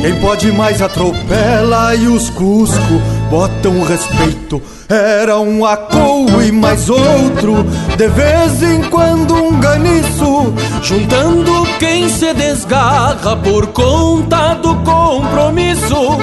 Quem 0.00 0.20
pode 0.20 0.50
mais 0.50 0.82
atropela 0.82 1.94
e 1.94 2.08
os 2.08 2.30
Cusco 2.30 3.00
botam 3.30 3.82
respeito. 3.82 4.60
Era 4.88 5.38
um 5.38 5.64
acou 5.64 6.42
e 6.42 6.50
mais 6.50 6.88
outro, 6.88 7.62
de 7.96 8.08
vez 8.08 8.62
em 8.62 8.82
quando 8.90 9.34
um 9.34 9.60
ganiço, 9.60 10.54
juntando 10.82 11.66
quem 11.78 12.08
se 12.08 12.32
desgarra 12.32 13.36
por 13.36 13.66
conta 13.68 14.54
do 14.54 14.74
compromisso. 14.76 16.18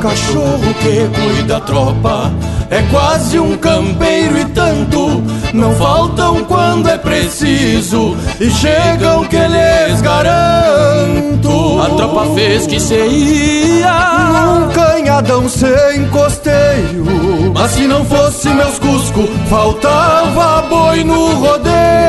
Cachorro 0.00 0.74
que 0.80 1.08
cuida 1.20 1.58
a 1.58 1.60
tropa 1.60 2.32
é 2.70 2.82
quase 2.90 3.38
um 3.38 3.56
campeiro 3.56 4.38
e 4.38 4.44
tanto. 4.46 5.22
Não 5.52 5.74
faltam 5.76 6.44
quando 6.44 6.88
é 6.88 6.98
preciso 6.98 8.16
e 8.40 8.50
chegam 8.50 9.24
que 9.24 9.36
lhes 9.36 10.00
garanto. 10.00 11.80
A 11.80 11.90
tropa 11.90 12.34
fez 12.34 12.66
que 12.66 12.80
se 12.80 12.94
ia 12.94 14.32
num 14.32 14.68
canhadão 14.70 15.48
sem 15.48 16.06
costeio. 16.10 17.52
Mas 17.54 17.70
se 17.72 17.86
não 17.86 18.04
fosse 18.04 18.48
meus 18.48 18.78
cusco, 18.78 19.26
faltava 19.48 20.62
boi 20.68 21.04
no 21.04 21.34
rodeio. 21.34 22.06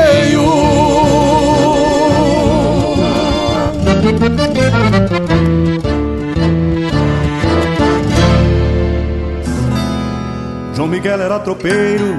Miguel 10.98 11.22
era 11.22 11.38
tropeiro, 11.38 12.18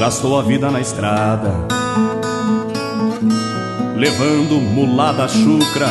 gastou 0.00 0.36
a 0.36 0.42
vida 0.42 0.68
na 0.68 0.80
estrada, 0.80 1.52
levando 3.94 4.56
mulada 4.60 5.28
chucra 5.28 5.86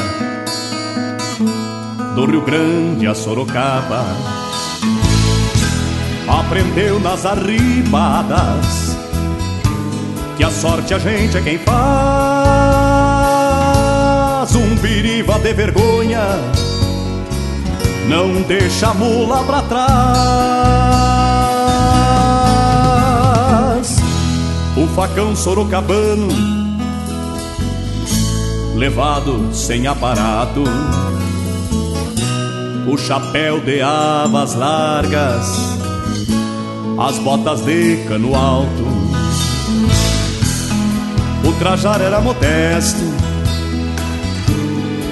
do 2.13 2.25
Rio 2.25 2.41
Grande 2.41 3.07
a 3.07 3.15
Sorocaba. 3.15 4.03
Aprendeu 6.27 6.99
nas 6.99 7.25
arribadas 7.25 8.97
que 10.35 10.43
a 10.43 10.51
sorte 10.51 10.93
a 10.93 10.99
gente 10.99 11.37
é 11.37 11.41
quem 11.41 11.57
faz. 11.57 11.73
Um 14.53 14.75
biriva 14.75 15.39
de 15.39 15.53
vergonha 15.53 16.19
não 18.07 18.41
deixa 18.41 18.89
a 18.89 18.93
mula 18.93 19.43
pra 19.43 19.61
trás. 19.61 19.83
O 24.75 24.87
facão 24.95 25.35
sorocabano, 25.35 26.27
levado 28.75 29.53
sem 29.53 29.87
aparato. 29.87 30.63
O 32.85 32.97
chapéu 32.97 33.61
de 33.61 33.81
abas 33.81 34.55
largas, 34.55 35.47
as 36.99 37.17
botas 37.19 37.61
de 37.61 38.03
cano 38.07 38.35
alto. 38.35 38.87
O 41.45 41.51
trajar 41.59 42.01
era 42.01 42.19
modesto, 42.19 43.03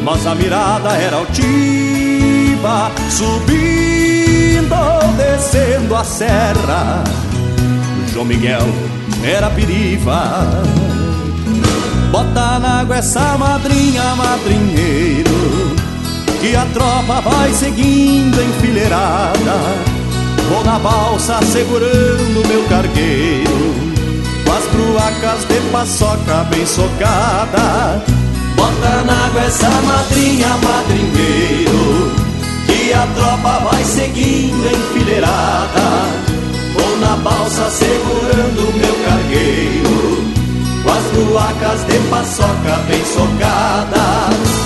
mas 0.04 0.26
a 0.28 0.36
mirada 0.36 0.92
era 0.98 1.18
altiva, 1.18 1.91
subindo 3.10 4.74
ou 4.74 5.14
descendo 5.14 5.96
a 5.96 6.04
serra. 6.04 7.04
João 8.14 8.26
Miguel 8.26 8.68
era 9.24 9.50
piriva. 9.50 10.48
Bota 12.12 12.60
na 12.60 12.82
água 12.82 12.98
essa 12.98 13.38
madrinha, 13.38 14.16
madrinheiro, 14.16 15.76
que 16.40 16.56
a 16.56 16.66
tropa 16.74 17.22
vai 17.22 17.54
seguindo 17.54 18.42
enfileirada. 18.42 19.58
Vou 20.50 20.64
na 20.64 20.78
balsa 20.78 21.40
segurando 21.46 22.48
meu 22.48 22.64
cargueiro, 22.68 23.74
com 24.46 24.52
as 24.52 24.66
bruacas 24.68 25.46
de 25.48 25.72
paçoca 25.72 26.44
bem 26.50 26.66
socada. 26.66 28.04
Bota 28.56 29.04
na 29.06 29.26
água 29.26 29.42
essa 29.42 29.70
madrinha, 29.70 30.50
madrinheiro 30.50 32.31
Que 32.72 32.93
a 32.93 33.06
tropa 33.15 33.69
vai 33.69 33.84
seguindo 33.84 34.65
enfileirada 34.65 36.31
Vou 36.73 36.98
na 36.99 37.18
balsa 37.18 37.69
segurando 37.69 38.73
meu 38.77 38.95
cargueiro. 39.06 40.23
Com 40.84 40.89
as 40.89 41.03
bruacas 41.14 41.85
de 41.85 41.99
paçoca 42.10 42.77
bem 42.88 43.03
socadas. 43.06 44.61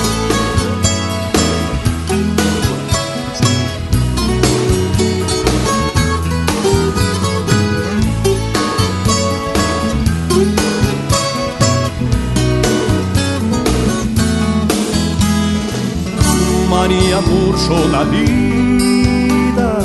Maria 16.69 17.19
murchou 17.55 17.87
na 17.87 18.03
lida 18.03 19.79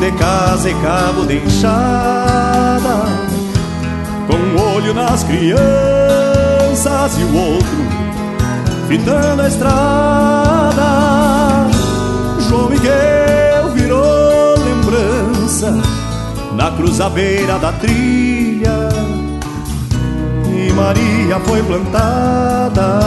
De 0.00 0.10
casa 0.12 0.68
e 0.68 0.74
cabo 0.74 1.24
de 1.24 1.38
enxada 1.38 3.06
Com 4.26 4.36
um 4.36 4.74
olho 4.74 4.92
nas 4.92 5.22
crianças 5.22 7.18
e 7.18 7.22
o 7.22 7.36
outro 7.36 7.86
Fitando 8.88 9.42
a 9.42 9.48
estrada. 9.48 10.86
João 12.48 12.68
Miguel 12.68 13.70
virou 13.74 14.54
lembrança 14.58 15.72
Na 16.52 16.70
cruzabeira 16.72 17.58
da 17.58 17.72
trilha 17.72 18.88
E 20.48 20.72
Maria 20.72 21.40
foi 21.40 21.62
plantada 21.62 23.06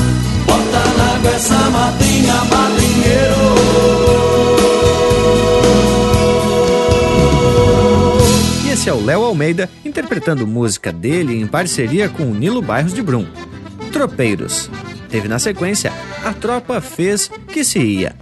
Essa 1.33 1.57
madrinheiro 1.69 3.35
E 8.65 8.69
esse 8.69 8.89
é 8.89 8.93
o 8.93 9.03
Léo 9.03 9.23
Almeida 9.23 9.69
interpretando 9.83 10.45
música 10.45 10.91
dele 10.91 11.39
em 11.39 11.47
parceria 11.47 12.09
com 12.09 12.23
o 12.23 12.33
Nilo 12.33 12.61
Bairros 12.61 12.93
de 12.93 13.01
Brum. 13.01 13.25
Tropeiros. 13.91 14.69
Teve 15.09 15.27
na 15.27 15.39
sequência 15.39 15.91
A 16.23 16.33
Tropa 16.33 16.79
Fez 16.79 17.29
Que 17.47 17.63
Se 17.63 17.79
Ia. 17.79 18.15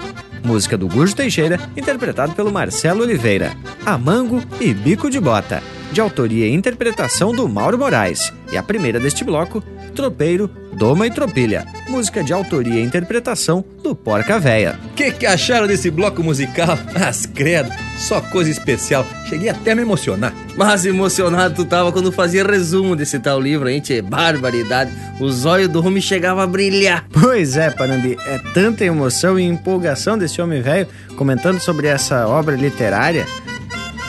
Música 0.43 0.77
do 0.77 0.87
Gujo 0.87 1.15
Teixeira, 1.15 1.59
interpretado 1.75 2.33
pelo 2.33 2.51
Marcelo 2.51 3.03
Oliveira. 3.03 3.51
Amango 3.85 4.41
e 4.59 4.73
Bico 4.73 5.09
de 5.09 5.19
Bota 5.19 5.61
de 5.91 6.01
autoria 6.01 6.47
e 6.47 6.53
interpretação 6.53 7.33
do 7.33 7.47
Mauro 7.47 7.77
Moraes. 7.77 8.31
E 8.51 8.57
a 8.57 8.63
primeira 8.63 8.99
deste 8.99 9.23
bloco, 9.23 9.63
Tropeiro, 9.99 10.49
Doma 10.71 11.07
e 11.07 11.11
Tropilha, 11.11 11.65
música 11.89 12.23
de 12.23 12.31
autoria 12.31 12.79
e 12.79 12.85
interpretação 12.85 13.65
do 13.83 13.93
Porca 13.93 14.39
Véia. 14.39 14.79
Que 14.95 15.11
que 15.11 15.25
acharam 15.25 15.67
desse 15.67 15.91
bloco 15.91 16.23
musical? 16.23 16.79
Mas 16.97 17.25
credo, 17.25 17.69
só 17.97 18.21
coisa 18.21 18.49
especial. 18.49 19.05
Cheguei 19.27 19.49
até 19.49 19.73
a 19.73 19.75
me 19.75 19.81
emocionar. 19.81 20.33
Mas 20.55 20.85
emocionado 20.85 21.53
tu 21.53 21.65
tava 21.65 21.91
quando 21.91 22.13
fazia 22.13 22.45
resumo 22.45 22.95
desse 22.95 23.19
tal 23.19 23.41
livro, 23.41 23.67
hein, 23.67 23.81
tchê? 23.81 24.01
Barbaridade. 24.01 24.89
Os 25.19 25.43
olhos 25.43 25.67
do 25.67 25.85
homem 25.85 26.01
chegavam 26.01 26.43
a 26.43 26.47
brilhar. 26.47 27.05
Pois 27.11 27.57
é, 27.57 27.69
Panambi, 27.69 28.17
é 28.25 28.39
tanta 28.53 28.85
emoção 28.85 29.37
e 29.37 29.43
empolgação 29.43 30.17
desse 30.17 30.41
homem 30.41 30.61
velho 30.61 30.87
comentando 31.17 31.59
sobre 31.59 31.87
essa 31.87 32.25
obra 32.25 32.55
literária 32.55 33.25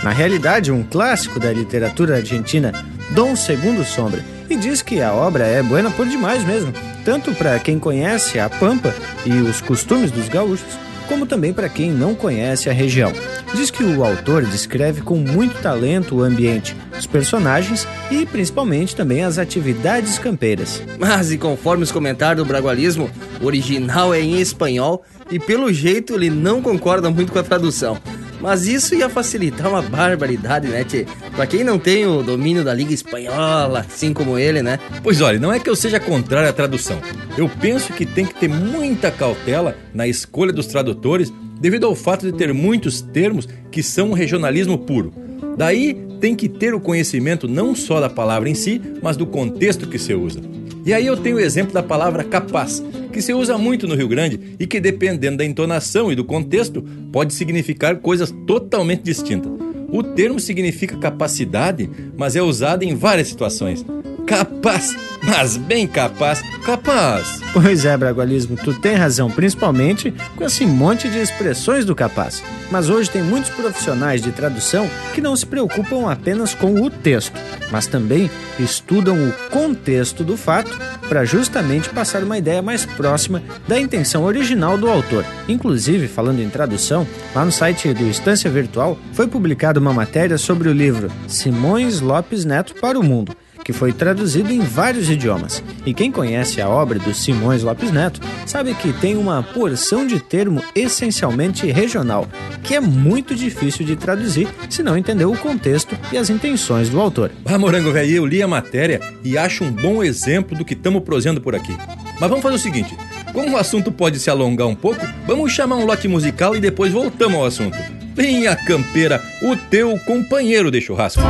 na 0.05 0.11
realidade, 0.12 0.71
um 0.71 0.85
clássico 0.85 1.41
da 1.41 1.53
literatura 1.53 2.17
argentina, 2.17 2.73
Dom 3.11 3.35
Segundo 3.37 3.85
Sombra, 3.85 4.25
e 4.51 4.56
diz 4.56 4.82
que 4.82 5.01
a 5.01 5.14
obra 5.14 5.47
é 5.47 5.62
buena 5.62 5.90
por 5.90 6.06
demais 6.06 6.44
mesmo, 6.44 6.72
tanto 7.05 7.32
para 7.32 7.59
quem 7.60 7.78
conhece 7.78 8.39
a 8.40 8.51
Pampa 8.51 8.93
e 9.24 9.32
os 9.32 9.60
costumes 9.60 10.10
dos 10.10 10.28
gaúchos, 10.28 10.77
como 11.06 11.24
também 11.24 11.52
para 11.52 11.68
quem 11.68 11.90
não 11.90 12.14
conhece 12.14 12.68
a 12.68 12.72
região. 12.72 13.12
Diz 13.55 13.70
que 13.70 13.82
o 13.82 14.05
autor 14.05 14.44
descreve 14.44 15.01
com 15.01 15.16
muito 15.16 15.60
talento 15.62 16.16
o 16.16 16.22
ambiente, 16.22 16.77
os 16.98 17.06
personagens 17.06 17.86
e 18.10 18.27
principalmente 18.27 18.94
também 18.94 19.24
as 19.24 19.39
atividades 19.39 20.18
campeiras. 20.18 20.82
Mas 20.98 21.31
e 21.31 21.39
conforme 21.39 21.85
os 21.85 21.93
comentários 21.93 22.44
do 22.44 22.48
Bragualismo, 22.48 23.09
o 23.40 23.47
original 23.47 24.12
é 24.12 24.20
em 24.20 24.40
espanhol 24.40 25.05
e 25.31 25.39
pelo 25.39 25.72
jeito 25.72 26.14
ele 26.14 26.31
não 26.31 26.60
concorda 26.60 27.10
muito 27.10 27.32
com 27.32 27.39
a 27.39 27.44
tradução. 27.44 27.98
Mas 28.41 28.67
isso 28.67 28.95
ia 28.95 29.09
facilitar 29.09 29.69
uma 29.69 29.83
barbaridade, 29.83 30.67
né, 30.69 30.83
Tchê? 30.85 31.07
Pra 31.37 31.47
quem 31.47 31.62
não 31.62 31.79
tem 31.79 32.07
o 32.07 32.23
domínio 32.23 32.65
da 32.65 32.73
Liga 32.73 32.95
Espanhola, 32.95 33.81
assim 33.81 34.12
como 34.12 34.39
ele, 34.39 34.62
né? 34.62 34.79
Pois 35.03 35.21
olha, 35.21 35.39
não 35.39 35.53
é 35.53 35.61
que 35.61 35.69
eu 35.69 35.77
seja 35.77 36.01
contrário 36.01 36.49
à 36.49 36.53
tradução. 36.53 36.99
Eu 37.37 37.49
penso 37.49 37.93
que 37.93 38.07
tem 38.07 38.25
que 38.25 38.35
ter 38.35 38.49
muita 38.49 39.11
cautela 39.11 39.77
na 39.93 40.09
escolha 40.09 40.53
dos 40.53 40.67
tradutores 40.67 41.33
devido 41.61 41.87
ao 41.87 41.95
fato 41.95 42.25
de 42.25 42.33
ter 42.33 42.55
muitos 42.55 43.03
termos 43.03 43.47
que 43.71 43.83
são 43.83 44.11
um 44.11 44.15
regionalismo 44.15 44.79
puro. 44.79 45.12
Daí 45.57 45.95
tem 46.21 46.35
que 46.35 46.49
ter 46.49 46.75
o 46.75 46.81
conhecimento 46.81 47.47
não 47.47 47.75
só 47.75 48.01
da 48.01 48.09
palavra 48.09 48.49
em 48.49 48.55
si, 48.55 48.81
mas 49.03 49.17
do 49.17 49.27
contexto 49.27 49.87
que 49.87 49.99
se 49.99 50.15
usa. 50.15 50.41
E 50.85 50.94
aí 50.94 51.07
eu 51.07 51.16
tenho 51.16 51.36
o 51.36 51.40
exemplo 51.40 51.73
da 51.73 51.82
palavra 51.82 52.24
capaz, 52.24 52.82
que 53.12 53.20
se 53.20 53.35
usa 53.35 53.59
muito 53.59 53.86
no 53.86 53.94
Rio 53.94 54.09
Grande 54.09 54.57
e 54.59 54.66
que, 54.66 54.81
dependendo 54.81 55.39
da 55.39 55.44
entonação 55.44 56.11
e 56.11 56.16
do 56.16 56.24
contexto, 56.24 56.82
pode 57.12 57.35
significar 57.35 57.97
coisas 57.97 58.32
totalmente 58.47 59.02
distintas. 59.02 59.52
O 59.93 60.02
termo 60.02 60.39
significa 60.39 60.97
capacidade, 60.97 61.90
mas 62.16 62.36
é 62.36 62.43
usado 62.43 62.85
em 62.85 62.94
várias 62.94 63.28
situações. 63.28 63.85
Capaz, 64.26 64.97
mas 65.22 65.56
bem 65.56 65.86
capaz, 65.86 66.40
capaz. 66.64 67.40
Pois 67.52 67.84
é, 67.84 67.97
Bragualismo, 67.97 68.56
tu 68.56 68.72
tem 68.72 68.94
razão, 68.94 69.30
principalmente 69.30 70.14
com 70.36 70.44
esse 70.44 70.64
monte 70.64 71.09
de 71.09 71.18
expressões 71.18 71.84
do 71.84 71.94
capaz. 71.94 72.42
Mas 72.70 72.88
hoje 72.88 73.10
tem 73.10 73.22
muitos 73.22 73.51
profissionais 73.51 74.22
de 74.22 74.30
tradução 74.30 74.88
que 75.14 75.20
não 75.20 75.34
se 75.34 75.44
preocupam 75.44 76.10
apenas 76.10 76.55
com 76.55 76.80
o 76.80 76.88
texto, 76.88 77.32
mas 77.72 77.86
também 77.86 78.30
estudam 78.59 79.16
o 79.16 79.32
contexto 79.51 80.22
do 80.22 80.36
fato 80.36 80.78
para 81.09 81.24
justamente 81.24 81.88
passar 81.88 82.22
uma 82.22 82.38
ideia 82.38 82.62
mais 82.62 82.86
próxima 82.86 83.42
da 83.66 83.80
intenção 83.80 84.22
original 84.22 84.78
do 84.78 84.88
autor. 84.88 85.24
Inclusive, 85.48 86.06
falando 86.06 86.40
em 86.40 86.48
tradução, 86.48 87.06
lá 87.34 87.44
no 87.44 87.51
site 87.51 87.92
do 87.92 88.09
Estância 88.09 88.48
Virtual 88.48 88.97
foi 89.12 89.26
publicada 89.26 89.80
uma 89.80 89.92
matéria 89.92 90.38
sobre 90.38 90.68
o 90.68 90.72
livro 90.72 91.10
Simões 91.26 92.01
Lopes 92.01 92.44
Neto 92.44 92.74
para 92.76 92.98
o 92.98 93.02
Mundo 93.02 93.36
que 93.70 93.72
foi 93.72 93.92
traduzido 93.92 94.52
em 94.52 94.59
vários 94.59 95.09
idiomas. 95.09 95.62
E 95.86 95.94
quem 95.94 96.10
conhece 96.10 96.60
a 96.60 96.68
obra 96.68 96.98
do 96.98 97.14
Simões 97.14 97.62
Lopes 97.62 97.92
Neto 97.92 98.20
sabe 98.44 98.74
que 98.74 98.92
tem 98.92 99.16
uma 99.16 99.44
porção 99.44 100.05
de 100.05 100.18
termo 100.18 100.60
essencialmente 100.74 101.70
regional, 101.70 102.26
que 102.64 102.74
é 102.74 102.80
muito 102.80 103.32
difícil 103.32 103.86
de 103.86 103.94
traduzir 103.94 104.48
se 104.68 104.82
não 104.82 104.97
entender 104.97 105.24
o 105.24 105.36
contexto 105.36 105.97
e 106.12 106.18
as 106.18 106.30
intenções 106.30 106.88
do 106.88 107.01
autor. 107.01 107.30
Ah, 107.44 107.56
Morango 107.56 107.92
Velho, 107.92 108.10
eu 108.10 108.26
li 108.26 108.42
a 108.42 108.48
matéria 108.48 109.01
e 109.22 109.38
acho 109.38 109.62
um 109.62 109.70
bom 109.70 110.02
exemplo 110.02 110.59
do 110.59 110.64
que 110.64 110.74
estamos 110.74 111.05
prosendo 111.05 111.40
por 111.40 111.55
aqui. 111.55 111.76
Mas 112.18 112.28
vamos 112.28 112.42
fazer 112.42 112.56
o 112.56 112.59
seguinte: 112.59 112.92
como 113.32 113.52
o 113.52 113.56
assunto 113.56 113.92
pode 113.92 114.18
se 114.18 114.28
alongar 114.28 114.66
um 114.66 114.74
pouco, 114.74 115.06
vamos 115.28 115.52
chamar 115.52 115.76
um 115.76 115.86
lote 115.86 116.09
musical 116.09 116.56
e 116.56 116.60
depois 116.60 116.92
voltamos 116.92 117.38
ao 117.38 117.44
assunto. 117.44 117.78
Venha, 118.16 118.56
campeira, 118.56 119.22
o 119.40 119.55
teu 119.55 119.97
companheiro 120.01 120.72
de 120.72 120.80
churrasco. 120.80 121.22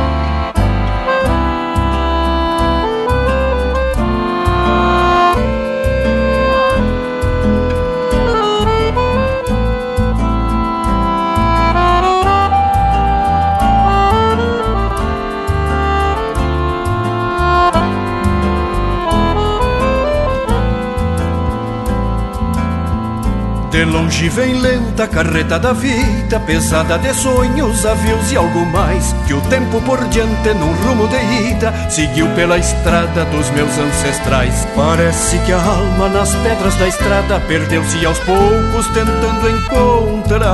De 23.71 23.85
longe 23.85 24.27
vem 24.27 24.59
lenta 24.59 25.05
a 25.05 25.07
carreta 25.07 25.57
da 25.57 25.71
vida, 25.71 26.37
pesada 26.41 26.99
de 26.99 27.13
sonhos, 27.13 27.85
avios 27.85 28.29
e 28.29 28.35
algo 28.35 28.65
mais. 28.65 29.15
Que 29.25 29.33
o 29.33 29.39
tempo 29.41 29.79
por 29.81 29.97
diante, 30.09 30.53
num 30.53 30.73
rumo 30.83 31.07
de 31.07 31.15
ida, 31.49 31.73
seguiu 31.89 32.27
pela 32.35 32.57
estrada 32.57 33.23
dos 33.25 33.49
meus 33.51 33.71
ancestrais. 33.77 34.67
Parece 34.75 35.37
que 35.45 35.53
a 35.53 35.63
alma 35.63 36.09
nas 36.09 36.35
pedras 36.35 36.75
da 36.75 36.87
estrada 36.89 37.39
perdeu-se 37.47 38.05
aos 38.05 38.19
poucos, 38.19 38.87
tentando 38.87 39.49
encontrar 39.49 40.51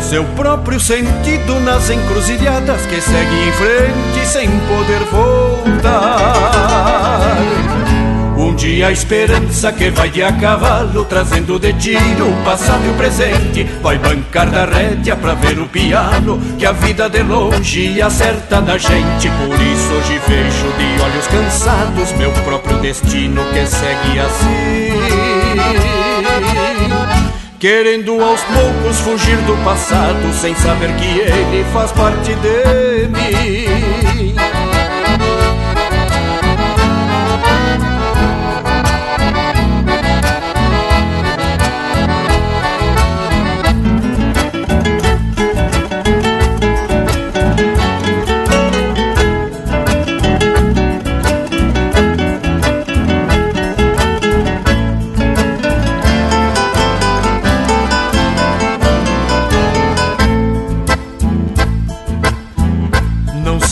seu 0.00 0.22
próprio 0.36 0.78
sentido 0.78 1.58
nas 1.60 1.88
encruzilhadas 1.88 2.84
que 2.86 3.00
seguem 3.00 3.48
em 3.48 3.52
frente 3.52 4.26
sem 4.26 4.50
poder 4.50 5.00
voltar. 5.10 6.34
Um 8.54 8.56
dia 8.56 8.86
a 8.86 8.92
esperança 8.92 9.72
que 9.72 9.90
vai 9.90 10.08
de 10.10 10.22
a 10.22 10.30
cavalo 10.30 11.04
Trazendo 11.06 11.58
de 11.58 11.72
tiro 11.72 12.28
o 12.28 12.44
passado 12.44 12.86
e 12.86 12.90
o 12.90 12.94
presente. 12.94 13.64
Vai 13.82 13.98
bancar 13.98 14.48
da 14.48 14.64
rédea 14.64 15.16
pra 15.16 15.34
ver 15.34 15.58
o 15.58 15.66
piano 15.66 16.40
Que 16.56 16.64
a 16.64 16.70
vida 16.70 17.10
de 17.10 17.20
longe 17.24 18.00
acerta 18.00 18.60
na 18.60 18.78
gente. 18.78 19.28
Por 19.28 19.60
isso 19.60 19.92
hoje 19.94 20.20
vejo 20.28 20.68
de 20.78 21.02
olhos 21.02 21.26
cansados 21.26 22.12
Meu 22.12 22.30
próprio 22.44 22.78
destino 22.78 23.42
que 23.52 23.66
segue 23.66 24.20
assim. 24.20 24.84
Querendo 27.58 28.22
aos 28.22 28.40
poucos 28.42 29.00
fugir 29.00 29.38
do 29.38 29.56
passado 29.64 30.32
Sem 30.40 30.54
saber 30.54 30.94
que 30.94 31.18
ele 31.18 31.64
faz 31.72 31.90
parte 31.90 32.32
de 32.36 33.08
mim 33.08 33.83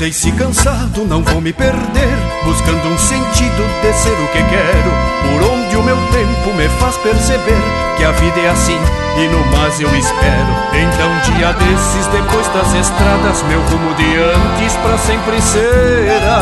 sei 0.02 0.12
se 0.12 0.32
cansado 0.32 1.04
não 1.04 1.22
vou 1.22 1.40
me 1.40 1.52
perder, 1.52 2.18
buscando 2.42 2.88
um 2.88 2.98
sentido 2.98 3.62
de 3.82 3.92
ser 3.92 4.10
o 4.10 4.26
que 4.32 4.42
quero, 4.42 4.90
por 5.22 5.40
onde 5.48 5.76
o 5.76 5.82
meu 5.84 5.96
tempo 6.10 6.52
me 6.56 6.68
faz 6.80 6.96
perceber 6.96 7.62
que 7.96 8.02
a 8.02 8.10
vida 8.10 8.40
é 8.40 8.50
assim 8.50 8.80
e 9.16 9.28
no 9.28 9.46
mais 9.56 9.80
eu 9.80 9.88
espero. 9.94 10.56
Então, 10.72 11.08
dia 11.36 11.52
desses, 11.52 12.08
depois 12.08 12.48
das 12.48 12.74
estradas, 12.74 13.44
meu 13.44 13.60
rumo 13.60 13.94
de 13.94 14.16
antes 14.16 14.74
pra 14.78 14.98
sempre 14.98 15.40
será 15.40 16.32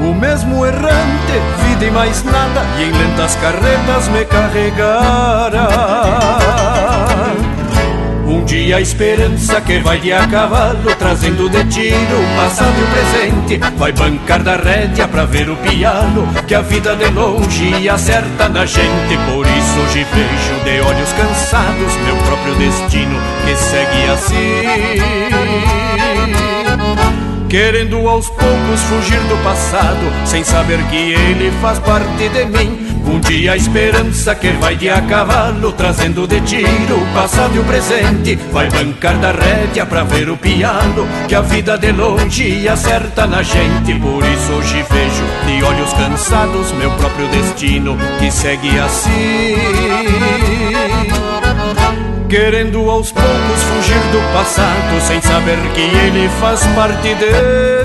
o 0.00 0.12
mesmo 0.12 0.66
errante, 0.66 1.40
vida 1.68 1.84
e 1.84 1.90
mais 1.92 2.24
nada, 2.24 2.66
e 2.78 2.82
em 2.82 2.90
lentas 2.90 3.36
carretas 3.36 4.08
me 4.08 4.24
carregará. 4.24 5.76
Dia 8.46 8.76
a 8.76 8.80
esperança 8.80 9.60
que 9.60 9.80
vai 9.80 9.98
de 9.98 10.12
a 10.12 10.26
cavalo, 10.26 10.94
trazendo 10.98 11.50
de 11.50 11.64
tiro 11.64 11.96
o 11.96 12.36
passado 12.36 12.74
e 12.78 12.82
o 12.82 12.86
presente, 12.86 13.76
vai 13.76 13.92
bancar 13.92 14.42
da 14.42 14.56
rédea 14.56 15.08
pra 15.08 15.24
ver 15.24 15.50
o 15.50 15.56
piano, 15.56 16.28
que 16.46 16.54
a 16.54 16.62
vida 16.62 16.94
de 16.94 17.10
longe 17.10 17.88
acerta 17.88 18.48
na 18.48 18.64
gente. 18.64 19.18
Por 19.30 19.44
isso 19.46 19.80
hoje 19.80 20.06
vejo 20.14 20.64
de 20.64 20.80
olhos 20.80 21.12
cansados 21.12 21.94
meu 22.04 22.16
próprio 22.18 22.54
destino, 22.54 23.20
que 23.44 23.56
segue 23.56 24.10
assim 24.10 25.76
querendo 27.48 28.08
aos 28.08 28.28
poucos 28.28 28.80
fugir 28.82 29.20
do 29.28 29.42
passado, 29.44 30.26
sem 30.26 30.42
saber 30.44 30.78
que 30.88 31.12
ele 31.12 31.50
faz 31.62 31.78
parte 31.78 32.28
de 32.28 32.44
mim. 32.46 32.85
Um 33.06 33.20
dia 33.20 33.52
a 33.52 33.56
esperança 33.56 34.34
que 34.34 34.50
vai 34.52 34.76
de 34.76 34.88
a 34.88 35.00
cavalo, 35.02 35.72
trazendo 35.72 36.26
de 36.26 36.40
tiro 36.40 36.96
o 36.96 37.14
passado 37.14 37.54
e 37.54 37.58
o 37.58 37.64
presente, 37.64 38.36
vai 38.52 38.68
bancar 38.68 39.16
da 39.18 39.30
rédea 39.30 39.86
pra 39.86 40.02
ver 40.02 40.28
o 40.28 40.36
piano, 40.36 41.06
que 41.28 41.34
a 41.34 41.40
vida 41.40 41.78
de 41.78 41.92
longe 41.92 42.68
acerta 42.68 43.26
na 43.26 43.42
gente. 43.42 43.94
Por 43.94 44.24
isso 44.24 44.52
hoje 44.52 44.84
vejo 44.90 45.24
de 45.46 45.62
olhos 45.64 45.92
cansados 45.92 46.72
meu 46.72 46.90
próprio 46.92 47.28
destino, 47.28 47.96
que 48.18 48.30
segue 48.30 48.78
assim 48.78 49.56
querendo 52.28 52.90
aos 52.90 53.12
poucos 53.12 53.62
fugir 53.62 54.00
do 54.10 54.32
passado, 54.32 55.00
sem 55.06 55.20
saber 55.22 55.58
que 55.74 55.80
ele 55.80 56.28
faz 56.40 56.60
parte 56.74 57.14
dele. 57.14 57.75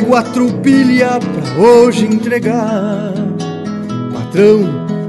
Trago 0.00 0.14
a 0.14 0.22
trupilha 0.22 1.18
pra 1.18 1.62
hoje 1.62 2.06
entregar. 2.06 3.12
Patrão, 4.12 4.60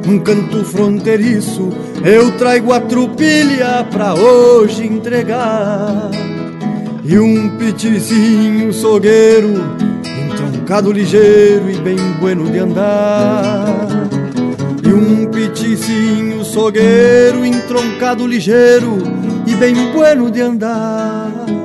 num 0.05 0.19
canto 0.19 0.65
fronteiriço, 0.65 1.69
eu 2.03 2.31
trago 2.33 2.73
a 2.73 2.81
trupilha 2.81 3.87
pra 3.89 4.13
hoje 4.13 4.85
entregar. 4.85 6.11
E 7.05 7.17
um 7.17 7.57
pitizinho 7.57 8.73
sogueiro, 8.73 9.63
entroncado 10.03 10.91
ligeiro 10.91 11.69
e 11.69 11.77
bem 11.77 11.97
bueno 12.19 12.49
de 12.49 12.59
andar. 12.59 13.87
E 14.83 14.93
um 14.93 15.25
pitizinho 15.27 16.43
sogueiro, 16.43 17.45
entroncado 17.45 18.27
ligeiro 18.27 18.97
e 19.47 19.55
bem 19.55 19.73
bueno 19.93 20.29
de 20.29 20.41
andar. 20.41 21.60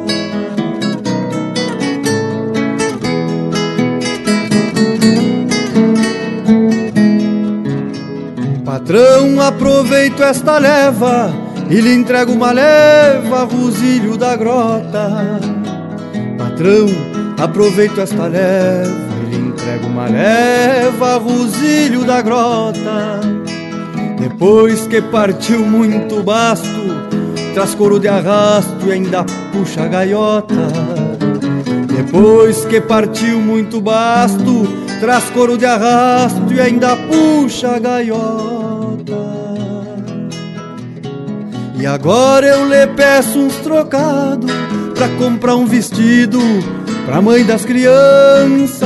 Patrão, 8.76 9.40
aproveito 9.40 10.22
esta 10.22 10.58
leva 10.58 11.32
e 11.70 11.80
lhe 11.80 11.94
entrego 11.94 12.32
uma 12.32 12.52
leva, 12.52 13.44
Rosilho 13.44 14.18
da 14.18 14.36
Grota. 14.36 15.40
Patrão, 16.36 16.86
aproveito 17.38 17.98
esta 18.02 18.26
leva 18.26 18.94
e 19.22 19.30
lhe 19.30 19.48
entrego 19.48 19.86
uma 19.86 20.06
leva, 20.06 21.16
Rosilho 21.16 22.04
da 22.04 22.20
Grota. 22.20 23.20
Depois 24.20 24.86
que 24.86 25.00
partiu 25.00 25.60
muito 25.60 26.22
basto, 26.22 26.68
traz 27.54 27.74
couro 27.74 27.98
de 27.98 28.08
arrasto 28.08 28.86
e 28.88 28.92
ainda 28.92 29.24
puxa 29.54 29.84
a 29.84 29.88
gaiota. 29.88 30.68
Depois 31.96 32.66
que 32.66 32.78
partiu 32.82 33.40
muito 33.40 33.80
basto, 33.80 34.68
traz 35.00 35.24
couro 35.30 35.56
de 35.56 35.64
arrasto 35.64 36.52
e 36.52 36.60
ainda 36.60 36.94
puxa 36.94 37.76
a 37.76 37.78
gaiota. 37.78 38.55
E 41.86 41.88
agora 41.88 42.44
eu 42.44 42.68
lhe 42.68 42.84
peço 42.96 43.38
uns 43.38 43.54
trocados 43.58 44.50
pra 44.92 45.08
comprar 45.10 45.54
um 45.54 45.66
vestido 45.66 46.40
pra 47.04 47.22
mãe 47.22 47.44
das 47.44 47.64
crianças. 47.64 48.82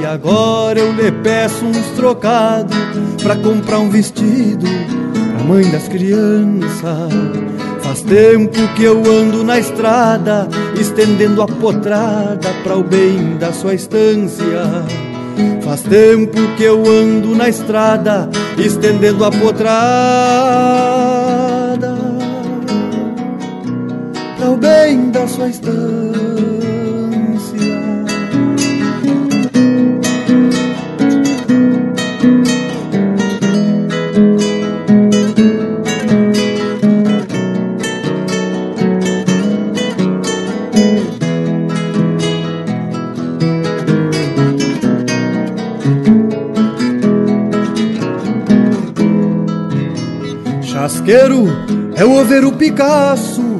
E 0.00 0.06
agora 0.06 0.78
eu 0.78 0.94
lhe 0.94 1.12
peço 1.12 1.62
uns 1.62 1.86
trocados 1.94 2.74
pra 3.22 3.36
comprar 3.36 3.80
um 3.80 3.90
vestido 3.90 4.66
pra 5.36 5.44
mãe 5.44 5.70
das 5.70 5.86
crianças. 5.88 7.12
Faz 7.82 8.00
tempo 8.00 8.66
que 8.76 8.82
eu 8.82 9.02
ando 9.04 9.44
na 9.44 9.58
estrada, 9.58 10.48
estendendo 10.80 11.42
a 11.42 11.46
potrada 11.46 12.48
para 12.64 12.78
o 12.78 12.82
bem 12.82 13.36
da 13.36 13.52
sua 13.52 13.74
estância. 13.74 14.86
Faz 15.62 15.82
tempo 15.82 16.40
que 16.56 16.62
eu 16.62 16.78
ando 16.78 17.36
na 17.36 17.50
estrada, 17.50 18.30
estendendo 18.56 19.22
a 19.22 19.30
potrada 19.30 21.11
bem 24.62 25.10
da 25.10 25.26
sua 25.26 25.48
estância. 25.48 25.92
Chasqueiro 50.62 51.46
é 51.96 52.04
o 52.04 52.12
over 52.12 52.44
o 52.44 52.52
Picasso 52.52 53.51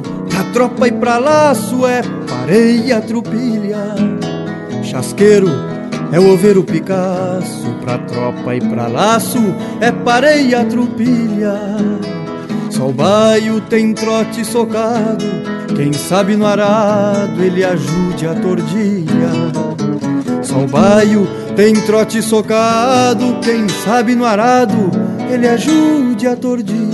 tropa 0.53 0.87
e 0.87 0.91
pra 0.91 1.17
laço 1.17 1.85
é 1.87 2.03
pareia, 2.29 3.01
trupilha. 3.01 3.95
Chasqueiro 4.83 5.49
é 6.11 6.19
o 6.19 6.31
oveiro 6.31 6.63
Picasso, 6.63 7.75
pra 7.81 7.97
tropa 7.97 8.55
e 8.55 8.61
pra 8.61 8.87
laço 8.87 9.39
é 9.81 9.91
pareia, 9.91 10.63
trupilha. 10.63 11.59
Só 12.69 12.87
o 12.87 12.93
baio 12.93 13.61
tem 13.61 13.93
trote 13.93 14.45
socado, 14.45 15.25
quem 15.75 15.91
sabe 15.91 16.35
no 16.35 16.45
arado 16.45 17.43
ele 17.43 17.63
ajude 17.63 18.27
a 18.27 18.35
tordilha. 18.35 19.31
Só 20.43 20.59
o 20.59 20.67
baio 20.67 21.27
tem 21.55 21.73
trote 21.73 22.21
socado, 22.21 23.39
quem 23.41 23.67
sabe 23.67 24.13
no 24.13 24.25
arado 24.25 24.91
ele 25.31 25.47
ajude 25.47 26.27
a 26.27 26.35
tordilha. 26.35 26.92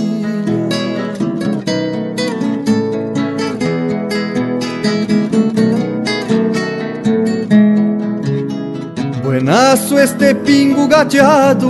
Nasço 9.50 9.98
este 9.98 10.32
pingo 10.32 10.86
gateado, 10.86 11.68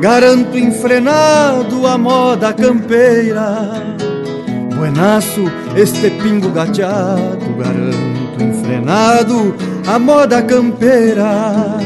garanto 0.00 0.56
enfrenado 0.56 1.86
a 1.86 1.98
moda 1.98 2.50
campeira. 2.50 3.94
Buenaço 4.74 5.44
este 5.76 6.08
pingo 6.12 6.48
gateado, 6.48 7.44
garanto 7.58 8.42
enfrenado 8.42 9.54
a 9.86 9.98
moda 9.98 10.42
campeira. 10.42 11.76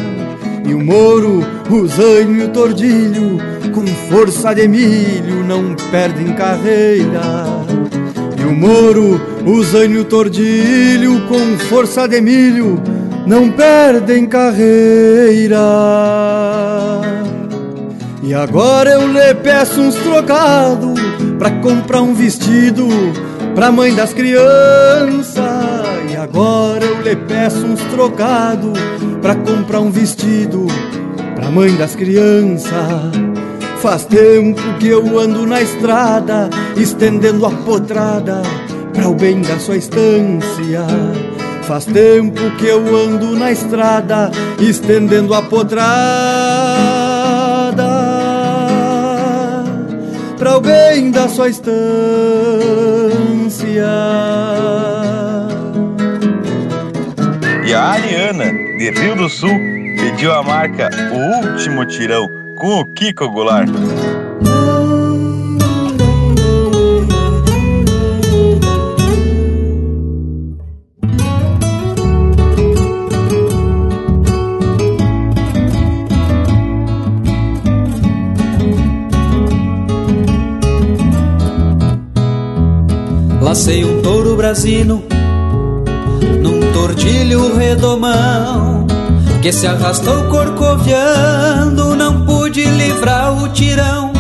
E 0.65 0.73
o 0.73 0.79
moro 0.81 1.45
o 1.69 1.85
zanho 1.89 2.37
e 2.37 2.45
o 2.45 2.49
tordilho, 2.51 3.39
com 3.75 3.85
força 4.09 4.55
de 4.55 4.69
milho, 4.69 5.43
não 5.43 5.75
perdem 5.91 6.33
carreira. 6.35 7.45
E 8.39 8.45
o 8.45 8.55
moro, 8.55 9.21
o 9.45 9.65
zanho 9.65 9.97
e 9.97 9.99
o 9.99 10.05
tordilho, 10.05 11.27
com 11.27 11.59
força 11.69 12.07
de 12.07 12.21
milho, 12.21 12.81
não 13.27 13.51
perdem 13.51 14.27
carreira. 14.27 15.59
E 18.23 18.33
agora 18.33 18.91
eu 18.91 19.13
lhe 19.13 19.35
peço 19.35 19.81
uns 19.81 19.95
trocados 19.97 20.99
pra 21.39 21.51
comprar 21.51 22.03
um 22.03 22.15
vestido 22.15 22.89
pra 23.55 23.71
mãe 23.71 23.95
das 23.95 24.13
crianças. 24.13 25.45
E 26.11 26.17
agora 26.17 26.85
eu 26.85 27.03
lhe 27.03 27.17
peço 27.17 27.67
uns 27.67 27.81
trocados 27.85 28.79
pra 29.21 29.35
comprar 29.35 29.81
um 29.81 29.91
vestido 29.91 30.67
pra 31.35 31.51
mãe 31.51 31.75
das 31.77 31.95
crianças. 31.95 32.73
Faz 33.81 34.07
tempo 34.07 34.61
que 34.79 34.89
eu 34.89 35.19
ando 35.19 35.47
na 35.47 35.61
estrada, 35.61 36.49
estendendo 36.77 37.45
a 37.45 37.51
potrada 37.51 38.41
pra 38.95 39.09
o 39.09 39.15
bem 39.15 39.43
da 39.43 39.59
sua 39.59 39.77
estância. 39.77 40.87
Faz 41.67 41.85
tempo 41.87 42.51
que 42.59 42.67
eu 42.67 42.97
ando 42.97 43.35
na 43.37 43.51
estrada, 43.51 44.31
estendendo 44.61 45.35
a 45.35 45.43
potrada 45.43 46.65
o 50.57 50.61
bem 50.61 51.11
da 51.11 51.29
sua 51.29 51.49
estância. 51.49 51.73
E 57.67 57.75
a 57.75 57.83
Ariana, 57.83 58.45
de 58.79 58.91
Rio 58.91 59.17
do 59.17 59.29
Sul, 59.29 59.51
pediu 59.99 60.33
a 60.33 60.43
marca 60.43 60.91
O 61.13 61.49
Último 61.49 61.85
Tirão 61.87 62.29
com 62.57 62.81
o 62.81 62.85
Kiko 62.85 63.29
Goulart. 63.31 63.69
Lacei 83.55 83.85
um 83.85 84.03
touro 84.03 84.35
brasino 84.35 85.05
num 86.43 86.73
tordilho 86.73 87.57
redomão 87.57 88.85
que 89.41 89.53
se 89.53 89.65
arrastou 89.65 90.25
corcoviando, 90.25 91.95
não 91.95 92.27
pude 92.27 92.65
livrar 92.65 93.41
o 93.41 93.49
tirão. 93.51 94.11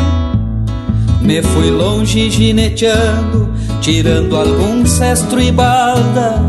Me 1.20 1.42
fui 1.42 1.68
longe 1.68 2.30
gineteando, 2.30 3.52
tirando 3.80 4.36
algum 4.36 4.86
cestro 4.86 5.40
e 5.40 5.50
balda. 5.50 6.40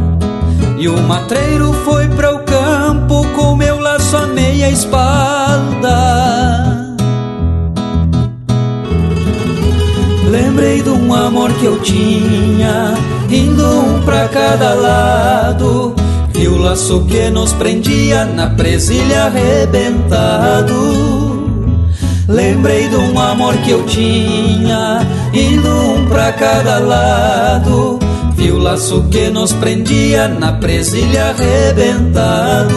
E 0.78 0.88
o 0.88 1.02
matreiro 1.02 1.74
foi 1.84 2.08
para 2.10 2.36
o 2.36 2.44
campo 2.44 3.26
com 3.36 3.56
meu 3.56 3.80
laço 3.80 4.16
a 4.16 4.28
meia 4.28 4.70
espalda. 4.70 5.96
Lembrei 10.36 10.82
de 10.82 10.90
um 10.90 11.14
amor 11.14 11.50
que 11.54 11.64
eu 11.64 11.80
tinha, 11.80 12.94
indo 13.30 13.64
um 13.64 14.02
pra 14.02 14.28
cada 14.28 14.74
lado. 14.74 15.96
E 16.38 16.46
o 16.50 16.58
laço 16.58 17.06
que 17.06 17.30
nos 17.30 17.54
prendia 17.54 18.26
na 18.26 18.50
presilha 18.50 19.28
arrebentado. 19.28 20.76
Lembrei 22.28 22.90
de 22.90 22.98
um 22.98 23.18
amor 23.18 23.56
que 23.60 23.72
eu 23.72 23.86
tinha, 23.86 25.08
indo 25.34 25.70
um 25.70 26.06
pra 26.06 26.34
cada 26.34 26.80
lado. 26.80 27.98
Vi 28.36 28.52
o 28.52 28.60
laço 28.60 29.06
que 29.10 29.30
nos 29.30 29.54
prendia 29.54 30.28
na 30.28 30.52
presilha 30.52 31.30
arrebentado. 31.30 32.76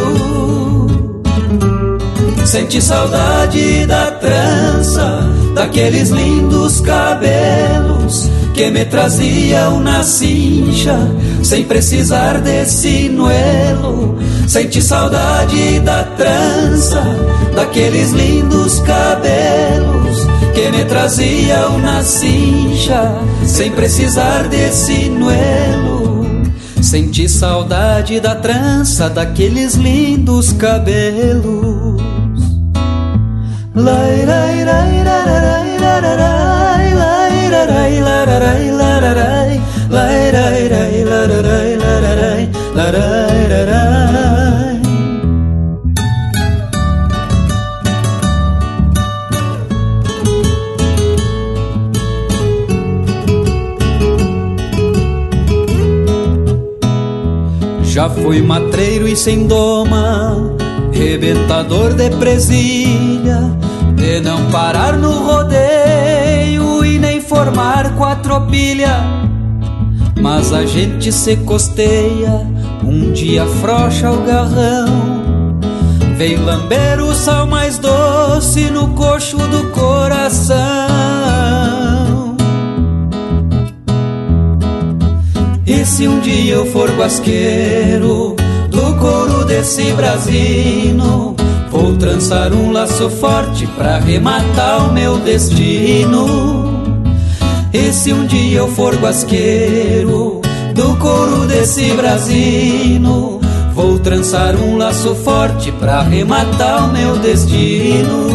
Senti 2.47 2.81
saudade 2.81 3.85
da 3.85 4.13
trança, 4.13 5.18
daqueles 5.59 6.11
lindos 6.11 6.81
cabelos 6.81 8.31
que 8.55 8.71
me 8.71 8.85
traziam 8.85 9.81
na 9.81 10.05
cincha, 10.05 10.97
sem 11.43 11.65
precisar 11.65 12.41
de 12.41 12.65
sinuelo. 12.65 14.17
Senti 14.47 14.81
saudade 14.81 15.81
da 15.81 16.05
trança, 16.05 17.03
daqueles 17.57 18.13
lindos 18.13 18.79
cabelos 18.81 20.27
que 20.55 20.71
me 20.71 20.85
traziam 20.85 21.79
na 21.79 22.05
cincha, 22.05 23.21
sem 23.45 23.73
precisar 23.73 24.47
de 24.49 24.71
sinuelo. 24.71 26.45
Senti 26.81 27.29
saudade 27.29 28.21
da 28.21 28.37
trança, 28.37 29.11
daqueles 29.11 29.75
lindos 29.75 30.53
cabelos. 30.53 32.18
Já 57.99 58.09
fui 58.09 58.41
matreiro 58.43 59.09
e 59.09 59.17
sem 59.17 59.47
doma, 59.49 60.57
rebentador 60.99 61.95
de 61.95 62.11
presilha, 62.11 63.57
de 63.95 64.21
não 64.21 64.51
parar 64.51 64.97
no 64.97 65.13
rodeio 65.13 66.85
e 66.85 66.99
nem 66.99 67.21
formar 67.21 67.97
quatropilha. 67.97 69.01
Mas 70.21 70.53
a 70.53 70.67
gente 70.67 71.13
se 71.13 71.37
costeia, 71.37 72.45
um 72.85 73.13
dia 73.13 73.47
frouxa 73.47 74.11
o 74.11 74.25
garrão. 74.25 75.19
Vem 76.17 76.37
lamber 76.37 77.01
o 77.01 77.15
sal 77.15 77.47
mais 77.47 77.79
doce 77.79 78.63
no 78.65 78.89
coxo 78.95 79.37
do 79.37 79.71
coração. 79.71 80.59
E 85.65 85.85
se 85.85 86.09
um 86.09 86.19
dia 86.19 86.55
eu 86.55 86.67
for 86.67 86.91
guasqueiro 86.91 88.38
desse 89.59 89.93
brasino, 89.93 91.35
vou 91.69 91.97
trançar 91.97 92.53
um 92.53 92.71
laço 92.71 93.11
forte 93.11 93.67
pra 93.67 93.99
rematar 93.99 94.89
o 94.89 94.93
meu 94.93 95.19
destino. 95.19 96.95
E 97.73 97.93
se 97.93 98.13
um 98.13 98.25
dia 98.25 98.59
eu 98.59 98.69
for 98.69 98.95
guasqueiro 98.95 100.41
do 100.77 100.97
couro 100.99 101.45
desse 101.49 101.93
brasino, 101.95 103.41
vou 103.75 103.99
trançar 103.99 104.55
um 104.55 104.77
laço 104.77 105.13
forte 105.17 105.73
pra 105.73 106.03
rematar 106.03 106.89
o 106.89 106.93
meu 106.93 107.19
destino. 107.19 108.29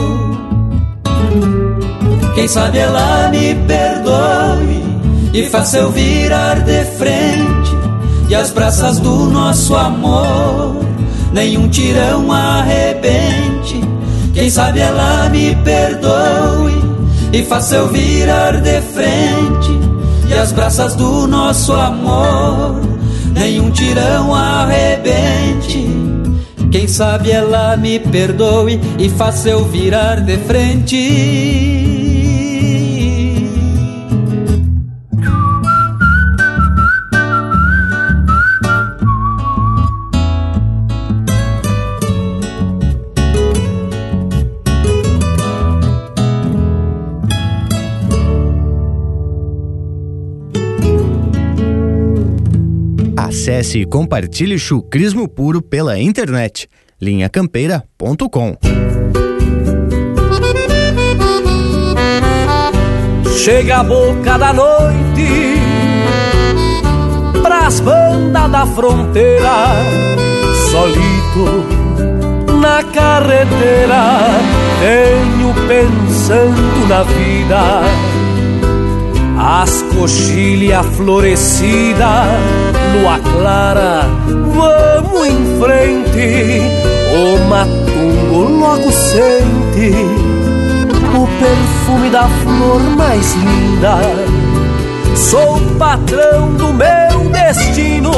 Quem 2.36 2.50
sabe 2.50 2.80
ela 2.80 3.30
me 3.30 3.56
perdoe 3.66 4.84
e 5.34 5.50
faça 5.50 5.78
eu 5.78 5.90
virar 5.90 6.60
de 6.60 6.84
frente 6.84 7.72
e 8.28 8.36
as 8.36 8.52
braças 8.52 9.00
do 9.00 9.30
nosso 9.30 9.74
amor 9.74 10.83
nenhum 11.34 11.68
tirão 11.68 12.32
arrebente. 12.32 13.82
Quem 14.34 14.50
sabe 14.50 14.80
ela 14.80 15.30
me 15.30 15.56
perdoe 15.58 16.82
e 17.34 17.44
faça 17.44 17.76
eu 17.76 17.88
virar 17.90 18.62
de 18.62 18.82
frente 18.82 19.72
e 20.30 20.34
as 20.34 20.52
braças 20.52 20.96
do 20.96 21.28
nosso 21.28 21.74
amor 21.74 22.82
nenhum 23.34 23.70
tirão 23.72 24.34
arrebente. 24.34 25.88
Quem 26.72 26.88
sabe 26.88 27.32
ela 27.32 27.76
me 27.78 28.00
perdoe 28.00 28.80
e 28.98 29.10
faça 29.10 29.50
eu 29.50 29.66
virar 29.66 30.22
de 30.22 30.38
frente. 30.38 31.83
Acesse 53.44 53.80
e 53.80 53.86
compartilhe 53.86 54.58
chucrismo 54.58 55.28
puro 55.28 55.62
pela 55.62 56.00
internet. 56.00 56.66
linhacampeira.com 57.02 58.56
Chega 63.44 63.80
a 63.80 63.84
boca 63.84 64.38
da 64.38 64.54
noite 64.54 65.58
Pras 67.42 67.82
bandas 67.82 68.50
da 68.50 68.66
fronteira 68.66 69.76
Solito 70.72 71.66
na 72.62 72.82
carretera 72.94 74.20
Venho 74.80 75.54
pensando 75.68 76.88
na 76.88 77.04
vida 77.04 77.82
as 79.36 79.82
coxilhas 79.82 80.86
florescidas 80.96 82.83
Lua 82.94 83.20
clara, 83.20 84.06
vamos 84.28 85.28
em 85.28 85.60
frente 85.60 86.62
O 87.14 87.50
matungo 87.50 88.60
logo 88.60 88.92
sente 88.92 90.34
o 91.16 91.28
perfume 91.40 92.10
da 92.10 92.28
flor 92.28 92.82
mais 92.98 93.34
linda. 93.36 94.00
Sou 95.16 95.60
patrão 95.78 96.54
do 96.56 96.74
meu 96.74 97.30
destino, 97.30 98.12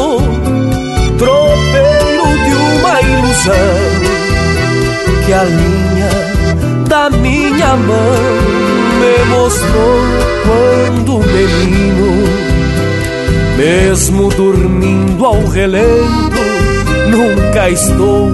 tropeiro 1.18 2.27
de 2.45 2.56
uma 2.56 3.02
ilusão 3.02 4.15
que 5.26 5.34
a 5.34 5.43
linha 5.43 6.10
da 6.88 7.10
minha 7.10 7.76
mão 7.76 8.76
me 8.99 9.26
mostrou 9.30 9.99
quando 10.45 11.19
menino, 11.19 12.27
mesmo 13.57 14.30
dormindo 14.30 15.26
ao 15.26 15.45
relento, 15.45 16.41
nunca 17.10 17.69
estou 17.69 18.32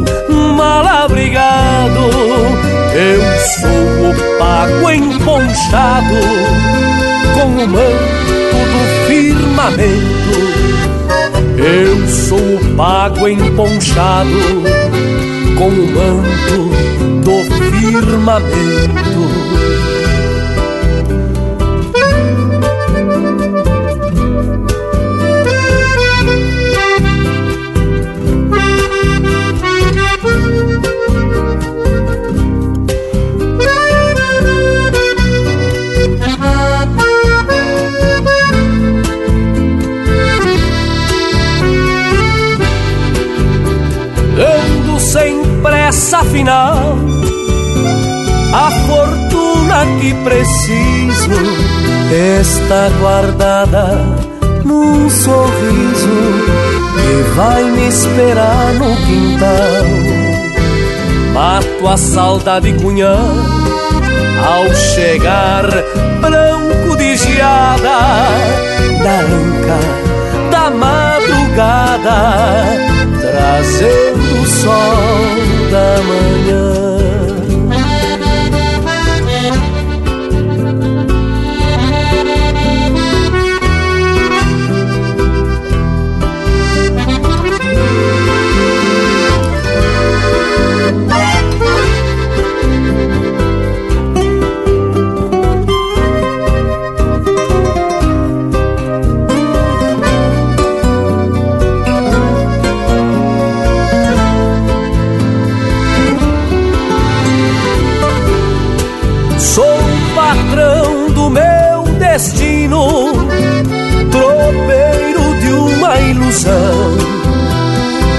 mal 0.56 0.85
abrigado 0.88 2.72
eu 2.93 3.22
sou 3.39 4.10
o 4.10 4.38
pago 4.38 4.91
emponchado 4.91 6.15
com 7.34 7.48
o 7.48 7.68
manto 7.68 8.52
do 8.68 9.07
firmamento. 9.07 10.35
Eu 11.57 12.07
sou 12.10 12.38
o 12.38 12.76
pago 12.76 13.30
emponchado 13.30 14.30
com 15.57 15.69
o 15.69 15.88
manto 15.88 16.69
do 17.23 17.35
firmamento. 17.80 19.40
Preciso 50.23 51.31
está 52.11 52.89
guardada 52.99 54.05
num 54.63 55.09
sorriso 55.09 56.09
que 56.95 57.35
vai 57.35 57.63
me 57.63 57.88
esperar 57.88 58.73
no 58.73 58.95
quintal. 59.05 59.85
Mato 61.33 61.88
a 61.88 61.97
saudade 61.97 62.73
cunhã 62.73 63.17
ao 64.45 64.73
chegar 64.73 65.65
branco 66.19 66.97
de 66.97 67.15
geada 67.15 67.99
da 69.03 69.19
anca 69.21 70.11
da 70.51 70.69
madrugada 70.69 72.19
trazendo 73.21 74.41
o 74.41 74.45
sol 74.45 75.71
da 75.71 76.01
manhã. 76.03 77.00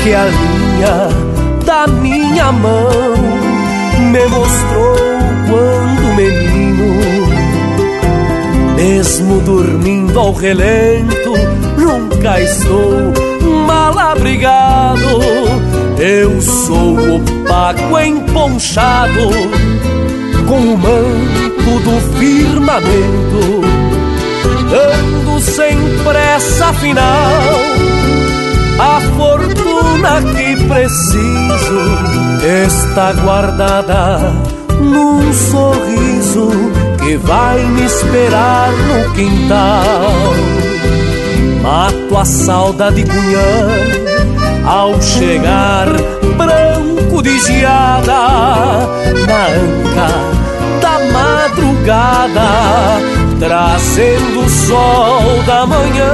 Que 0.02 0.14
a 0.14 0.24
linha 0.24 1.08
da 1.64 1.86
minha 1.86 2.50
mão 2.50 3.14
me 4.10 4.26
mostrou 4.28 4.96
quando 5.48 6.16
menino, 6.16 7.26
mesmo 8.74 9.40
dormindo 9.42 10.18
ao 10.18 10.32
relento, 10.32 11.32
nunca 11.78 12.40
estou 12.40 13.12
mal 13.66 13.96
abrigado. 13.96 14.98
Eu 15.98 16.40
sou 16.40 17.16
o 17.16 17.20
pago 17.46 17.98
emponchado 17.98 19.30
com 20.48 20.58
o 20.58 20.78
manto 20.78 21.51
do 21.80 22.18
firmamento, 22.18 23.62
ando 24.72 25.40
sem 25.40 25.78
pressa 26.04 26.66
afinal 26.66 27.42
a 28.78 29.00
fortuna 29.16 30.22
que 30.34 30.56
preciso 30.66 31.80
está 32.64 33.12
guardada 33.12 34.32
num 34.80 35.32
sorriso 35.32 36.50
que 36.98 37.16
vai 37.16 37.62
me 37.64 37.84
esperar 37.84 38.70
no 38.72 39.12
quintal. 39.12 40.34
Mato 41.62 42.18
a 42.18 42.24
saudade 42.24 43.04
cunhã 43.04 44.66
ao 44.66 45.00
chegar 45.00 45.86
branco 46.36 47.22
de 47.22 47.38
geada 47.38 48.88
na 49.26 49.46
anca 49.46 50.41
madrugada, 51.82 53.00
trazendo 53.38 54.40
o 54.40 54.48
sol 54.48 55.42
da 55.44 55.66
manhã. 55.66 56.12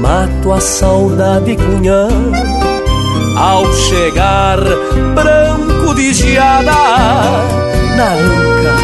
mato 0.00 0.52
a 0.52 0.60
saudade 0.60 1.56
cunhã 1.56 2.08
ao 3.36 3.64
chegar 3.72 4.58
branco 5.14 5.94
de 5.94 6.12
geada 6.14 6.72
na 7.96 8.12
anca 8.14 8.74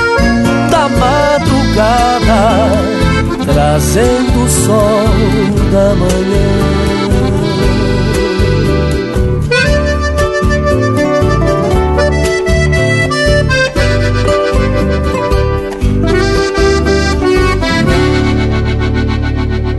da 0.71 0.89
madrugada 0.89 2.47
trazendo 3.47 4.45
o 4.45 4.49
sol 4.49 5.07
da 5.73 5.95
manhã. 5.95 6.56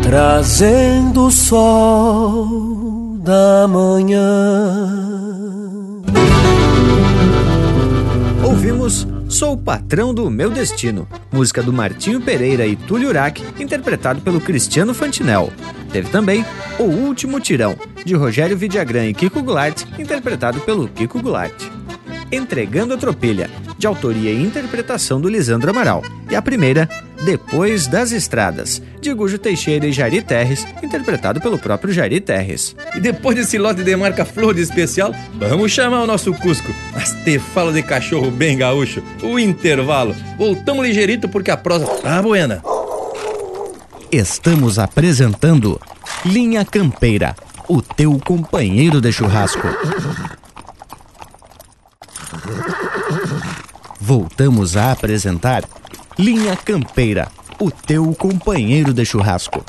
Trazendo 0.08 1.26
o 1.26 1.32
sol 1.32 3.18
da 3.20 3.68
manhã. 3.68 4.96
Ouvimos 8.42 9.06
Sou 9.28 9.52
o 9.52 9.58
Patrão 9.58 10.14
do 10.14 10.30
Meu 10.32 10.50
Destino, 10.50 11.06
música 11.30 11.62
do 11.62 11.74
Martinho 11.74 12.22
Pereira 12.22 12.66
e 12.66 12.78
Túlio 12.78 13.10
Urac, 13.10 13.44
interpretado 13.62 14.22
pelo 14.22 14.40
Cristiano 14.40 14.94
Fantinel. 14.94 15.52
Teve 15.92 16.10
também 16.10 16.46
O 16.80 16.84
Último 16.84 17.42
Tirão, 17.42 17.76
de 18.06 18.16
Rogério 18.16 18.58
Vidagrã 18.58 19.06
e 19.06 19.14
Kiko 19.14 19.44
Goulart, 19.44 19.84
interpretado 20.00 20.62
pelo 20.62 20.88
Kiko 20.88 21.22
Goulart. 21.22 21.62
Entregando 22.32 22.94
a 22.94 22.98
Tropilha, 22.98 23.50
de 23.78 23.86
autoria 23.86 24.32
e 24.32 24.42
interpretação 24.42 25.20
do 25.20 25.28
Lisandro 25.28 25.70
Amaral. 25.70 26.02
E 26.32 26.36
a 26.36 26.42
primeira, 26.42 26.88
Depois 27.26 27.88
das 27.88 28.11
Estradas, 28.11 28.81
de 29.02 29.14
Gujo 29.14 29.38
Teixeira 29.38 29.88
e 29.88 29.91
Jari 29.91 30.22
Terres, 30.22 30.65
interpretado 30.84 31.41
pelo 31.41 31.57
próprio 31.57 31.94
Jari 31.94 32.22
Terres. 32.22 32.76
E 32.95 32.99
depois 32.99 33.35
desse 33.35 33.57
lote 33.57 33.84
de 33.84 33.95
marca 33.95 34.23
flor 34.23 34.53
de 34.53 34.61
especial, 34.61 35.14
vamos 35.35 35.72
chamar 35.72 36.03
o 36.03 36.07
nosso 36.07 36.34
Cusco. 36.34 36.72
Mas 36.94 37.11
te 37.23 37.39
falo 37.39 37.73
de 37.73 37.81
cachorro 37.81 38.30
bem 38.30 38.57
gaúcho. 38.57 39.03
O 39.23 39.39
intervalo. 39.39 40.15
Voltamos 40.38 40.85
ligeirito 40.85 41.27
porque 41.27 41.52
a 41.52 41.57
prosa 41.57 41.85
tá 41.85 42.22
buena. 42.22 42.61
Estamos 44.11 44.80
apresentando 44.80 45.81
Linha 46.26 46.64
Campeira, 46.64 47.35
o 47.68 47.81
teu 47.81 48.18
companheiro 48.23 49.02
de 49.02 49.11
churrasco. 49.11 49.68
Voltamos 53.99 54.77
a 54.77 54.94
apresentar 54.94 55.64
Linha 56.19 56.56
Campeira, 56.56 57.27
o 57.60 57.69
teu 57.69 58.11
companheiro 58.15 58.91
de 58.91 59.06
churrasco. 59.06 59.64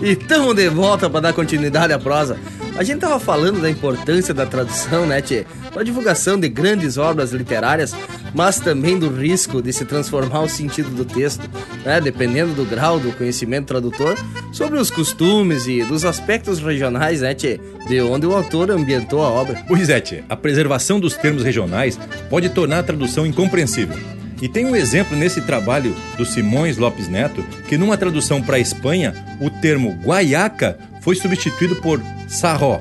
E 0.00 0.16
tamo 0.16 0.54
de 0.54 0.70
volta 0.70 1.10
para 1.10 1.20
dar 1.20 1.32
continuidade 1.34 1.92
à 1.92 1.98
prosa. 1.98 2.38
A 2.78 2.82
gente 2.82 3.00
tava 3.00 3.18
falando 3.18 3.62
da 3.62 3.70
importância 3.70 4.34
da 4.34 4.44
tradução, 4.44 5.06
né, 5.06 5.22
Tchê? 5.22 5.46
Para 5.72 5.82
divulgação 5.82 6.38
de 6.38 6.46
grandes 6.46 6.98
obras 6.98 7.32
literárias, 7.32 7.94
mas 8.34 8.60
também 8.60 8.98
do 8.98 9.08
risco 9.08 9.62
de 9.62 9.72
se 9.72 9.86
transformar 9.86 10.42
o 10.42 10.48
sentido 10.48 10.90
do 10.90 11.02
texto, 11.02 11.48
né, 11.82 12.02
dependendo 12.02 12.52
do 12.52 12.66
grau 12.66 13.00
do 13.00 13.12
conhecimento 13.12 13.68
tradutor, 13.68 14.18
sobre 14.52 14.78
os 14.78 14.90
costumes 14.90 15.66
e 15.66 15.84
dos 15.84 16.04
aspectos 16.04 16.58
regionais, 16.58 17.22
né, 17.22 17.34
Tchê? 17.34 17.58
De 17.88 17.98
onde 18.02 18.26
o 18.26 18.34
autor 18.34 18.70
ambientou 18.70 19.24
a 19.24 19.30
obra. 19.30 19.64
Pois 19.66 19.88
é, 19.88 19.98
Tchê, 19.98 20.22
a 20.28 20.36
preservação 20.36 21.00
dos 21.00 21.16
termos 21.16 21.42
regionais 21.42 21.98
pode 22.28 22.50
tornar 22.50 22.80
a 22.80 22.82
tradução 22.82 23.24
incompreensível. 23.24 23.96
E 24.42 24.50
tem 24.50 24.66
um 24.66 24.76
exemplo 24.76 25.16
nesse 25.16 25.40
trabalho 25.40 25.96
do 26.18 26.26
Simões 26.26 26.76
Lopes 26.76 27.08
Neto, 27.08 27.42
que 27.66 27.78
numa 27.78 27.96
tradução 27.96 28.42
para 28.42 28.56
a 28.56 28.60
Espanha, 28.60 29.14
o 29.40 29.48
termo 29.48 29.98
guaiaca 30.04 30.78
foi 31.00 31.16
substituído 31.16 31.76
por 31.76 32.02
sarró, 32.26 32.80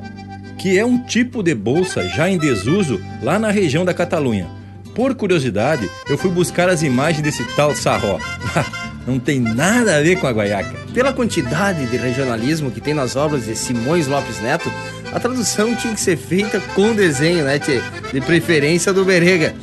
que 0.58 0.78
é 0.78 0.86
um 0.86 0.98
tipo 1.04 1.44
de 1.44 1.54
bolsa 1.54 2.08
já 2.08 2.30
em 2.30 2.38
desuso 2.38 3.02
lá 3.22 3.38
na 3.38 3.52
região 3.52 3.86
da 3.86 3.94
Catalunha. 3.94 4.48
Por 4.94 5.14
curiosidade, 5.14 5.90
eu 6.08 6.18
fui 6.18 6.32
buscar 6.32 6.70
as 6.70 6.82
imagens 6.82 7.22
desse 7.22 7.44
tal 7.56 7.76
sarró. 7.76 8.20
Não 9.06 9.20
tem 9.20 9.40
nada 9.40 9.98
a 9.98 10.02
ver 10.02 10.20
com 10.20 10.26
a 10.26 10.32
guaiaca. 10.32 10.74
Pela 10.94 11.14
quantidade 11.14 11.86
de 11.86 11.98
regionalismo 11.98 12.72
que 12.72 12.82
tem 12.82 12.94
nas 12.94 13.16
obras 13.16 13.46
de 13.46 13.56
Simões 13.56 14.08
Lopes 14.08 14.42
Neto, 14.42 14.72
a 15.14 15.20
tradução 15.20 15.76
tinha 15.76 15.94
que 15.94 16.00
ser 16.00 16.18
feita 16.18 16.60
com 16.74 16.96
desenho, 16.96 17.44
né, 17.44 17.60
tchê? 17.60 17.82
De 18.12 18.22
preferência 18.22 18.92
do 18.92 19.06
Berega. 19.06 19.54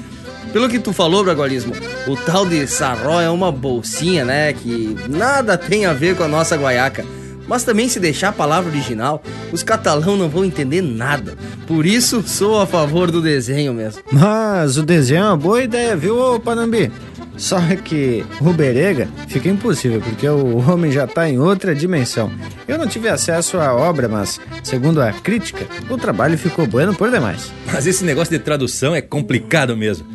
Pelo 0.52 0.68
que 0.68 0.78
tu 0.78 0.92
falou, 0.92 1.24
Bragualismo, 1.24 1.72
o 2.06 2.14
tal 2.14 2.46
de 2.46 2.66
sarró 2.66 3.20
é 3.20 3.30
uma 3.30 3.50
bolsinha, 3.50 4.24
né? 4.24 4.52
Que 4.52 4.96
nada 5.08 5.56
tem 5.56 5.86
a 5.86 5.94
ver 5.94 6.14
com 6.14 6.22
a 6.22 6.28
nossa 6.28 6.56
guaiaca. 6.56 7.04
Mas 7.46 7.64
também 7.64 7.88
se 7.88 8.00
deixar 8.00 8.28
a 8.28 8.32
palavra 8.32 8.70
original, 8.70 9.22
os 9.52 9.62
catalão 9.62 10.16
não 10.16 10.28
vão 10.28 10.44
entender 10.44 10.80
nada. 10.80 11.36
Por 11.66 11.86
isso, 11.86 12.22
sou 12.26 12.60
a 12.60 12.66
favor 12.66 13.10
do 13.10 13.20
desenho 13.20 13.74
mesmo. 13.74 14.02
Mas 14.10 14.76
o 14.76 14.82
desenho 14.82 15.20
é 15.20 15.28
uma 15.28 15.36
boa 15.36 15.62
ideia, 15.62 15.96
viu, 15.96 16.18
ô 16.18 16.40
Panambi? 16.40 16.90
Só 17.36 17.58
que 17.82 18.24
o 18.40 18.52
Berega 18.52 19.08
fica 19.26 19.48
impossível, 19.48 20.00
porque 20.00 20.28
o 20.28 20.58
homem 20.70 20.92
já 20.92 21.04
está 21.04 21.28
em 21.28 21.38
outra 21.38 21.74
dimensão. 21.74 22.30
Eu 22.68 22.78
não 22.78 22.86
tive 22.86 23.08
acesso 23.08 23.58
à 23.58 23.74
obra, 23.74 24.08
mas, 24.08 24.40
segundo 24.62 25.00
a 25.00 25.12
crítica, 25.12 25.66
o 25.88 25.96
trabalho 25.96 26.36
ficou 26.36 26.66
bueno 26.66 26.94
por 26.94 27.10
demais. 27.10 27.50
Mas 27.72 27.86
esse 27.86 28.04
negócio 28.04 28.36
de 28.36 28.44
tradução 28.44 28.94
é 28.94 29.00
complicado 29.00 29.76
mesmo. 29.76 30.06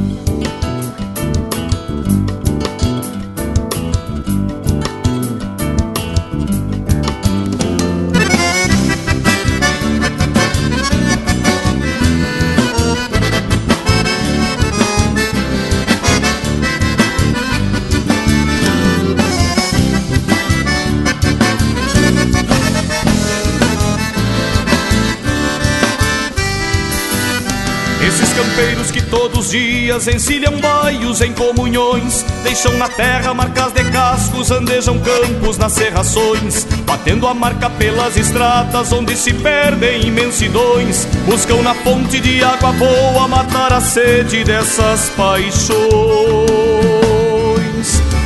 Dias 29.87 30.07
encilham 30.09 30.59
baios 30.59 31.21
em 31.21 31.31
comunhões, 31.31 32.25
deixam 32.43 32.73
na 32.73 32.89
terra 32.89 33.33
marcas 33.33 33.71
de 33.71 33.85
cascos, 33.85 34.51
andejam 34.51 34.99
campos 34.99 35.57
nas 35.57 35.71
serrações, 35.71 36.65
batendo 36.85 37.25
a 37.25 37.33
marca 37.33 37.69
pelas 37.69 38.17
estradas 38.17 38.91
onde 38.91 39.15
se 39.15 39.33
perdem 39.33 40.07
imensidões, 40.07 41.05
buscam 41.25 41.61
na 41.61 41.73
fonte 41.73 42.19
de 42.19 42.43
água 42.43 42.73
boa 42.73 43.29
matar 43.29 43.71
a 43.71 43.79
sede 43.79 44.43
dessas 44.43 45.09
paixões. 45.11 45.77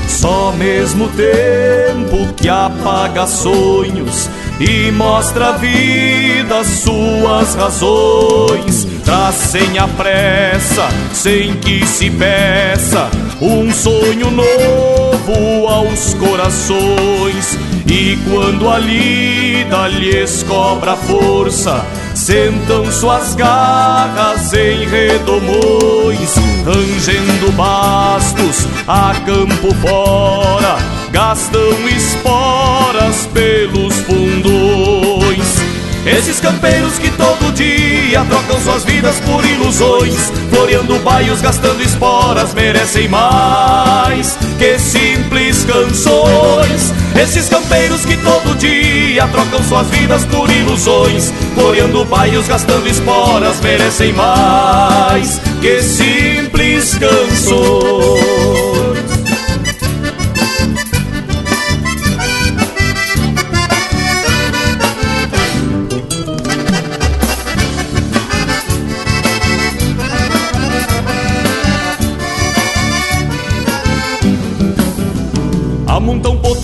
Só 0.08 0.52
mesmo 0.54 1.10
tempo 1.10 2.34
que 2.38 2.50
apaga 2.50 3.28
sonhos 3.28 4.28
e 4.62 4.92
mostra 4.92 5.50
a 5.50 5.52
vida 5.54 6.64
suas 6.64 7.56
razões. 7.56 8.88
Traz 9.04 9.36
sem 9.36 9.80
a 9.80 9.88
pressa, 9.88 10.88
sem 11.12 11.54
que 11.56 11.86
se 11.86 12.10
peça, 12.12 13.10
um 13.42 13.72
sonho 13.74 14.30
novo 14.30 15.68
aos 15.68 16.14
corações. 16.14 17.58
E 17.88 18.18
quando 18.30 18.70
a 18.70 18.78
lida 18.78 19.88
lhes 19.88 20.44
cobra 20.44 20.96
força, 20.96 21.84
sentam 22.14 22.90
suas 22.92 23.36
garras 23.36 24.54
em 24.54 24.88
redomões, 24.88 26.36
rangendo 26.64 27.52
bastos 27.54 28.68
a 28.88 29.14
campo 29.26 29.74
fora, 29.76 30.78
gastam 31.12 31.88
esporas 31.90 33.28
pelos 33.34 33.94
fundões. 34.02 35.62
Esses 36.06 36.40
campeiros 36.40 36.98
que 36.98 37.12
todo 37.12 37.54
dia 37.54 38.26
trocam 38.26 38.60
suas 38.60 38.84
vidas 38.84 39.20
por 39.20 39.46
ilusões, 39.46 40.32
floreando 40.50 40.98
baios, 41.00 41.42
gastando 41.42 41.82
esporas, 41.84 42.56
merecem 42.56 43.08
mais 43.08 44.36
que 44.58 44.80
simples 44.80 45.64
canções. 45.64 46.92
Esses 47.16 47.50
campeiros 47.50 48.04
que 48.04 48.18
todo 48.18 48.58
dia 48.58 49.28
trocam 49.28 49.62
suas 49.64 49.88
vidas 49.90 50.26
por 50.26 50.50
ilusões, 50.50 51.32
floreando 51.54 52.04
baios, 52.06 52.48
gastando 52.48 52.88
esporas, 52.88 53.60
merecem 53.62 54.12
mais 54.14 55.40
que 55.62 55.84
simples 55.84 56.98
canções. 56.98 58.91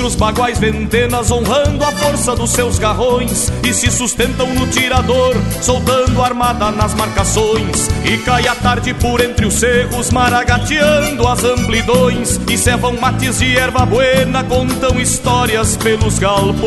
Potros, 0.08 0.16
baguais, 0.16 0.58
ventenas, 0.58 1.30
honrando 1.32 1.84
a 1.84 1.92
força 1.92 2.34
dos 2.34 2.52
seus 2.52 2.80
garrões 2.80 3.52
E 3.62 3.74
se 3.74 3.92
sustentam 3.92 4.48
no 4.54 4.66
tirador, 4.68 5.36
soltando 5.62 6.22
armada 6.22 6.72
nas 6.72 6.94
marcações 6.94 7.90
E 8.06 8.18
cai 8.20 8.48
a 8.48 8.56
tarde 8.56 8.94
por 8.94 9.20
entre 9.20 9.46
os 9.46 9.56
cerros, 9.56 10.10
maragateando 10.12 11.28
as 11.28 11.44
amplidões 11.44 12.40
E 12.50 12.58
cevam 12.58 12.94
mates 12.94 13.40
de 13.40 13.58
erva 13.58 13.86
buena, 13.86 14.44
contam 14.44 14.98
histórias 15.00 15.76
pelos 15.76 16.20
galpões 16.20 16.58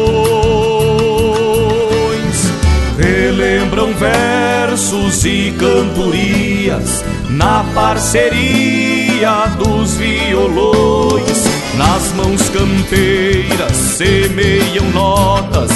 Relembram 2.98 3.94
versos 3.94 5.24
e 5.24 5.54
cantorias 5.58 7.02
na 7.30 7.64
parceria 7.74 9.46
dos 9.56 9.96
violões. 9.96 11.29
Nas 11.76 12.12
mãos 12.12 12.48
campeiras 12.50 13.76
semeiam 13.76 14.84
notas, 14.92 15.70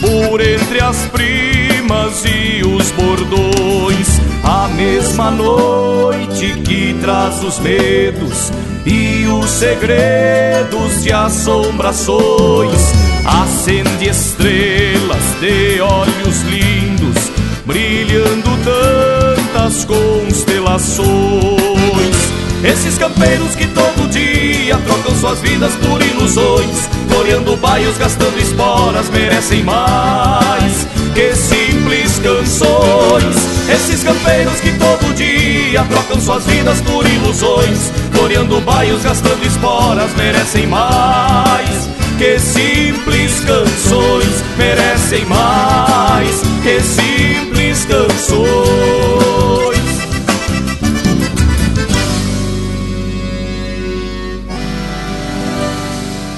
por 0.00 0.40
entre 0.40 0.82
as 0.82 0.96
primas 1.06 2.24
e 2.24 2.62
os 2.64 2.90
bordões. 2.92 4.20
A 4.44 4.68
mesma 4.68 5.30
noite 5.30 6.54
que 6.64 6.96
traz 7.00 7.42
os 7.42 7.58
medos 7.58 8.52
e 8.86 9.26
os 9.26 9.50
segredos 9.50 11.02
de 11.02 11.12
assombrações. 11.12 12.94
Acende 13.24 14.08
estrelas 14.08 15.24
de 15.40 15.80
olhos 15.80 16.42
lindos, 16.42 17.30
brilhando 17.66 18.48
tantas 18.64 19.84
constelações. 19.84 22.17
Esses 22.64 22.98
campeiros 22.98 23.54
que 23.54 23.66
todo 23.68 24.10
dia 24.10 24.76
trocam 24.78 25.14
suas 25.14 25.40
vidas 25.40 25.72
por 25.76 26.02
ilusões, 26.02 26.88
floreando 27.08 27.56
baios, 27.56 27.96
gastando 27.96 28.36
esporas, 28.36 29.08
merecem 29.10 29.62
mais 29.62 30.86
que 31.14 31.34
simples 31.36 32.18
canções. 32.18 33.36
Esses 33.68 34.02
campeiros 34.02 34.60
que 34.60 34.72
todo 34.72 35.14
dia 35.14 35.84
trocam 35.84 36.20
suas 36.20 36.44
vidas 36.46 36.80
por 36.80 37.06
ilusões, 37.06 37.92
floreando 38.12 38.60
baios, 38.62 39.02
gastando 39.02 39.46
esporas, 39.46 40.12
merecem 40.16 40.66
mais 40.66 41.88
que 42.18 42.40
simples 42.40 43.40
canções, 43.46 44.42
merecem 44.56 45.24
mais 45.26 46.42
que 46.64 46.80
simples 46.80 47.84
canções. 47.84 49.07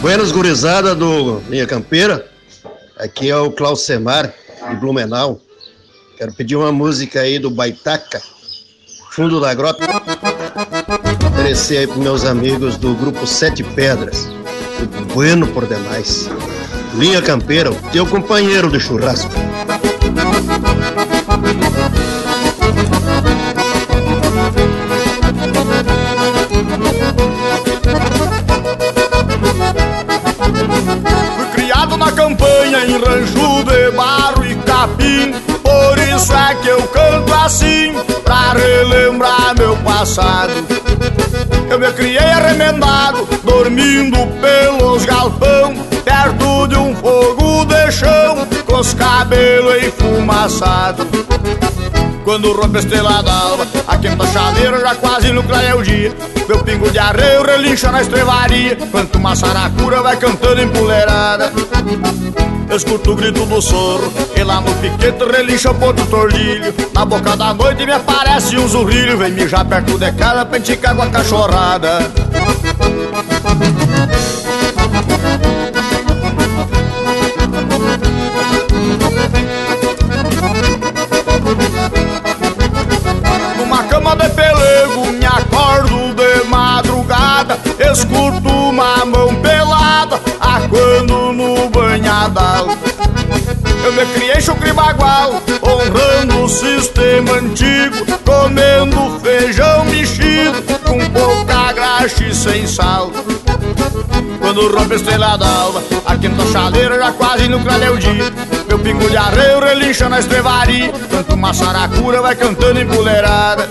Buenas 0.01 0.33
gurizada 0.33 0.95
do 0.95 1.41
Linha 1.51 1.67
Campeira, 1.67 2.27
aqui 2.99 3.29
é 3.29 3.37
o 3.37 3.51
Klaus 3.51 3.83
Semar, 3.83 4.33
de 4.71 4.77
Blumenau. 4.77 5.39
Quero 6.17 6.33
pedir 6.33 6.57
uma 6.57 6.73
música 6.73 7.21
aí 7.21 7.39
do 7.39 7.51
Baitaca, 7.51 8.21
Fundo 9.11 9.39
da 9.41 9.53
Grota. 9.53 9.85
Oferecer 11.33 11.79
aí 11.79 11.87
para 11.87 11.97
meus 11.97 12.25
amigos 12.25 12.79
do 12.79 12.95
grupo 12.95 13.27
Sete 13.27 13.63
Pedras, 13.63 14.27
o 15.01 15.05
Bueno 15.13 15.47
por 15.49 15.67
demais. 15.67 16.31
Linha 16.95 17.21
Campeira, 17.21 17.71
o 17.71 17.75
teu 17.93 18.07
companheiro 18.07 18.71
de 18.71 18.81
churrasco. 18.81 19.31
Na 31.97 32.12
campanha 32.12 32.85
em 32.85 32.93
rancho 32.93 33.65
de 33.65 33.90
barro 33.97 34.44
e 34.44 34.55
capim. 34.57 35.32
Por 35.62 35.98
isso 35.98 36.32
é 36.32 36.55
que 36.57 36.69
eu 36.69 36.82
canto 36.89 37.32
assim, 37.35 37.93
pra 38.24 38.52
relembrar 38.52 39.55
meu 39.57 39.77
passado. 39.78 40.52
Eu 41.70 41.78
me 41.78 41.90
criei 41.93 42.19
arremendado, 42.19 43.28
dormindo 43.44 44.19
pelos 44.40 45.05
galpão 45.05 45.74
Perto 46.05 46.66
de 46.66 46.77
um 46.77 46.94
fogo 46.97 47.65
de 47.66 47.93
chão, 47.93 48.47
com 48.66 48.77
os 48.81 48.94
cabelos 48.94 49.85
enfumaçados 49.85 51.07
quando 52.25 52.53
rompe 52.53 52.79
a 52.79 52.81
estrela 52.81 53.23
d'alva 53.23 53.67
A 53.87 53.97
quinta 53.97 54.27
chaleira 54.27 54.81
já 54.81 54.95
quase 54.95 55.33
no 55.33 55.43
clareia 55.43 55.77
o 55.77 55.83
dia. 55.83 56.13
Meu 56.49 56.63
pingo 56.63 56.91
de 56.91 56.99
arreio 56.99 57.43
relincha 57.43 57.91
na 57.91 58.03
estrevaria 58.03 58.77
Quanto 58.91 59.19
uma 59.19 59.37
saracura 59.37 60.03
vai 60.03 60.17
cantando 60.17 60.61
empoleirada 60.61 61.53
Eu 62.69 62.77
escuto 62.77 63.13
o 63.13 63.17
grito 63.17 63.45
do 63.47 63.63
sorro 63.63 64.13
E 64.37 64.43
lá 64.43 64.61
no 64.61 64.73
piquete 64.75 65.25
relincha 65.25 65.71
o 65.71 65.75
ponto 65.75 66.05
tordilho. 66.07 66.75
Na 66.93 67.05
boca 67.05 67.37
da 67.37 67.55
noite 67.55 67.85
me 67.85 67.93
aparece 67.93 68.57
um 68.59 68.69
zurrilho 68.69 69.19
Vem 69.19 69.33
mijar 69.33 69.65
perto 69.65 69.99
de 69.99 70.13
casa 70.13 70.45
pra 70.45 70.59
enticar 70.59 70.95
com 70.95 71.03
a 71.03 71.07
cachorrada 71.07 72.11
Escuto 87.93 88.49
uma 88.49 89.05
mão 89.05 89.35
pelada 89.37 90.21
Aquando 90.41 91.33
no 91.33 91.69
banhadal. 91.71 92.69
Eu 93.85 93.93
me 93.93 94.07
criei 94.15 94.41
chucre 94.41 94.73
bagual 94.73 95.43
Honrando 95.61 96.45
o 96.45 96.49
sistema 96.49 97.33
antigo 97.33 97.97
Comendo 98.25 99.19
feijão 99.21 99.85
mexido 99.87 100.62
Com 100.85 100.99
pouca 101.11 101.73
graxa 101.73 102.25
e 102.25 102.35
sem 102.35 102.67
sal. 102.67 103.11
Quando 104.41 104.73
rompe 104.73 104.95
a 104.95 104.97
estrela 104.97 105.37
d'alva 105.37 105.83
A 106.07 106.17
quinta 106.17 106.47
chaleira 106.53 106.97
já 106.97 107.12
quase 107.12 107.49
no 107.49 107.59
é 107.59 107.91
o 107.91 107.99
dia 107.99 108.33
Meu 108.69 108.79
pingo 108.79 109.09
de 109.09 109.17
arreio 109.17 109.61
relincha 109.61 110.09
na 110.09 110.21
estrevaria 110.21 110.93
Tanto 111.11 111.35
uma 111.35 111.53
saracura 111.53 112.23
vai 112.23 112.37
cantando 112.37 112.81
empoleirada 112.81 113.69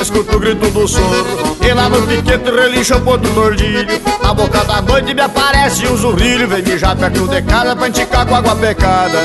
Escuto 0.00 0.36
o 0.36 0.40
grito 0.40 0.70
do 0.70 0.88
sorro 0.88 1.56
E 1.60 1.74
lá 1.74 1.90
no 1.90 2.00
piquete 2.06 2.50
relincha 2.50 2.96
o 2.96 3.00
ponto 3.02 3.28
tordilho 3.34 3.86
Na 4.22 4.32
boca 4.32 4.64
da 4.64 4.80
noite 4.80 5.12
me 5.12 5.20
aparece 5.20 5.86
um 5.86 5.96
zurrilho. 5.96 6.48
Vem 6.48 6.62
mijar 6.62 6.96
perto 6.96 7.28
de 7.28 7.42
casa 7.42 7.76
pra 7.76 7.88
enticar 7.88 8.26
com 8.26 8.34
água 8.34 8.56
pecada. 8.56 9.18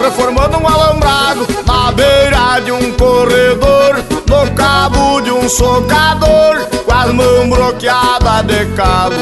Reformando 0.00 0.58
um 0.58 0.68
alambrado 0.68 1.46
na 1.66 1.90
beira 1.90 2.60
de 2.60 2.70
um 2.70 2.92
corredor 2.92 3.96
No 4.28 4.54
cabo 4.54 5.20
de 5.20 5.32
um 5.32 5.48
socador 5.48 6.67
as 6.98 7.12
mãos 7.12 7.48
bloqueadas 7.48 8.46
de 8.46 8.66
calo 8.74 9.14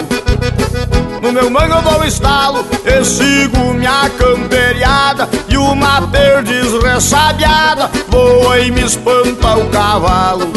no 1.21 1.33
meu 1.33 1.51
mango 1.51 1.75
eu 1.75 1.83
dou 1.83 2.05
estalo 2.05 2.65
e 2.85 3.05
sigo 3.05 3.75
minha 3.75 4.09
camperiada. 4.11 5.29
E 5.49 5.57
uma 5.57 6.03
perdiz 6.03 6.73
ressabiada 6.83 7.91
voa 8.09 8.61
e 8.61 8.71
me 8.71 8.83
espanta 8.83 9.57
o 9.57 9.69
cavalo. 9.71 10.53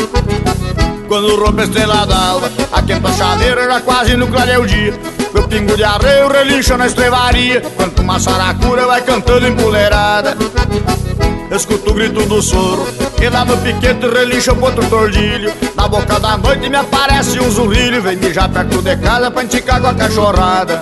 Quando 1.08 1.44
rompe 1.44 1.62
a 1.62 1.64
estrela 1.64 2.06
d'alva, 2.06 2.52
a 2.72 2.82
quinta 2.84 3.12
chaleira 3.14 3.66
já 3.66 3.82
quase 3.82 4.16
no 4.16 4.28
clareia 4.28 4.62
o 4.62 4.68
dia. 4.68 4.94
Meu 5.34 5.48
pingo 5.48 5.76
de 5.76 5.84
arreio 5.84 6.28
relincha 6.28 6.76
na 6.76 6.88
estrevaria 6.88 7.62
Quanto 7.76 8.02
uma 8.02 8.20
saracura 8.20 8.88
vai 8.88 9.02
cantando 9.02 9.48
empoleirada 9.48 10.36
Escuto 11.52 11.90
o 11.90 11.94
grito 11.94 12.26
do 12.28 12.42
soro 12.42 12.88
E 13.20 13.28
lá 13.28 13.44
no 13.44 13.58
piquete 13.58 14.08
relincha 14.08 14.54
o 14.54 14.56
ponto 14.56 14.86
tordilho. 14.88 15.52
Na 15.76 15.88
boca 15.88 16.20
da 16.20 16.38
noite 16.38 16.70
me 16.70 16.76
aparece 16.76 17.40
um 17.40 17.50
zurrilho 17.50 18.02
Vem 18.02 18.18
mijar 18.18 18.50
perto 18.50 18.82
de 18.82 18.96
casa 18.98 19.32
pra 19.32 19.44
enticar 19.44 19.82
com 19.82 19.88
a 19.88 19.94
cachorrada. 19.96 20.82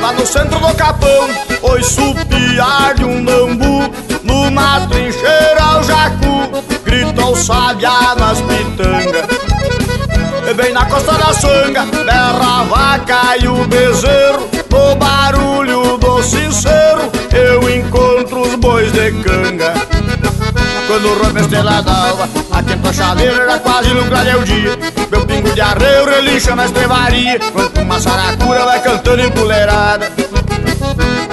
Lá 0.00 0.12
no 0.12 0.26
centro 0.26 0.58
do 0.60 0.74
capão 0.74 1.28
Ouço 1.62 2.14
piar 2.28 2.94
de 2.94 3.04
um 3.04 3.24
bambu 3.24 3.92
Numa 4.22 4.86
trincheira 4.86 5.78
o 5.78 5.82
jacu 5.82 6.69
sabiá 7.40 8.14
nas 8.16 8.40
pitangas. 8.42 9.40
Bem 10.56 10.72
na 10.72 10.84
costa 10.86 11.12
da 11.12 11.32
sanga 11.32 11.86
Berra 11.86 12.60
a 12.60 12.64
vaca 12.64 13.36
e 13.40 13.46
o 13.46 13.66
bezerro. 13.66 14.48
No 14.70 14.96
barulho 14.96 15.98
do 15.98 16.22
sincero 16.22 17.10
Eu 17.32 17.68
encontro 17.70 18.42
os 18.42 18.54
bois 18.56 18.90
de 18.92 19.12
canga. 19.22 19.74
Quando 20.86 21.22
rompe 21.22 21.38
a 21.38 21.42
estrela 21.42 21.82
d'alva 21.82 22.28
A 22.50 22.62
quinta 22.62 22.92
chaleira 22.92 23.46
já 23.46 23.58
quase 23.60 23.90
no 23.90 24.04
clareia 24.06 24.38
o 24.38 24.42
dia 24.42 24.76
Meu 25.10 25.24
pingo 25.24 25.52
de 25.52 25.60
arreio 25.60 26.04
relincha 26.06 26.56
na 26.56 26.64
estrevaria. 26.64 27.38
Quanto 27.52 27.80
uma 27.80 28.00
saracura 28.00 28.64
vai 28.64 28.80
cantando 28.80 29.22
empoleirada 29.22 30.10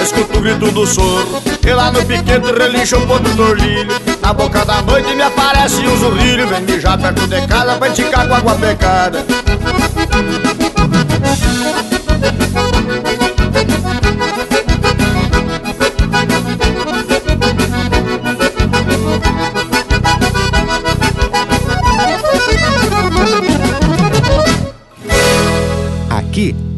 Escuto 0.01 0.37
o 0.37 0.41
grito 0.41 0.71
do 0.71 0.85
soro. 0.85 1.41
E 1.65 1.73
lá 1.73 1.91
no 1.91 2.05
piquete 2.05 2.51
relincha 2.51 2.97
o 2.97 3.07
ponto 3.07 3.35
tordilho 3.35 4.06
Na 4.27 4.33
boca 4.33 4.65
da 4.65 4.81
noite 4.81 5.15
me 5.15 5.21
aparece 5.21 5.87
um 5.87 5.95
zurrilho 5.95 6.49
Vem 6.49 6.61
mijar 6.63 6.99
perto 6.99 7.25
de 7.27 7.47
casa 7.47 7.77
pra 7.77 7.87
enticar 7.87 8.27
com 8.27 8.35
água 8.35 8.55
pecada 8.55 9.25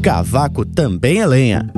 cavaco 0.02 0.66
também 0.66 1.20
é 1.20 1.26
lenha. 1.26 1.72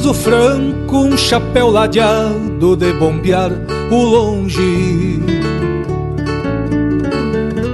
Sorriso 0.00 0.14
franco, 0.14 0.96
um 0.98 1.16
chapéu 1.16 1.70
ladeado 1.70 2.74
de 2.74 2.92
bombear 2.94 3.52
o 3.90 4.02
longe. 4.02 5.20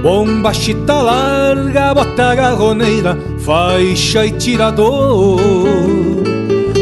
Bomba 0.03 0.53
chita 0.53 1.01
larga, 1.01 1.93
bota 1.93 2.35
garroneira, 2.35 3.17
faixa 3.39 4.25
e 4.25 4.31
tirador. 4.31 5.39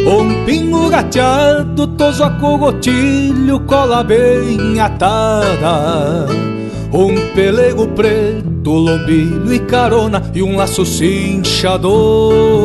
Um 0.08 0.46
pingo 0.46 0.90
gateado, 0.90 1.90
a 2.24 2.30
cogotilho, 2.32 3.60
cola 3.62 4.04
bem 4.04 4.80
atada. 4.80 6.28
Um 6.92 7.16
pelego 7.34 7.88
preto, 7.88 8.72
lombilho 8.72 9.54
e 9.54 9.60
carona, 9.60 10.22
e 10.34 10.42
um 10.42 10.56
laço 10.56 10.86
cinchador. 10.86 12.65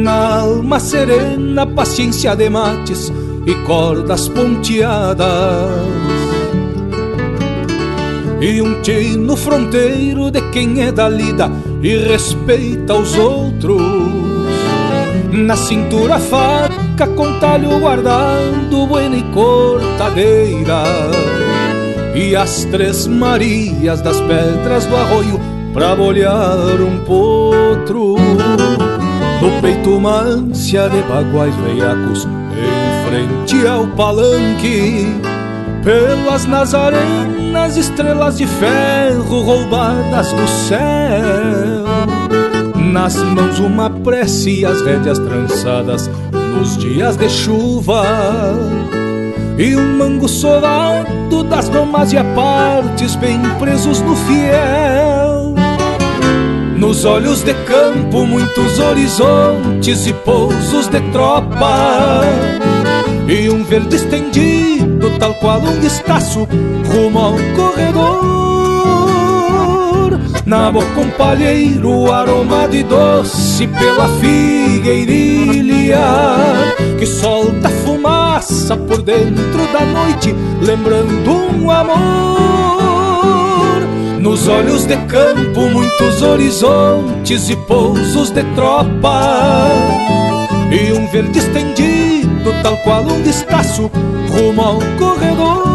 Na 0.00 0.40
alma 0.40 0.80
serena, 0.80 1.66
paciência 1.66 2.34
de 2.34 2.48
mates 2.48 3.12
e 3.46 3.54
cordas 3.66 4.28
ponteadas. 4.30 5.28
E 8.40 8.62
um 8.62 8.80
tino 8.80 9.36
fronteiro 9.36 10.30
de 10.30 10.40
quem 10.52 10.82
é 10.82 10.90
da 10.90 11.06
lida 11.06 11.50
e 11.82 11.98
respeita 11.98 12.94
os 12.94 13.14
outros. 13.14 13.82
Na 15.32 15.54
cintura 15.54 16.18
faca 16.18 17.06
com 17.14 17.38
talho 17.38 17.78
guardando 17.78 18.86
buena 18.86 19.16
e 19.16 19.22
cortadeira. 19.34 20.82
E 22.14 22.34
as 22.34 22.64
três 22.64 23.06
Marias 23.06 24.00
das 24.00 24.18
pedras 24.22 24.86
do 24.86 24.96
arroio 24.96 25.38
pra 25.74 25.94
bolhar 25.94 26.80
um 26.80 27.04
potro. 27.04 28.16
No 29.40 29.50
peito 29.62 29.96
uma 29.96 30.20
ânsia 30.20 30.90
de 30.90 31.00
baguais 31.02 31.54
veiacos 31.56 32.28
Em 32.52 33.08
frente 33.08 33.66
ao 33.66 33.86
palanque. 33.86 35.06
Pelas 35.82 36.44
nazarenas 36.44 37.78
estrelas 37.78 38.36
de 38.36 38.46
ferro 38.46 39.40
Roubadas 39.40 40.30
do 40.34 40.46
céu. 40.46 40.78
Nas 42.92 43.16
mãos 43.16 43.58
uma 43.60 43.88
prece 43.88 44.60
e 44.60 44.66
as 44.66 44.82
rédeas 44.82 45.18
trançadas 45.18 46.10
Nos 46.32 46.76
dias 46.76 47.16
de 47.16 47.30
chuva. 47.30 48.04
E 49.56 49.74
um 49.74 49.96
mango 49.96 50.28
solado 50.28 51.44
das 51.44 51.70
domas 51.70 52.12
e 52.12 52.18
apartes 52.18 53.16
Bem 53.16 53.40
presos 53.58 54.02
no 54.02 54.14
fiel 54.16 55.29
nos 56.80 57.04
olhos 57.04 57.42
de 57.42 57.52
campo, 57.64 58.26
muitos 58.26 58.78
horizontes 58.78 60.06
e 60.06 60.14
pousos 60.14 60.88
de 60.88 60.98
tropa. 61.12 62.22
E 63.28 63.50
um 63.50 63.62
verde 63.62 63.96
estendido, 63.96 65.10
tal 65.18 65.34
qual 65.34 65.60
um 65.60 65.78
estaço, 65.86 66.48
rumo 66.90 67.18
ao 67.18 67.34
corredor. 67.54 68.30
Na 70.46 70.72
boca 70.72 71.00
um 71.00 71.10
palheiro 71.10 72.10
aromado 72.10 72.74
e 72.74 72.82
doce 72.82 73.68
pela 73.68 74.08
figueirilha 74.18 76.00
que 76.98 77.06
solta 77.06 77.68
fumaça 77.84 78.76
por 78.76 79.02
dentro 79.02 79.66
da 79.72 79.84
noite, 79.84 80.34
lembrando 80.60 81.30
um 81.30 81.70
amor. 81.70 82.99
Nos 84.20 84.46
olhos 84.48 84.84
de 84.84 84.96
campo, 85.06 85.62
muitos 85.72 86.20
horizontes 86.20 87.48
e 87.48 87.56
pousos 87.56 88.30
de 88.30 88.44
tropa. 88.54 89.70
E 90.70 90.92
um 90.92 91.06
verde 91.06 91.38
estendido, 91.38 92.52
tal 92.62 92.76
qual 92.78 93.02
um 93.02 93.22
destaço, 93.22 93.90
rumo 94.30 94.60
ao 94.60 94.78
corredor. 94.98 95.70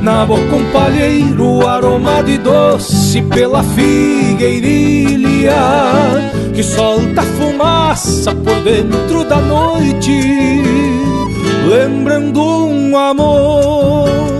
Na 0.00 0.24
boca 0.24 0.56
um 0.56 0.64
palheiro 0.72 1.68
aromado 1.68 2.30
e 2.30 2.38
doce 2.38 3.20
pela 3.22 3.62
figueirilha 3.62 5.52
que 6.54 6.62
solta 6.62 7.22
fumaça 7.22 8.34
por 8.34 8.60
dentro 8.62 9.22
da 9.24 9.36
noite, 9.36 10.62
lembrando 11.68 12.40
um 12.42 12.96
amor. 12.96 14.31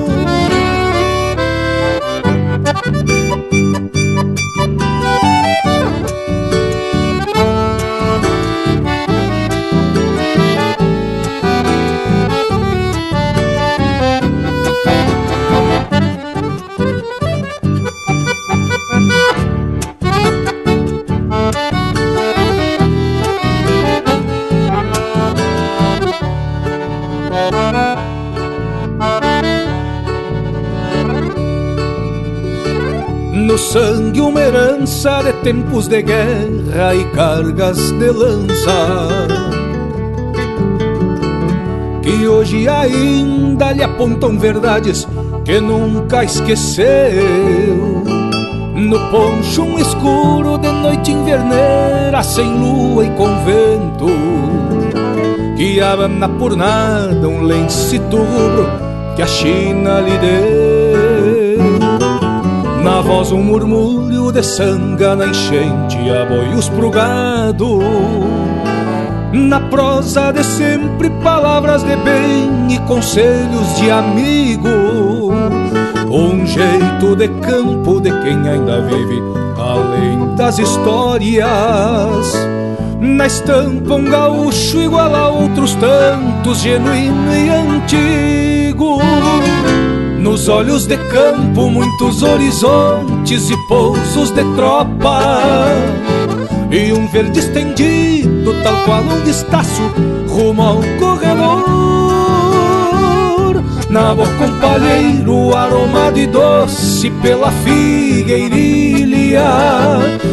Herança 34.92 35.22
de 35.22 35.32
tempos 35.42 35.88
de 35.88 36.02
guerra 36.02 36.94
e 36.94 37.04
cargas 37.12 37.90
de 37.92 38.10
lança 38.10 39.26
Que 42.02 42.28
hoje 42.28 42.68
ainda 42.68 43.72
lhe 43.72 43.82
apontam 43.82 44.38
verdades 44.38 45.08
que 45.44 45.60
nunca 45.60 46.24
esqueceu. 46.24 48.04
No 48.74 48.98
poncho 49.10 49.62
um 49.62 49.78
escuro 49.78 50.58
de 50.58 50.68
noite 50.68 51.12
inverneira 51.12 52.22
Sem 52.22 52.46
lua 52.46 53.04
e 53.04 53.10
com 53.10 53.28
vento 53.44 54.06
Que 55.56 55.80
abana 55.80 56.28
por 56.28 56.56
nada 56.56 57.28
um 57.28 57.42
lencito 57.42 58.16
rubro 58.16 58.92
que 59.14 59.20
a 59.20 59.26
China 59.26 60.00
lhe 60.00 60.16
deu. 60.16 61.58
Na 62.82 63.02
voz 63.02 63.30
um 63.30 63.42
murmúrio 63.42 64.21
de 64.32 64.42
sanga 64.42 65.14
na 65.14 65.26
enchente, 65.26 65.98
aboios 66.10 66.68
pro 66.70 66.90
gado. 66.90 67.80
Na 69.32 69.60
prosa 69.60 70.32
de 70.32 70.42
sempre 70.42 71.10
palavras 71.22 71.82
de 71.82 71.96
bem 71.96 72.66
e 72.70 72.78
conselhos 72.80 73.76
de 73.76 73.90
amigo. 73.90 75.32
Um 76.10 76.46
jeito 76.46 77.14
de 77.16 77.28
campo 77.28 78.00
de 78.00 78.10
quem 78.22 78.48
ainda 78.48 78.80
vive 78.82 79.22
além 79.58 80.34
das 80.34 80.58
histórias. 80.58 81.46
Na 83.00 83.26
estampa 83.26 83.94
um 83.94 84.04
gaúcho 84.04 84.80
igual 84.80 85.14
a 85.14 85.28
outros 85.28 85.74
tantos, 85.74 86.60
genuíno 86.60 87.34
e 87.34 87.48
antigo. 87.50 88.51
Nos 90.32 90.48
olhos 90.48 90.86
de 90.86 90.96
campo, 90.96 91.68
muitos 91.68 92.22
horizontes 92.22 93.50
e 93.50 93.56
pousos 93.68 94.30
de 94.30 94.42
tropa. 94.54 95.68
E 96.70 96.90
um 96.90 97.06
verde 97.06 97.38
estendido, 97.38 98.54
tal 98.62 98.82
qual 98.86 99.02
um 99.02 99.20
destaço, 99.24 99.82
rumo 100.30 100.62
ao 100.62 100.80
corredor. 100.98 101.62
Na 103.90 104.14
boca 104.14 104.30
um 104.30 104.58
palheiro 104.58 105.54
aromado 105.54 106.18
e 106.18 106.26
doce 106.26 107.10
pela 107.20 107.50
figueirilha 107.50 109.44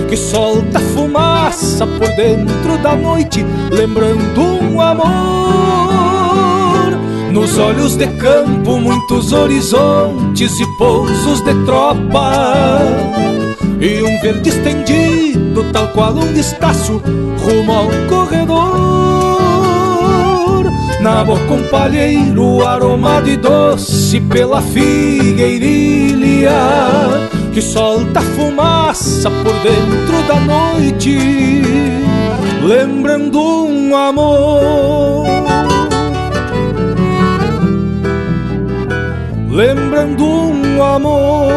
que 0.07 0.15
solta 0.15 0.79
fumaça 0.79 1.85
por 1.85 2.07
dentro 2.15 2.77
da 2.81 2.95
noite, 2.95 3.45
lembrando 3.69 4.41
um 4.41 4.79
amor 4.79 6.18
Nos 7.31 7.57
olhos 7.57 7.95
de 7.95 8.07
campo, 8.07 8.77
muitos 8.77 9.31
horizontes 9.33 10.59
e 10.59 10.65
pousos 10.77 11.41
de 11.41 11.53
tropa. 11.65 12.79
E 13.79 14.01
um 14.03 14.19
verde 14.21 14.49
estendido, 14.49 15.63
tal 15.71 15.87
qual 15.89 16.13
um 16.13 16.33
estácio, 16.33 17.01
rumo 17.39 17.71
ao 17.71 17.87
corredor. 18.09 19.39
Na 21.01 21.23
boca 21.23 21.53
um 21.53 21.63
palheiro 21.69 22.67
aromado 22.67 23.29
e 23.29 23.37
doce 23.37 24.19
pela 24.19 24.61
figueirilha 24.61 26.51
que 27.53 27.61
solta 27.61 28.21
fumaça 28.21 29.29
por 29.29 29.53
dentro 29.59 30.23
da 30.27 30.39
noite, 30.39 31.61
lembrando 32.63 33.39
um 33.39 33.95
amor. 33.95 35.78
Lembrando 39.51 40.25
um 40.25 40.83
amor. 40.83 41.49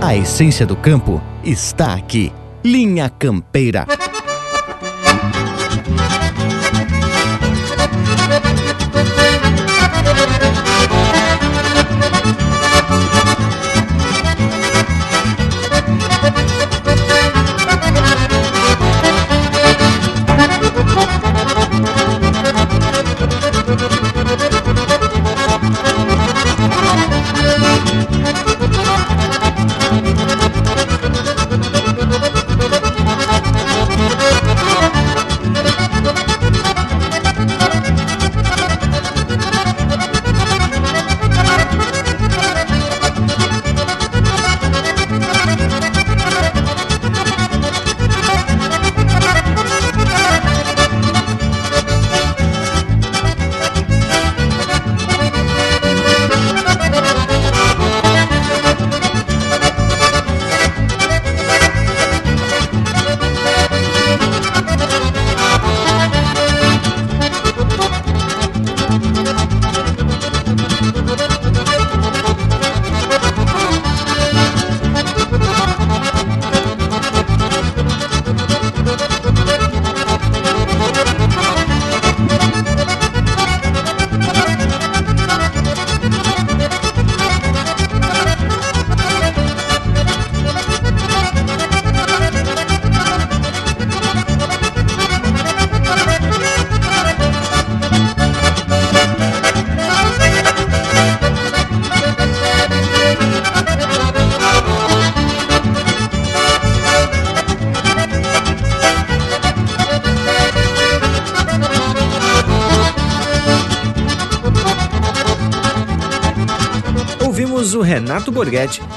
A 0.00 0.16
essência 0.16 0.64
do 0.64 0.74
campo 0.74 1.20
está 1.44 1.92
aqui. 1.92 2.32
Linha 2.64 3.10
Campeira. 3.10 3.86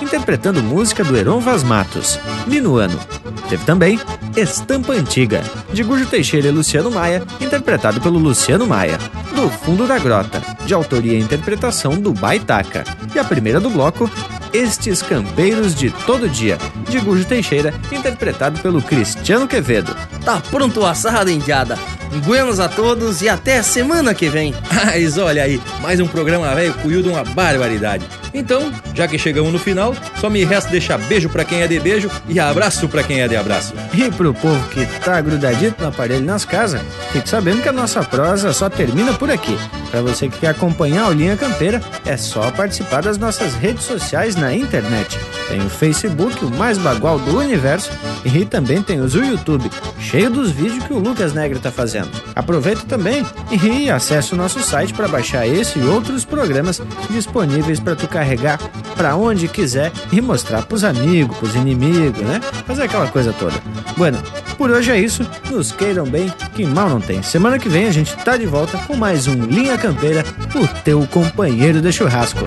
Interpretando 0.01 0.61
música 0.61 1.01
do 1.01 1.15
Heron 1.15 1.39
Vaz 1.39 1.63
Matos, 1.63 2.19
Minuano. 2.45 2.99
Teve 3.47 3.63
também 3.63 3.97
Estampa 4.35 4.91
Antiga, 4.91 5.41
de 5.71 5.81
Gujo 5.81 6.05
Teixeira 6.07 6.49
e 6.49 6.51
Luciano 6.51 6.91
Maia, 6.91 7.23
interpretado 7.39 8.01
pelo 8.01 8.19
Luciano 8.19 8.67
Maia, 8.67 8.97
do 9.33 9.49
Fundo 9.49 9.87
da 9.87 9.97
Grota, 9.97 10.41
de 10.65 10.73
autoria 10.73 11.17
e 11.17 11.21
interpretação 11.21 11.93
do 11.93 12.11
Baitaca. 12.11 12.83
E 13.13 13.19
a 13.19 13.23
primeira 13.23 13.61
do 13.61 13.69
bloco, 13.69 14.11
Estes 14.51 15.01
Campeiros 15.01 15.73
de 15.73 15.89
Todo 15.89 16.27
Dia, 16.27 16.57
de 16.89 16.99
Gujo 16.99 17.23
Teixeira, 17.23 17.73
interpretado 17.93 18.59
pelo 18.59 18.81
Cristiano 18.81 19.47
Quevedo. 19.47 19.95
Tá 20.25 20.41
pronto 20.51 20.81
o 20.81 20.85
assado, 20.85 21.31
indiada. 21.31 21.79
Buenos 22.25 22.59
a 22.59 22.67
todos 22.67 23.21
e 23.21 23.29
até 23.29 23.59
a 23.59 23.63
semana 23.63 24.13
que 24.13 24.27
vem. 24.27 24.53
Mas 24.73 25.17
olha 25.17 25.43
aí, 25.43 25.61
mais 25.81 25.99
um 25.99 26.07
programa 26.07 26.53
velho 26.55 26.73
cuiu 26.75 27.01
de 27.01 27.09
uma 27.09 27.23
barbaridade. 27.23 28.05
Então, 28.33 28.71
já 28.95 29.07
que 29.07 29.19
chegamos 29.19 29.51
no 29.51 29.59
final, 29.59 29.93
só 30.19 30.29
me 30.29 30.43
resta 30.43 30.71
deixar 30.71 30.97
beijo 30.97 31.29
para 31.29 31.43
quem 31.43 31.61
é 31.61 31.67
de 31.67 31.79
beijo 31.79 32.09
e 32.27 32.39
abraço 32.39 32.87
para 32.87 33.03
quem 33.03 33.21
é 33.21 33.27
de 33.27 33.35
abraço. 33.35 33.73
E 33.93 34.09
pro 34.09 34.33
povo 34.33 34.67
que 34.69 34.85
tá 35.01 35.19
grudadito 35.21 35.81
no 35.81 35.89
aparelho 35.89 36.25
nas 36.25 36.45
casas, 36.45 36.81
fique 37.11 37.29
sabendo 37.29 37.61
que 37.61 37.69
a 37.69 37.73
nossa 37.73 38.03
prosa 38.03 38.53
só 38.53 38.69
termina 38.69 39.13
por 39.13 39.29
aqui. 39.29 39.57
Para 39.91 40.01
você 40.01 40.29
que 40.29 40.39
quer 40.39 40.49
acompanhar 40.49 41.09
o 41.09 41.13
Linha 41.13 41.37
Campeira, 41.37 41.81
é 42.05 42.17
só 42.17 42.49
participar 42.51 43.01
das 43.01 43.17
nossas 43.17 43.53
redes 43.53 43.83
sociais 43.83 44.35
na 44.35 44.53
internet. 44.53 45.17
Tem 45.47 45.61
o 45.61 45.69
Facebook, 45.69 46.43
o 46.43 46.49
mais 46.49 46.77
bagual 46.77 47.19
do 47.19 47.37
universo, 47.37 47.91
e 48.23 48.45
também 48.45 48.81
tem 48.81 48.99
o 48.99 49.07
YouTube, 49.07 49.69
cheio 49.99 50.29
dos 50.29 50.51
vídeos 50.51 50.83
que 50.83 50.93
o 50.93 50.99
Lucas 50.99 51.33
Negra 51.33 51.59
tá 51.59 51.71
fazendo. 51.71 52.09
Aproveita 52.35 52.81
também 52.87 53.25
e 53.51 53.89
acesse 53.89 54.33
o 54.33 54.37
nosso 54.37 54.61
site 54.61 54.93
para 54.93 55.07
baixar 55.07 55.47
esse 55.47 55.79
e 55.79 55.83
outros 55.83 56.25
programas 56.25 56.81
disponíveis 57.09 57.79
para 57.79 57.95
tu 57.95 58.07
carregar 58.07 58.59
para 58.95 59.15
onde 59.15 59.47
quiser 59.47 59.91
e 60.11 60.21
mostrar 60.21 60.63
pros 60.63 60.83
amigos, 60.83 61.37
pros 61.37 61.55
inimigos, 61.55 62.21
né? 62.21 62.39
Fazer 62.65 62.83
aquela 62.83 63.07
coisa 63.07 63.33
toda. 63.33 63.55
Bueno, 63.97 64.17
por 64.57 64.71
hoje 64.71 64.91
é 64.91 64.99
isso. 64.99 65.25
Nos 65.51 65.71
queiram 65.71 66.05
bem, 66.05 66.31
que 66.55 66.65
mal 66.65 66.89
não 66.89 67.01
tem. 67.01 67.21
Semana 67.21 67.59
que 67.59 67.69
vem 67.69 67.87
a 67.87 67.91
gente 67.91 68.15
tá 68.17 68.37
de 68.37 68.45
volta 68.45 68.77
com 68.79 68.95
mais 68.95 69.27
um 69.27 69.45
Linha 69.45 69.77
Campeira, 69.77 70.23
o 70.55 70.67
teu 70.83 71.05
companheiro 71.07 71.81
de 71.81 71.91
churrasco. 71.91 72.43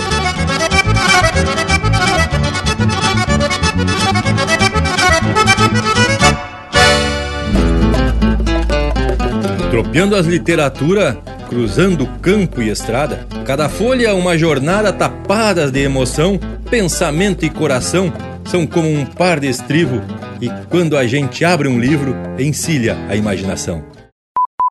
Tropeando 9.71 10.17
as 10.17 10.27
literaturas, 10.27 11.17
cruzando 11.49 12.07
campo 12.21 12.61
e 12.61 12.69
estrada, 12.69 13.27
cada 13.49 13.67
folha 13.67 14.15
uma 14.15 14.37
jornada 14.37 14.93
tapadas 14.93 15.71
de 15.71 15.81
emoção, 15.81 16.39
pensamento 16.71 17.47
e 17.47 17.49
coração 17.49 18.13
são 18.45 18.67
como 18.67 18.87
um 18.87 19.07
par 19.07 19.41
de 19.41 19.49
estribo 19.49 20.03
e 20.39 20.51
quando 20.69 20.99
a 20.99 21.07
gente 21.07 21.47
abre 21.47 21.67
um 21.67 21.81
livro, 21.81 22.15
encilha 22.39 22.95
a 23.09 23.17
imaginação. 23.17 23.83